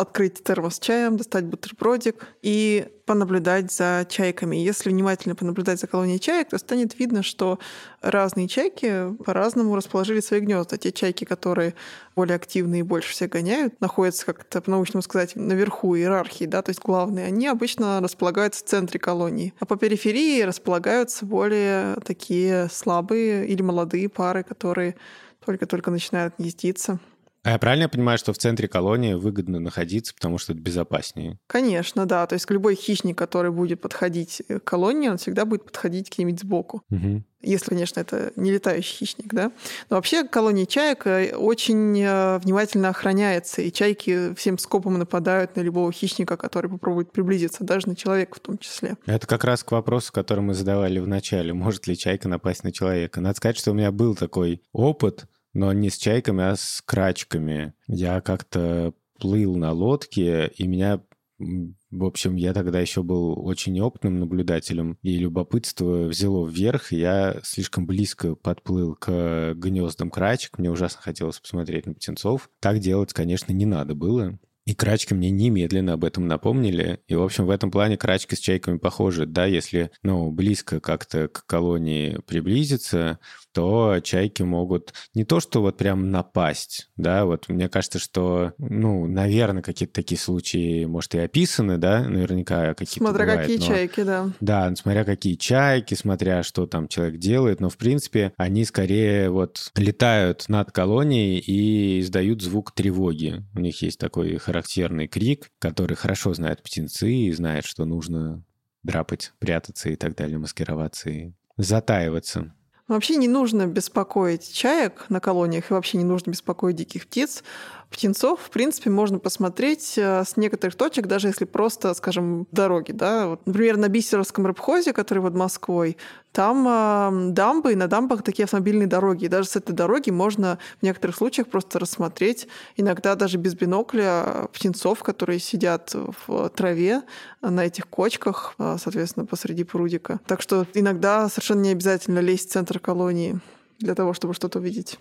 открыть 0.00 0.42
термос 0.42 0.76
с 0.76 0.80
чаем, 0.80 1.16
достать 1.16 1.44
бутербродик 1.44 2.26
и 2.42 2.88
понаблюдать 3.06 3.72
за 3.72 4.06
чайками. 4.08 4.56
Если 4.56 4.90
внимательно 4.90 5.34
понаблюдать 5.34 5.80
за 5.80 5.86
колонией 5.86 6.18
чаек, 6.18 6.50
то 6.50 6.58
станет 6.58 6.98
видно, 6.98 7.22
что 7.22 7.58
разные 8.02 8.48
чайки 8.48 9.14
по-разному 9.24 9.74
расположили 9.74 10.20
свои 10.20 10.40
гнезда. 10.40 10.76
Те 10.76 10.92
чайки, 10.92 11.24
которые 11.24 11.74
более 12.14 12.36
активные 12.36 12.80
и 12.80 12.82
больше 12.82 13.12
всех 13.12 13.30
гоняют, 13.30 13.80
находятся, 13.80 14.26
как 14.26 14.42
это 14.42 14.60
по-научному 14.60 15.02
сказать, 15.02 15.36
наверху 15.36 15.96
иерархии, 15.96 16.44
да, 16.44 16.62
то 16.62 16.70
есть 16.70 16.82
главные, 16.82 17.26
они 17.26 17.46
обычно 17.46 18.00
располагаются 18.00 18.64
в 18.64 18.68
центре 18.68 19.00
колонии. 19.00 19.54
А 19.58 19.66
по 19.66 19.76
периферии 19.76 20.42
располагаются 20.42 21.24
более 21.24 21.94
такие 22.04 22.68
слабые 22.70 23.46
или 23.46 23.62
молодые 23.62 24.08
пары, 24.08 24.42
которые 24.42 24.96
только-только 25.44 25.90
начинают 25.90 26.34
гнездиться. 26.38 27.00
А 27.44 27.52
я 27.52 27.58
правильно 27.58 27.88
понимаю, 27.88 28.18
что 28.18 28.32
в 28.32 28.38
центре 28.38 28.68
колонии 28.68 29.14
выгодно 29.14 29.60
находиться, 29.60 30.14
потому 30.14 30.38
что 30.38 30.52
это 30.52 30.60
безопаснее? 30.60 31.38
Конечно, 31.46 32.06
да. 32.06 32.26
То 32.26 32.34
есть 32.34 32.50
любой 32.50 32.74
хищник, 32.74 33.16
который 33.16 33.50
будет 33.50 33.80
подходить 33.80 34.42
к 34.48 34.60
колонии, 34.60 35.08
он 35.08 35.18
всегда 35.18 35.44
будет 35.44 35.64
подходить 35.64 36.10
к 36.10 36.18
ним 36.18 36.36
сбоку. 36.36 36.82
Угу. 36.90 37.22
Если, 37.40 37.70
конечно, 37.70 38.00
это 38.00 38.32
не 38.34 38.50
летающий 38.50 38.96
хищник, 38.96 39.32
да. 39.32 39.52
Но 39.88 39.96
вообще 39.96 40.24
колония 40.24 40.66
чаек 40.66 41.06
э, 41.06 41.36
очень 41.36 42.00
э, 42.02 42.38
внимательно 42.38 42.88
охраняется, 42.88 43.62
и 43.62 43.70
чайки 43.70 44.34
всем 44.34 44.58
скопом 44.58 44.98
нападают 44.98 45.54
на 45.54 45.60
любого 45.60 45.92
хищника, 45.92 46.36
который 46.36 46.68
попробует 46.68 47.12
приблизиться, 47.12 47.62
даже 47.62 47.88
на 47.88 47.94
человека 47.94 48.36
в 48.36 48.40
том 48.40 48.58
числе. 48.58 48.96
Это 49.06 49.26
как 49.28 49.44
раз 49.44 49.62
к 49.62 49.70
вопросу, 49.70 50.12
который 50.12 50.40
мы 50.40 50.54
задавали 50.54 50.98
в 50.98 51.06
начале. 51.06 51.52
Может 51.52 51.86
ли 51.86 51.96
чайка 51.96 52.28
напасть 52.28 52.64
на 52.64 52.72
человека? 52.72 53.20
Надо 53.20 53.36
сказать, 53.36 53.56
что 53.56 53.70
у 53.70 53.74
меня 53.74 53.92
был 53.92 54.16
такой 54.16 54.60
опыт— 54.72 55.26
но 55.52 55.72
не 55.72 55.90
с 55.90 55.96
чайками, 55.96 56.44
а 56.44 56.56
с 56.56 56.82
крачками. 56.84 57.74
Я 57.86 58.20
как-то 58.20 58.94
плыл 59.18 59.56
на 59.56 59.72
лодке, 59.72 60.48
и 60.48 60.66
меня 60.66 61.00
в 61.38 62.04
общем, 62.04 62.34
я 62.34 62.52
тогда 62.52 62.80
еще 62.80 63.04
был 63.04 63.46
очень 63.46 63.80
опытным 63.80 64.18
наблюдателем, 64.18 64.98
и 65.02 65.16
любопытство 65.18 66.08
взяло 66.08 66.46
вверх, 66.48 66.90
я 66.90 67.40
слишком 67.44 67.86
близко 67.86 68.34
подплыл 68.34 68.96
к 68.96 69.54
гнездам 69.54 70.10
крачек, 70.10 70.58
мне 70.58 70.70
ужасно 70.70 71.00
хотелось 71.00 71.38
посмотреть 71.38 71.86
на 71.86 71.94
птенцов. 71.94 72.50
Так 72.58 72.80
делать, 72.80 73.12
конечно, 73.12 73.52
не 73.52 73.66
надо 73.66 73.94
было. 73.94 74.38
И 74.68 74.74
крачки 74.74 75.14
мне 75.14 75.30
немедленно 75.30 75.94
об 75.94 76.04
этом 76.04 76.26
напомнили. 76.26 77.00
И, 77.08 77.14
в 77.14 77.22
общем, 77.22 77.46
в 77.46 77.50
этом 77.50 77.70
плане 77.70 77.96
крачки 77.96 78.36
с 78.36 78.38
чайками 78.38 78.76
похожи. 78.76 79.24
Да, 79.24 79.46
если, 79.46 79.90
ну, 80.02 80.30
близко 80.30 80.78
как-то 80.78 81.28
к 81.28 81.46
колонии 81.46 82.20
приблизиться, 82.26 83.18
то 83.58 83.98
чайки 84.04 84.42
могут 84.42 84.92
не 85.14 85.24
то, 85.24 85.40
что 85.40 85.62
вот 85.62 85.78
прям 85.78 86.12
напасть, 86.12 86.90
да, 86.96 87.24
вот 87.24 87.48
мне 87.48 87.68
кажется, 87.68 87.98
что, 87.98 88.52
ну, 88.58 89.06
наверное, 89.06 89.62
какие-то 89.62 89.94
такие 89.94 90.16
случаи, 90.16 90.84
может, 90.84 91.14
и 91.16 91.18
описаны, 91.18 91.76
да, 91.76 92.04
наверняка 92.04 92.74
какие-то 92.74 93.00
Смотря 93.00 93.24
бывают, 93.24 93.40
какие 93.40 93.58
но... 93.58 93.66
чайки, 93.66 94.02
да. 94.02 94.30
Да, 94.40 94.76
смотря 94.76 95.04
какие 95.04 95.34
чайки, 95.34 95.94
смотря 95.94 96.44
что 96.44 96.66
там 96.66 96.86
человек 96.86 97.18
делает, 97.18 97.60
но, 97.60 97.68
в 97.68 97.76
принципе, 97.76 98.32
они 98.36 98.64
скорее 98.64 99.30
вот 99.30 99.72
летают 99.74 100.44
над 100.48 100.70
колонией 100.70 101.38
и 101.38 102.00
издают 102.00 102.42
звук 102.42 102.72
тревоги. 102.72 103.42
У 103.56 103.60
них 103.60 103.82
есть 103.82 103.98
такой 103.98 104.36
характерный 104.58 105.06
крик, 105.06 105.50
который 105.60 105.96
хорошо 105.96 106.34
знают 106.34 106.62
птенцы 106.62 107.12
и 107.12 107.32
знают, 107.32 107.64
что 107.64 107.84
нужно 107.84 108.42
драпать, 108.82 109.32
прятаться 109.38 109.88
и 109.88 109.96
так 109.96 110.16
далее, 110.16 110.38
маскироваться 110.38 111.10
и 111.10 111.32
затаиваться. 111.56 112.52
Вообще 112.88 113.16
не 113.16 113.28
нужно 113.28 113.66
беспокоить 113.66 114.52
чаек 114.52 115.06
на 115.10 115.20
колониях 115.20 115.70
и 115.70 115.74
вообще 115.74 115.98
не 115.98 116.04
нужно 116.04 116.30
беспокоить 116.30 116.76
диких 116.76 117.06
птиц. 117.06 117.44
Птенцов, 117.90 118.40
в 118.42 118.50
принципе, 118.50 118.90
можно 118.90 119.18
посмотреть 119.18 119.94
э, 119.96 120.22
с 120.22 120.36
некоторых 120.36 120.76
точек, 120.76 121.06
даже 121.06 121.28
если 121.28 121.46
просто, 121.46 121.94
скажем, 121.94 122.46
дороги. 122.52 122.92
Да? 122.92 123.28
Вот, 123.28 123.46
например, 123.46 123.78
на 123.78 123.88
Бисеровском 123.88 124.46
рыбхозе, 124.46 124.92
который 124.92 125.22
под 125.22 125.34
Москвой, 125.34 125.96
там 126.32 126.66
э, 126.68 127.32
дамбы, 127.32 127.72
и 127.72 127.76
на 127.76 127.86
дамбах 127.86 128.22
такие 128.22 128.44
автомобильные 128.44 128.86
дороги. 128.86 129.24
И 129.24 129.28
даже 129.28 129.48
с 129.48 129.56
этой 129.56 129.72
дороги 129.72 130.10
можно 130.10 130.58
в 130.80 130.82
некоторых 130.82 131.16
случаях 131.16 131.48
просто 131.48 131.78
рассмотреть, 131.78 132.46
иногда 132.76 133.14
даже 133.14 133.38
без 133.38 133.54
бинокля, 133.54 134.48
птенцов, 134.52 135.02
которые 135.02 135.38
сидят 135.38 135.94
в 136.26 136.50
траве 136.50 137.02
на 137.40 137.64
этих 137.64 137.88
кочках, 137.88 138.54
э, 138.58 138.76
соответственно, 138.78 139.24
посреди 139.24 139.64
прудика. 139.64 140.20
Так 140.26 140.42
что 140.42 140.66
иногда 140.74 141.28
совершенно 141.30 141.62
не 141.62 141.70
обязательно 141.70 142.18
лезть 142.18 142.50
в 142.50 142.52
центр 142.52 142.78
колонии 142.78 143.40
для 143.78 143.94
того, 143.94 144.12
чтобы 144.12 144.34
что-то 144.34 144.58
увидеть. 144.58 144.98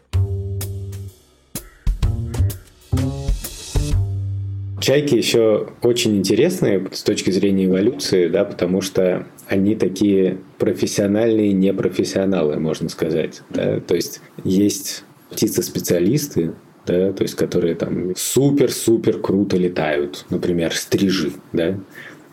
Чайки 4.88 5.16
еще 5.16 5.68
очень 5.82 6.16
интересные 6.16 6.88
с 6.94 7.04
точки 7.04 7.30
зрения 7.30 7.66
эволюции, 7.66 8.30
да, 8.30 8.46
потому 8.46 8.80
что 8.80 9.28
они 9.46 9.76
такие 9.76 10.38
профессиональные 10.60 11.52
непрофессионалы, 11.52 12.58
можно 12.58 12.88
сказать. 12.88 13.42
Да? 13.50 13.82
То 13.82 13.96
есть 13.96 14.22
есть 14.46 15.04
птицы-специалисты, 15.30 16.54
да, 16.86 17.12
то 17.12 17.24
есть 17.24 17.36
которые 17.36 17.76
там 17.76 18.14
супер-супер 18.16 19.20
круто 19.20 19.58
летают, 19.58 20.26
например, 20.30 20.74
стрижи, 20.74 21.34
да, 21.52 21.78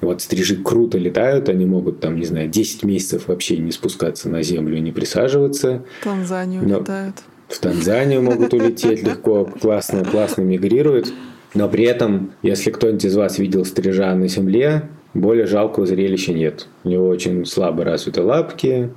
вот 0.01 0.23
стрижи 0.23 0.55
круто 0.55 0.97
летают, 0.97 1.49
они 1.49 1.67
могут 1.67 1.99
там, 1.99 2.21
не 2.21 2.25
знаю, 2.25 2.49
10 2.49 2.85
месяцев 2.85 3.27
вообще 3.27 3.57
не 3.57 3.73
спускаться 3.73 4.29
на 4.29 4.45
землю 4.45 4.79
не 4.79 4.93
присаживаться. 4.93 5.85
В 6.03 6.05
Танзанию 6.05 6.63
Но 6.63 6.79
летают. 6.79 7.17
В 7.49 7.59
Танзанию 7.59 8.23
могут 8.23 8.55
улететь 8.55 9.03
легко, 9.03 9.45
классно, 9.45 10.05
классно 10.05 10.43
мигрируют. 10.43 11.13
Но 11.55 11.69
при 11.69 11.85
этом, 11.85 12.33
если 12.43 12.71
кто-нибудь 12.71 13.05
из 13.05 13.17
вас 13.17 13.39
видел 13.39 13.65
стрижа 13.65 14.15
на 14.15 14.29
земле, 14.29 14.89
более 15.15 15.47
жалкого 15.47 15.87
зрелища 15.87 16.33
нет. 16.33 16.67
У 16.83 16.89
него 16.89 17.09
очень 17.09 17.47
слабо 17.47 17.85
развиты 17.85 18.23
лапки. 18.23 18.91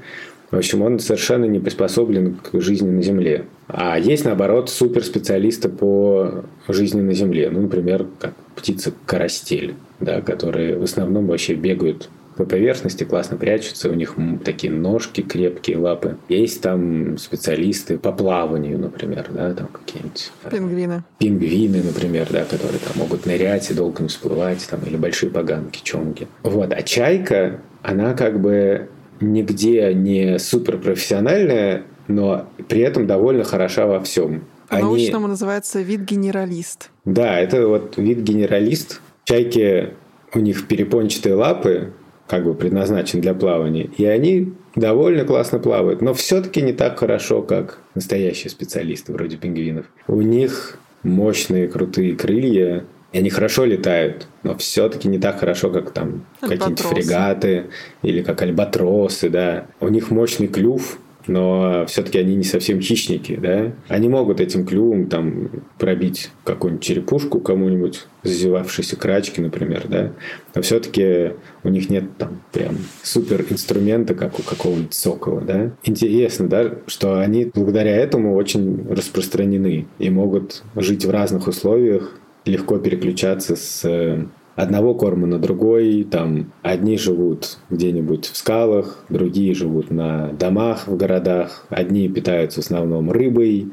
В 0.49 0.55
общем, 0.57 0.81
он 0.81 0.99
совершенно 0.99 1.45
не 1.45 1.59
приспособлен 1.59 2.35
к 2.35 2.59
жизни 2.61 2.89
на 2.89 3.01
Земле. 3.01 3.45
А 3.67 3.99
есть, 3.99 4.23
наоборот, 4.23 4.69
суперспециалисты 4.69 5.67
по 5.67 6.45
жизни 6.69 7.01
на 7.01 7.13
Земле. 7.13 7.49
Ну, 7.51 7.63
например, 7.63 8.07
как 8.19 8.33
птица-карастель, 8.55 9.75
да, 9.99 10.21
которые 10.21 10.77
в 10.77 10.83
основном 10.83 11.27
вообще 11.27 11.53
бегают 11.53 12.09
по 12.37 12.45
поверхности 12.45 13.03
классно 13.03 13.35
прячутся, 13.35 13.89
у 13.89 13.93
них 13.93 14.15
такие 14.45 14.71
ножки 14.71 15.21
крепкие, 15.21 15.77
лапы. 15.77 16.17
Есть 16.29 16.61
там 16.61 17.17
специалисты 17.17 17.97
по 17.97 18.11
плаванию, 18.11 18.77
например, 18.77 19.27
да, 19.31 19.53
там 19.53 19.67
какие-нибудь... 19.67 20.31
Э, 20.43 20.51
Пингвины. 20.51 21.03
Пингвины, 21.17 21.81
например, 21.83 22.27
да, 22.29 22.45
которые 22.45 22.79
там 22.79 22.97
могут 22.97 23.25
нырять 23.25 23.69
и 23.71 23.73
долго 23.73 24.03
не 24.03 24.09
всплывать, 24.09 24.65
там, 24.69 24.81
или 24.85 24.95
большие 24.95 25.31
поганки, 25.31 25.81
чонги. 25.83 26.27
Вот, 26.43 26.71
а 26.71 26.81
чайка, 26.83 27.59
она 27.81 28.13
как 28.13 28.39
бы 28.39 28.87
нигде 29.19 29.93
не 29.93 30.37
суперпрофессиональная, 30.37 31.83
но 32.07 32.47
при 32.69 32.81
этом 32.81 33.07
довольно 33.07 33.43
хороша 33.43 33.87
во 33.87 33.99
всем. 34.01 34.43
По-научному 34.69 35.25
Они... 35.25 35.31
называется 35.31 35.81
вид 35.81 36.01
генералист. 36.01 36.91
Да, 37.05 37.39
это 37.39 37.67
вот 37.67 37.97
вид 37.97 38.19
генералист. 38.19 39.01
Чайки, 39.23 39.93
у 40.33 40.39
них 40.39 40.67
перепончатые 40.67 41.35
лапы, 41.35 41.93
как 42.27 42.43
бы 42.43 42.53
предназначен 42.53 43.21
для 43.21 43.33
плавания. 43.33 43.89
И 43.97 44.05
они 44.05 44.53
довольно 44.75 45.25
классно 45.25 45.59
плавают, 45.59 46.01
но 46.01 46.13
все-таки 46.13 46.61
не 46.61 46.73
так 46.73 46.99
хорошо, 46.99 47.41
как 47.41 47.79
настоящие 47.95 48.49
специалисты 48.49 49.13
вроде 49.13 49.37
пингвинов. 49.37 49.85
У 50.07 50.21
них 50.21 50.77
мощные 51.03 51.67
крутые 51.67 52.15
крылья, 52.15 52.85
и 53.13 53.19
они 53.19 53.29
хорошо 53.29 53.63
летают, 53.65 54.27
но 54.43 54.57
все-таки 54.57 55.07
не 55.07 55.17
так 55.17 55.39
хорошо, 55.39 55.69
как 55.69 55.91
там 55.91 56.25
какие-нибудь 56.41 56.81
фрегаты 56.81 57.67
или 58.03 58.21
как 58.21 58.41
альбатросы, 58.41 59.29
да. 59.29 59.67
У 59.79 59.87
них 59.87 60.11
мощный 60.11 60.47
клюв, 60.47 60.99
но 61.27 61.85
все-таки 61.87 62.19
они 62.19 62.35
не 62.35 62.43
совсем 62.43 62.81
хищники, 62.81 63.35
да? 63.35 63.73
Они 63.87 64.09
могут 64.09 64.39
этим 64.39 64.65
клювом 64.65 65.07
там 65.07 65.49
пробить 65.77 66.31
какую-нибудь 66.43 66.83
черепушку 66.83 67.39
кому-нибудь, 67.39 68.05
зазевавшейся 68.23 68.95
крачки, 68.95 69.41
например, 69.41 69.85
да? 69.87 70.11
Но 70.55 70.61
все-таки 70.61 71.33
у 71.63 71.69
них 71.69 71.89
нет 71.89 72.05
там 72.17 72.41
прям 72.51 72.77
супер 73.03 73.45
инструмента, 73.49 74.13
как 74.15 74.39
у 74.39 74.43
какого-нибудь 74.43 74.93
сокола, 74.93 75.41
да? 75.41 75.71
Интересно, 75.83 76.47
да, 76.47 76.75
что 76.87 77.19
они 77.19 77.51
благодаря 77.53 77.95
этому 77.95 78.35
очень 78.35 78.87
распространены 78.89 79.85
и 79.99 80.09
могут 80.09 80.63
жить 80.75 81.05
в 81.05 81.09
разных 81.09 81.47
условиях, 81.47 82.13
легко 82.45 82.77
переключаться 82.77 83.55
с 83.55 84.27
одного 84.57 84.95
корма 84.95 85.27
на 85.27 85.39
другой. 85.39 86.03
Там 86.03 86.51
одни 86.63 86.97
живут 86.97 87.59
где-нибудь 87.69 88.25
в 88.25 88.35
скалах, 88.35 89.05
другие 89.07 89.53
живут 89.53 89.89
на 89.91 90.33
домах 90.33 90.87
в 90.87 90.97
городах. 90.97 91.65
Одни 91.69 92.09
питаются 92.09 92.61
в 92.61 92.65
основном 92.65 93.11
рыбой, 93.11 93.71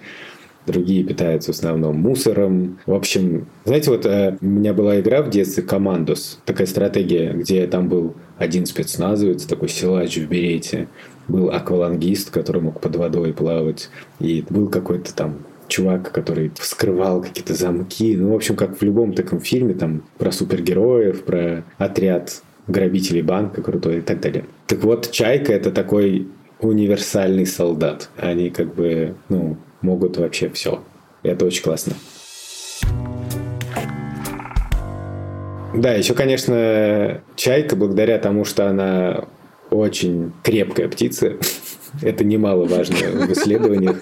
другие 0.67 1.03
питаются 1.03 1.53
в 1.53 1.57
основном 1.57 1.99
мусором. 1.99 2.79
В 2.87 2.93
общем, 2.93 3.49
знаете, 3.65 3.91
вот 3.91 4.07
э, 4.07 4.37
у 4.41 4.47
меня 4.47 4.75
была 4.75 5.01
игра 5.01 5.23
в 5.23 5.31
детстве 5.31 5.63
«Командос», 5.63 6.39
такая 6.45 6.67
стратегия, 6.67 7.33
где 7.33 7.67
там 7.67 7.89
был 7.89 8.15
один 8.37 8.67
спецназовец, 8.67 9.45
такой 9.45 9.71
силач 9.71 10.19
в 10.19 10.29
берете, 10.29 10.89
был 11.29 11.51
аквалангист, 11.51 12.31
который 12.31 12.61
мог 12.61 12.81
под 12.81 12.97
водой 12.97 13.33
плавать, 13.33 13.89
и 14.21 14.45
был 14.51 14.69
какой-то 14.69 15.15
там 15.15 15.39
чувак, 15.69 16.13
который 16.13 16.53
вскрывал 16.59 17.23
какие-то 17.23 17.55
замки. 17.55 18.17
Ну, 18.17 18.33
в 18.33 18.35
общем, 18.35 18.57
как 18.57 18.79
в 18.79 18.83
любом 18.83 19.15
таком 19.15 19.41
фильме, 19.41 19.75
там, 19.75 20.05
про 20.19 20.33
супергероев, 20.33 21.25
про 21.25 21.65
отряд 21.79 22.43
грабителей 22.67 23.23
банка 23.23 23.63
крутой 23.63 23.99
и 23.99 24.01
так 24.01 24.21
далее. 24.21 24.45
Так 24.67 24.83
вот, 24.83 25.11
Чайка— 25.11 25.53
это 25.55 25.71
такой 25.71 26.29
универсальный 26.61 27.47
солдат. 27.47 28.09
Они 28.17 28.51
как 28.51 28.75
бы, 28.75 29.15
ну, 29.29 29.57
могут 29.83 30.17
вообще 30.17 30.49
все. 30.49 30.83
Это 31.23 31.45
очень 31.45 31.63
классно. 31.63 31.95
Да, 35.75 35.93
еще, 35.93 36.15
конечно, 36.15 37.21
чайка, 37.35 37.75
благодаря 37.75 38.19
тому, 38.19 38.45
что 38.45 38.69
она 38.69 39.25
очень 39.71 40.33
крепкая 40.45 40.89
птица, 40.89 41.37
это 42.03 42.25
немаловажно 42.25 42.97
в 42.97 43.33
исследованиях. 43.33 43.97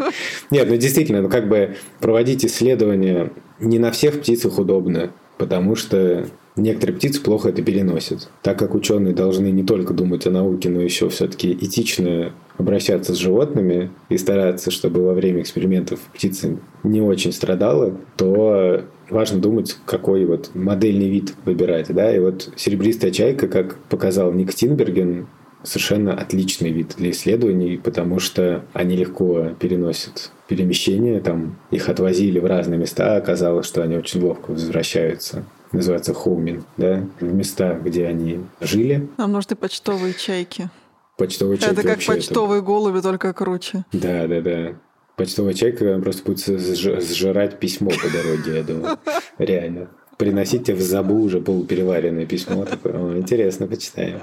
Нет, 0.51 0.68
ну 0.68 0.76
действительно, 0.76 1.22
ну 1.22 1.28
как 1.28 1.49
бы 1.49 1.76
проводить 2.01 2.45
исследования 2.45 3.32
не 3.61 3.78
на 3.78 3.90
всех 3.90 4.20
птицах 4.20 4.59
удобно, 4.59 5.12
потому 5.38 5.76
что 5.76 6.26
некоторые 6.57 6.97
птицы 6.97 7.22
плохо 7.22 7.49
это 7.49 7.62
переносят. 7.62 8.28
Так 8.43 8.59
как 8.59 8.74
ученые 8.74 9.14
должны 9.14 9.51
не 9.51 9.62
только 9.62 9.95
думать 9.95 10.26
о 10.26 10.30
науке, 10.30 10.68
но 10.68 10.80
еще 10.80 11.09
все-таки 11.09 11.53
этично 11.53 12.32
обращаться 12.59 13.14
с 13.14 13.18
животными 13.18 13.90
и 14.09 14.18
стараться, 14.18 14.70
чтобы 14.70 15.03
во 15.03 15.14
время 15.14 15.40
экспериментов 15.43 16.01
птица 16.14 16.59
не 16.82 17.01
очень 17.01 17.32
страдала, 17.32 17.97
то 18.16 18.84
важно 19.09 19.40
думать, 19.40 19.76
какой 19.86 20.24
вот 20.24 20.51
модельный 20.55 21.09
вид 21.09 21.34
выбирать. 21.45 21.93
Да? 21.93 22.14
И 22.14 22.18
вот 22.18 22.51
серебристая 22.57 23.11
чайка, 23.11 23.49
как 23.49 23.76
показал 23.88 24.32
Ник 24.32 24.55
Тинберген, 24.55 25.26
совершенно 25.65 26.15
отличный 26.15 26.71
вид 26.71 26.95
для 26.97 27.11
исследований, 27.11 27.77
потому 27.77 28.19
что 28.19 28.65
они 28.73 28.97
легко 28.97 29.51
переносят 29.59 30.31
перемещения, 30.49 31.21
там 31.21 31.57
их 31.71 31.89
отвозили 31.89 32.39
в 32.39 32.47
разные 32.47 32.79
места, 32.79 33.17
оказалось, 33.17 33.67
что 33.67 33.83
они 33.83 33.97
очень 33.97 34.21
ловко 34.21 34.51
возвращаются 34.51 35.45
называется 35.73 36.13
хоумин, 36.15 36.65
да, 36.77 37.07
в 37.19 37.33
места, 37.33 37.81
где 37.83 38.07
они 38.07 38.41
жили. 38.61 39.09
А 39.17 39.27
может 39.27 39.53
и 39.53 39.55
почтовые 39.55 40.15
чайки. 40.15 40.69
Почтовые 41.17 41.59
чайки 41.59 41.73
Это 41.73 41.83
как 41.83 42.05
почтовые 42.05 42.59
это... 42.59 42.67
голуби, 42.67 43.01
только 43.01 43.33
круче. 43.33 43.85
Да, 43.93 44.27
да, 44.27 44.41
да. 44.41 44.75
Почтовая 45.17 45.55
чайка 45.55 45.99
просто 46.01 46.25
будет 46.25 46.41
сжирать 46.41 47.59
письмо 47.59 47.91
по 47.91 48.11
дороге, 48.11 48.57
я 48.57 48.63
думаю. 48.63 48.99
Реально 49.39 49.89
приносить 50.23 50.66
тебе 50.66 50.77
в 50.77 50.83
забу 50.83 51.20
уже 51.20 51.41
полупереваренное 51.41 52.27
письмо. 52.27 52.64
Такое, 52.64 53.18
интересно, 53.18 53.66
почитаем. 53.66 54.23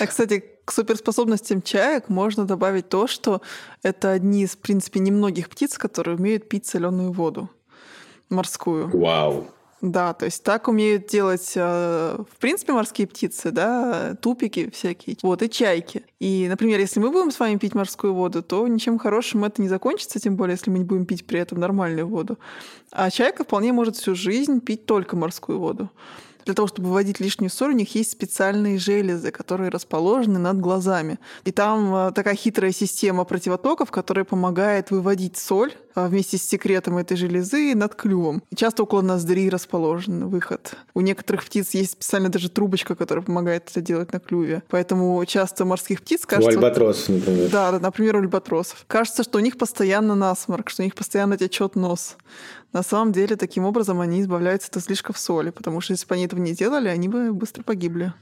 А, 0.00 0.06
кстати, 0.06 0.44
к 0.64 0.72
суперспособностям 0.72 1.62
чаек 1.62 2.10
можно 2.10 2.44
добавить 2.44 2.90
то, 2.90 3.06
что 3.06 3.40
это 3.82 4.10
одни 4.12 4.42
из, 4.42 4.50
в 4.50 4.58
принципе, 4.58 5.00
немногих 5.00 5.48
птиц, 5.48 5.78
которые 5.78 6.16
умеют 6.16 6.48
пить 6.48 6.66
соленую 6.66 7.12
воду 7.12 7.48
морскую. 8.28 8.90
Вау. 8.92 9.46
Да, 9.82 10.14
то 10.14 10.26
есть 10.26 10.44
так 10.44 10.68
умеют 10.68 11.08
делать, 11.08 11.52
э, 11.56 12.16
в 12.16 12.36
принципе, 12.38 12.72
морские 12.72 13.08
птицы, 13.08 13.50
да, 13.50 14.14
тупики 14.14 14.70
всякие, 14.70 15.16
вот, 15.22 15.42
и 15.42 15.50
чайки. 15.50 16.04
И, 16.20 16.46
например, 16.48 16.78
если 16.78 17.00
мы 17.00 17.10
будем 17.10 17.32
с 17.32 17.40
вами 17.40 17.56
пить 17.56 17.74
морскую 17.74 18.14
воду, 18.14 18.44
то 18.44 18.68
ничем 18.68 18.96
хорошим 18.96 19.44
это 19.44 19.60
не 19.60 19.68
закончится, 19.68 20.20
тем 20.20 20.36
более, 20.36 20.54
если 20.54 20.70
мы 20.70 20.78
не 20.78 20.84
будем 20.84 21.04
пить 21.04 21.26
при 21.26 21.40
этом 21.40 21.58
нормальную 21.58 22.06
воду. 22.06 22.38
А 22.92 23.10
чайка 23.10 23.42
вполне 23.42 23.72
может 23.72 23.96
всю 23.96 24.14
жизнь 24.14 24.60
пить 24.60 24.86
только 24.86 25.16
морскую 25.16 25.58
воду. 25.58 25.90
Для 26.44 26.54
того, 26.54 26.68
чтобы 26.68 26.88
выводить 26.88 27.20
лишнюю 27.20 27.50
соль, 27.50 27.70
у 27.70 27.76
них 27.76 27.94
есть 27.96 28.12
специальные 28.12 28.78
железы, 28.78 29.30
которые 29.32 29.70
расположены 29.70 30.38
над 30.38 30.60
глазами. 30.60 31.18
И 31.44 31.52
там 31.52 31.94
э, 31.94 32.12
такая 32.12 32.34
хитрая 32.34 32.72
система 32.72 33.24
противотоков, 33.24 33.90
которая 33.90 34.24
помогает 34.24 34.90
выводить 34.90 35.36
соль 35.36 35.72
вместе 35.94 36.38
с 36.38 36.42
секретом 36.42 36.98
этой 36.98 37.16
железы 37.16 37.74
над 37.74 37.94
клювом. 37.94 38.42
Часто 38.54 38.82
около 38.84 39.02
ноздри 39.02 39.48
расположен 39.48 40.28
выход. 40.28 40.74
У 40.94 41.00
некоторых 41.00 41.44
птиц 41.44 41.70
есть 41.74 41.92
специально 41.92 42.28
даже 42.28 42.48
трубочка, 42.48 42.94
которая 42.94 43.24
помогает 43.24 43.68
это 43.70 43.80
делать 43.80 44.12
на 44.12 44.20
клюве. 44.20 44.62
Поэтому 44.68 45.24
часто 45.26 45.64
морских 45.64 46.02
птиц 46.02 46.26
кажется... 46.26 46.50
У 46.50 46.54
альбатросов, 46.54 47.08
например. 47.08 47.50
Да, 47.50 47.78
например, 47.78 48.16
у 48.16 48.18
альбатросов. 48.20 48.84
Кажется, 48.86 49.22
что 49.22 49.38
у 49.38 49.40
них 49.40 49.58
постоянно 49.58 50.14
насморк, 50.14 50.70
что 50.70 50.82
у 50.82 50.84
них 50.84 50.94
постоянно 50.94 51.36
течет 51.36 51.76
нос. 51.76 52.16
На 52.72 52.82
самом 52.82 53.12
деле, 53.12 53.36
таким 53.36 53.64
образом 53.64 54.00
они 54.00 54.22
избавляются 54.22 54.68
от 54.70 54.78
излишков 54.78 55.18
соли, 55.18 55.50
потому 55.50 55.80
что 55.80 55.92
если 55.92 56.06
бы 56.06 56.14
они 56.14 56.24
этого 56.24 56.40
не 56.40 56.54
делали, 56.54 56.88
они 56.88 57.08
бы 57.08 57.32
быстро 57.32 57.62
погибли. 57.62 58.12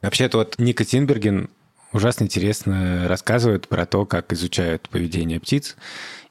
Вообще-то 0.00 0.38
вот 0.38 0.58
Ника 0.58 0.84
Тинберген 0.84 1.48
ужасно 1.92 2.24
интересно 2.24 3.06
рассказывает 3.08 3.68
про 3.68 3.86
то, 3.86 4.06
как 4.06 4.32
изучают 4.32 4.88
поведение 4.88 5.40
птиц. 5.40 5.76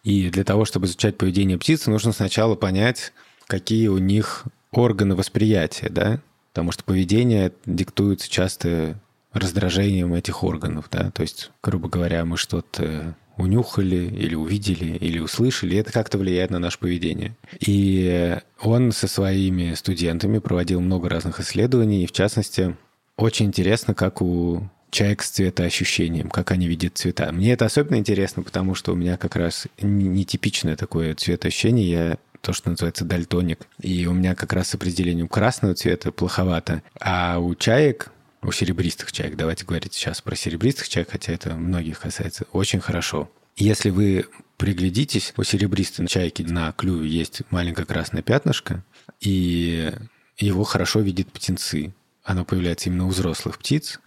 И 0.04 0.30
для 0.30 0.44
того, 0.44 0.66
чтобы 0.66 0.88
изучать 0.88 1.18
поведение 1.18 1.58
птиц, 1.58 1.86
нужно 1.88 2.12
сначала 2.12 2.56
понять, 2.56 3.14
какие 3.48 3.88
у 3.88 3.98
них 3.98 4.46
органы 4.72 5.16
восприятия, 5.16 5.90
да? 5.90 6.20
Потому 6.54 6.72
что 6.72 6.84
поведение 6.84 7.52
диктуется 7.66 8.30
часто 8.30 9.00
раздражением 9.34 10.14
этих 10.14 10.44
органов, 10.44 10.88
да? 10.92 11.12
То 11.12 11.22
есть, 11.22 11.52
грубо 11.62 11.88
говоря, 11.88 12.26
мы 12.26 12.38
что-то 12.38 13.16
унюхали 13.38 13.96
или 13.96 14.36
увидели 14.36 14.98
или 14.98 15.20
услышали, 15.20 15.78
это 15.78 15.92
как-то 15.92 16.18
влияет 16.18 16.52
на 16.52 16.60
наше 16.60 16.80
поведение. 16.80 17.36
И 17.60 18.38
он 18.62 18.92
со 18.92 19.08
своими 19.08 19.74
студентами 19.74 20.40
проводил 20.40 20.82
много 20.82 21.10
разных 21.10 21.40
исследований, 21.40 22.04
и 22.04 22.08
в 22.08 22.12
частности, 22.12 22.76
очень 23.18 23.48
интересно, 23.48 23.94
как 23.94 24.22
у 24.22 24.70
чаек 24.92 25.24
с 25.24 25.32
цветоощущением, 25.32 26.30
как 26.30 26.52
они 26.52 26.68
видят 26.68 26.98
цвета. 26.98 27.32
Мне 27.32 27.54
это 27.54 27.66
особенно 27.66 27.96
интересно, 27.96 28.44
потому 28.44 28.76
что 28.76 28.94
у 28.94 28.96
меня 28.96 29.18
как 29.18 29.36
раз 29.36 29.68
нетипичное 29.82 30.76
такое 30.76 31.16
цветоощущение. 31.16 31.90
Я 31.90 32.18
то, 32.42 32.54
что 32.54 32.70
называется 32.70 33.06
дальтоник. 33.06 33.68
И 33.82 34.06
у 34.06 34.14
меня 34.14 34.36
как 34.36 34.54
раз 34.54 34.70
с 34.70 34.76
определением 34.76 35.28
красного 35.28 35.76
цвета 35.76 36.12
плоховато. 36.12 36.84
А 37.00 37.40
у 37.40 37.56
чаек 37.56 38.12
у 38.44 38.52
серебристых 38.52 39.12
чаек. 39.12 39.36
Давайте 39.36 39.66
говорить 39.66 39.94
сейчас 39.94 40.22
про 40.22 40.36
серебристых 40.36 40.90
чаек, 40.90 41.10
хотя 41.12 41.34
это 41.34 41.56
многих 41.56 42.00
касается. 42.00 42.46
Очень 42.52 42.80
хорошо. 42.80 43.30
Если 43.56 43.90
вы 43.90 44.26
приглядитесь, 44.58 45.34
у 45.38 45.44
серебристой 45.44 46.08
чайки 46.08 46.44
на 46.44 46.72
клюве 46.72 47.08
есть 47.10 47.44
маленькое 47.52 47.86
красное 47.86 48.22
пятнышко, 48.22 48.84
и 49.20 49.92
его 50.38 50.64
хорошо 50.64 51.02
видят 51.02 51.32
птенцы. 51.32 51.94
Оно 52.24 52.46
появляется 52.46 52.90
именно 52.90 53.06
у 53.06 53.10
взрослых 53.10 53.58
птиц. 53.58 54.00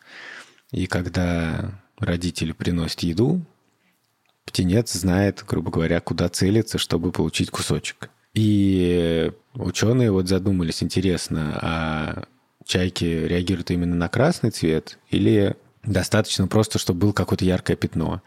И 0.74 0.88
когда 0.88 1.70
родители 1.98 2.50
приносят 2.50 3.04
еду, 3.04 3.40
птенец 4.44 4.92
знает, 4.92 5.44
грубо 5.46 5.70
говоря, 5.70 6.00
куда 6.00 6.28
целиться, 6.28 6.78
чтобы 6.78 7.12
получить 7.12 7.50
кусочек. 7.50 8.10
И 8.34 9.30
ученые 9.54 10.10
вот 10.10 10.26
задумались, 10.26 10.82
интересно, 10.82 11.58
а 11.62 12.24
чайки 12.64 13.04
реагируют 13.04 13.70
именно 13.70 13.94
на 13.94 14.08
красный 14.08 14.50
цвет 14.50 14.98
или 15.10 15.56
достаточно 15.84 16.48
просто, 16.48 16.80
чтобы 16.80 17.00
было 17.00 17.12
какое-то 17.12 17.44
яркое 17.44 17.76
пятно. 17.76 18.20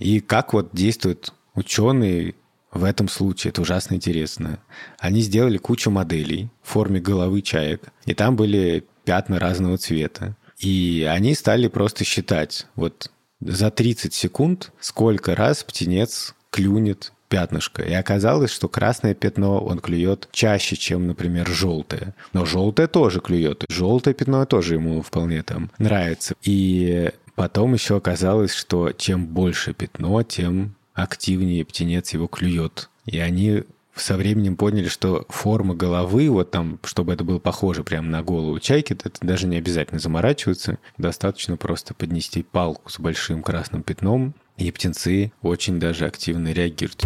И 0.00 0.18
как 0.18 0.52
вот 0.52 0.70
действуют 0.72 1.32
ученые 1.54 2.34
в 2.72 2.82
этом 2.82 3.08
случае, 3.08 3.50
это 3.50 3.62
ужасно 3.62 3.94
интересно. 3.94 4.58
Они 4.98 5.20
сделали 5.20 5.58
кучу 5.58 5.92
моделей 5.92 6.48
в 6.60 6.70
форме 6.70 6.98
головы 7.00 7.40
чаек, 7.40 7.82
и 8.04 8.14
там 8.14 8.34
были 8.34 8.84
пятна 9.04 9.38
разного 9.38 9.78
цвета. 9.78 10.36
И 10.58 11.06
они 11.10 11.34
стали 11.34 11.68
просто 11.68 12.04
считать, 12.04 12.66
вот 12.74 13.10
за 13.40 13.70
30 13.70 14.14
секунд, 14.14 14.72
сколько 14.80 15.34
раз 15.34 15.64
птенец 15.64 16.34
клюнет 16.50 17.12
пятнышко. 17.28 17.82
И 17.82 17.92
оказалось, 17.92 18.52
что 18.52 18.68
красное 18.68 19.14
пятно 19.14 19.58
он 19.58 19.80
клюет 19.80 20.28
чаще, 20.30 20.76
чем, 20.76 21.06
например, 21.06 21.48
желтое. 21.48 22.14
Но 22.32 22.46
желтое 22.46 22.86
тоже 22.86 23.20
клюет. 23.20 23.64
Желтое 23.68 24.14
пятно 24.14 24.44
тоже 24.46 24.74
ему 24.74 25.02
вполне 25.02 25.42
там 25.42 25.70
нравится. 25.78 26.34
И 26.42 27.10
потом 27.34 27.74
еще 27.74 27.96
оказалось, 27.96 28.54
что 28.54 28.92
чем 28.92 29.26
больше 29.26 29.74
пятно, 29.74 30.22
тем 30.22 30.76
активнее 30.92 31.64
птенец 31.64 32.12
его 32.12 32.28
клюет. 32.28 32.88
И 33.04 33.18
они 33.18 33.64
со 33.94 34.16
временем 34.16 34.56
поняли, 34.56 34.88
что 34.88 35.24
форма 35.28 35.74
головы, 35.74 36.28
вот 36.30 36.50
там, 36.50 36.78
чтобы 36.84 37.12
это 37.12 37.24
было 37.24 37.38
похоже 37.38 37.84
прямо 37.84 38.08
на 38.08 38.22
голову 38.22 38.58
чайки, 38.58 38.92
это 38.92 39.10
даже 39.20 39.46
не 39.46 39.56
обязательно 39.56 40.00
заморачиваться. 40.00 40.78
Достаточно 40.98 41.56
просто 41.56 41.94
поднести 41.94 42.42
палку 42.42 42.90
с 42.90 42.98
большим 42.98 43.42
красным 43.42 43.82
пятном, 43.82 44.34
и 44.56 44.70
птенцы 44.70 45.32
очень 45.42 45.80
даже 45.80 46.06
активно 46.06 46.52
реагируют. 46.52 47.04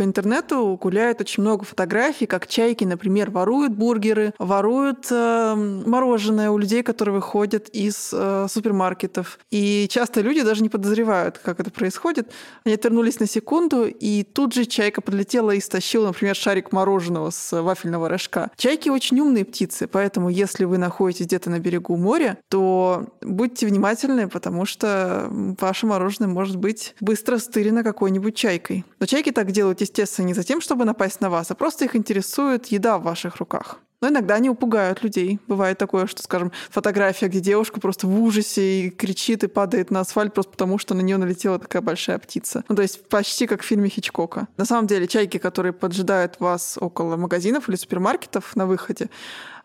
По 0.00 0.04
интернету 0.04 0.78
гуляет 0.80 1.20
очень 1.20 1.42
много 1.42 1.66
фотографий, 1.66 2.24
как 2.24 2.46
чайки, 2.46 2.84
например, 2.84 3.30
воруют 3.30 3.74
бургеры, 3.74 4.32
воруют 4.38 5.08
э, 5.10 5.54
мороженое 5.54 6.48
у 6.50 6.56
людей, 6.56 6.82
которые 6.82 7.16
выходят 7.16 7.68
из 7.68 8.08
э, 8.10 8.46
супермаркетов. 8.48 9.38
И 9.50 9.88
часто 9.90 10.22
люди 10.22 10.40
даже 10.40 10.62
не 10.62 10.70
подозревают, 10.70 11.36
как 11.36 11.60
это 11.60 11.70
происходит. 11.70 12.32
Они 12.64 12.76
отвернулись 12.76 13.20
на 13.20 13.26
секунду, 13.26 13.84
и 13.84 14.22
тут 14.22 14.54
же 14.54 14.64
чайка 14.64 15.02
подлетела 15.02 15.50
и 15.50 15.60
стащила, 15.60 16.06
например, 16.06 16.34
шарик 16.34 16.72
мороженого 16.72 17.28
с 17.28 17.60
вафельного 17.60 18.08
рожка. 18.08 18.50
Чайки 18.56 18.88
очень 18.88 19.20
умные 19.20 19.44
птицы, 19.44 19.86
поэтому 19.86 20.30
если 20.30 20.64
вы 20.64 20.78
находитесь 20.78 21.26
где-то 21.26 21.50
на 21.50 21.58
берегу 21.58 21.98
моря, 21.98 22.38
то 22.48 23.04
будьте 23.20 23.66
внимательны, 23.66 24.28
потому 24.28 24.64
что 24.64 25.26
ваше 25.60 25.84
мороженое 25.84 26.30
может 26.30 26.56
быть 26.56 26.94
быстро 27.00 27.36
стырено 27.36 27.84
какой-нибудь 27.84 28.34
чайкой. 28.34 28.86
Но 28.98 29.04
чайки 29.04 29.30
так 29.30 29.50
делают, 29.50 29.82
естественно, 29.90 30.26
не 30.26 30.34
за 30.34 30.44
тем, 30.44 30.60
чтобы 30.60 30.84
напасть 30.84 31.20
на 31.20 31.30
вас, 31.30 31.50
а 31.50 31.54
просто 31.54 31.84
их 31.84 31.96
интересует 31.96 32.66
еда 32.66 32.98
в 32.98 33.02
ваших 33.02 33.36
руках. 33.36 33.78
Но 34.02 34.08
иногда 34.08 34.36
они 34.36 34.48
упугают 34.48 35.02
людей. 35.02 35.38
Бывает 35.46 35.76
такое, 35.76 36.06
что, 36.06 36.22
скажем, 36.22 36.52
фотография, 36.70 37.28
где 37.28 37.40
девушка 37.40 37.80
просто 37.80 38.06
в 38.06 38.22
ужасе 38.22 38.86
и 38.86 38.90
кричит 38.90 39.44
и 39.44 39.46
падает 39.46 39.90
на 39.90 40.00
асфальт 40.00 40.32
просто 40.32 40.52
потому, 40.52 40.78
что 40.78 40.94
на 40.94 41.02
нее 41.02 41.18
налетела 41.18 41.58
такая 41.58 41.82
большая 41.82 42.18
птица. 42.18 42.64
Ну, 42.68 42.76
то 42.76 42.82
есть 42.82 43.06
почти 43.10 43.46
как 43.46 43.60
в 43.60 43.66
фильме 43.66 43.90
Хичкока. 43.90 44.48
На 44.56 44.64
самом 44.64 44.86
деле, 44.86 45.06
чайки, 45.06 45.36
которые 45.36 45.74
поджидают 45.74 46.40
вас 46.40 46.78
около 46.80 47.16
магазинов 47.16 47.68
или 47.68 47.76
супермаркетов 47.76 48.56
на 48.56 48.66
выходе, 48.66 49.10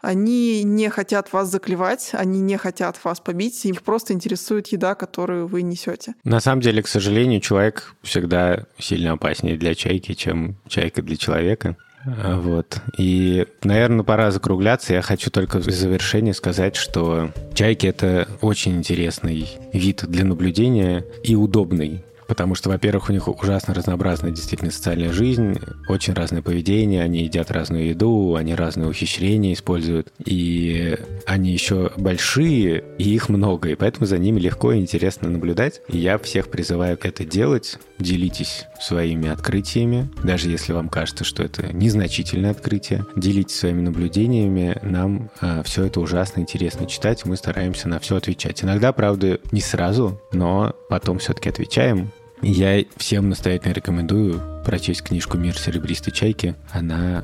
они 0.05 0.63
не 0.63 0.89
хотят 0.89 1.33
вас 1.33 1.49
заклевать, 1.49 2.11
они 2.13 2.39
не 2.39 2.57
хотят 2.57 3.03
вас 3.03 3.19
побить, 3.19 3.65
их 3.65 3.81
просто 3.81 4.13
интересует 4.13 4.67
еда, 4.67 4.95
которую 4.95 5.47
вы 5.47 5.63
несете. 5.63 6.13
На 6.23 6.39
самом 6.39 6.61
деле, 6.61 6.83
к 6.83 6.87
сожалению, 6.87 7.41
человек 7.41 7.95
всегда 8.03 8.65
сильно 8.77 9.13
опаснее 9.13 9.57
для 9.57 9.73
чайки, 9.73 10.13
чем 10.13 10.57
чайка 10.67 11.01
для 11.01 11.17
человека. 11.17 11.75
Вот. 12.05 12.81
И, 12.99 13.47
наверное, 13.63 14.03
пора 14.03 14.29
закругляться. 14.29 14.93
Я 14.93 15.01
хочу 15.01 15.31
только 15.31 15.57
в 15.57 15.63
завершение 15.63 16.35
сказать, 16.35 16.75
что 16.75 17.31
чайки— 17.55 17.87
это 17.87 18.27
очень 18.41 18.77
интересный 18.77 19.49
вид 19.73 20.05
для 20.07 20.23
наблюдения 20.23 21.03
и 21.23 21.35
удобный. 21.35 22.03
Потому 22.27 22.55
что, 22.55 22.69
во-первых, 22.69 23.09
у 23.09 23.13
них 23.13 23.27
ужасно 23.27 23.73
разнообразная 23.73 24.31
действительно 24.31 24.71
социальная 24.71 25.11
жизнь, 25.11 25.59
очень 25.87 26.13
разное 26.13 26.41
поведение, 26.41 27.03
они 27.03 27.23
едят 27.23 27.51
разную 27.51 27.87
еду, 27.87 28.35
они 28.35 28.55
разные 28.55 28.87
ухищрения 28.87 29.53
используют, 29.53 30.11
и 30.23 30.97
они 31.25 31.51
еще 31.51 31.91
большие, 31.97 32.83
и 32.97 33.13
их 33.13 33.29
много, 33.29 33.69
и 33.69 33.75
поэтому 33.75 34.05
за 34.05 34.17
ними 34.17 34.39
легко 34.39 34.71
и 34.71 34.79
интересно 34.79 35.29
наблюдать. 35.29 35.81
И 35.87 35.97
я 35.97 36.17
всех 36.17 36.49
призываю 36.49 36.97
это 37.01 37.25
делать, 37.25 37.77
делитесь 37.99 38.65
своими 38.81 39.29
открытиями, 39.29 40.09
даже 40.23 40.49
если 40.49 40.73
вам 40.73 40.89
кажется, 40.89 41.23
что 41.23 41.43
это 41.43 41.73
незначительное 41.73 42.51
открытие, 42.51 43.05
делитесь 43.15 43.57
своими 43.57 43.81
наблюдениями, 43.81 44.77
нам 44.81 45.29
э, 45.41 45.61
все 45.63 45.85
это 45.85 45.99
ужасно 45.99 46.41
интересно 46.41 46.87
читать, 46.87 47.25
мы 47.25 47.37
стараемся 47.37 47.87
на 47.87 47.99
все 47.99 48.15
отвечать. 48.17 48.63
Иногда, 48.63 48.91
правда, 48.91 49.39
не 49.51 49.61
сразу, 49.61 50.19
но 50.31 50.75
потом 50.89 51.19
все-таки 51.19 51.49
отвечаем, 51.49 52.11
я 52.41 52.83
всем 52.97 53.29
настоятельно 53.29 53.73
рекомендую 53.73 54.41
прочесть 54.65 55.03
книжку 55.03 55.37
«Мир 55.37 55.57
серебристой 55.57 56.13
чайки». 56.13 56.55
Она 56.71 57.23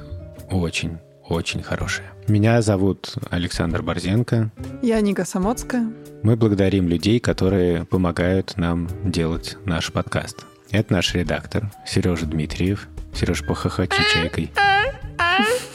очень, 0.49 0.97
очень 1.28 1.64
хорошая. 1.64 2.12
Меня 2.28 2.62
зовут 2.62 3.16
Александр 3.30 3.82
Борзенко. 3.82 4.51
Я 4.82 5.01
Ника 5.01 5.26
Самоцкая. 5.26 5.91
Мы 6.24 6.36
благодарим 6.36 6.88
людей, 6.88 7.20
которые 7.20 7.86
помогают 7.86 8.57
нам 8.57 8.88
делать 9.03 9.57
наш 9.66 9.91
подкаст. 9.91 10.45
Это 10.70 10.93
наш 10.93 11.14
редактор 11.14 11.72
Сережа 11.86 12.26
Дмитриев. 12.26 12.88
Сереж, 13.14 13.45
похохочи 13.45 14.01
чайкой. 14.14 14.51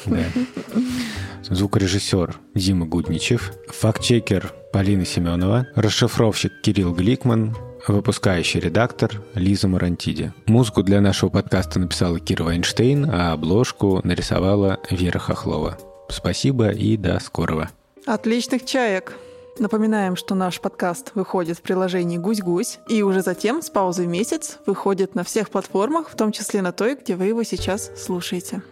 Да. 0.06 0.24
Звукорежиссер 1.42 2.36
Дима 2.54 2.86
Гудничев. 2.86 3.52
Фактчекер 3.68 4.52
Полина 4.72 5.04
Семенова. 5.04 5.66
Расшифровщик 5.74 6.52
Кирилл 6.62 6.94
Гликман 6.94 7.56
выпускающий 7.88 8.60
редактор 8.60 9.22
Лиза 9.34 9.68
Марантиди. 9.68 10.32
Музыку 10.46 10.82
для 10.82 11.00
нашего 11.00 11.30
подкаста 11.30 11.78
написала 11.78 12.18
Кира 12.20 12.44
Вайнштейн, 12.44 13.08
а 13.10 13.32
обложку 13.32 14.00
нарисовала 14.04 14.78
Вера 14.90 15.18
Хохлова. 15.18 15.78
Спасибо 16.08 16.70
и 16.70 16.96
до 16.96 17.18
скорого. 17.20 17.70
Отличных 18.06 18.64
чаек! 18.64 19.14
Напоминаем, 19.58 20.16
что 20.16 20.34
наш 20.34 20.60
подкаст 20.60 21.12
выходит 21.14 21.58
в 21.58 21.62
приложении 21.62 22.18
«Гусь-Гусь» 22.18 22.78
и 22.88 23.02
уже 23.02 23.22
затем 23.22 23.62
с 23.62 23.70
паузой 23.70 24.06
месяц 24.06 24.58
выходит 24.66 25.14
на 25.14 25.24
всех 25.24 25.48
платформах, 25.48 26.10
в 26.10 26.14
том 26.14 26.30
числе 26.30 26.60
на 26.60 26.72
той, 26.72 26.94
где 26.94 27.16
вы 27.16 27.26
его 27.26 27.42
сейчас 27.42 27.90
слушаете. 27.96 28.62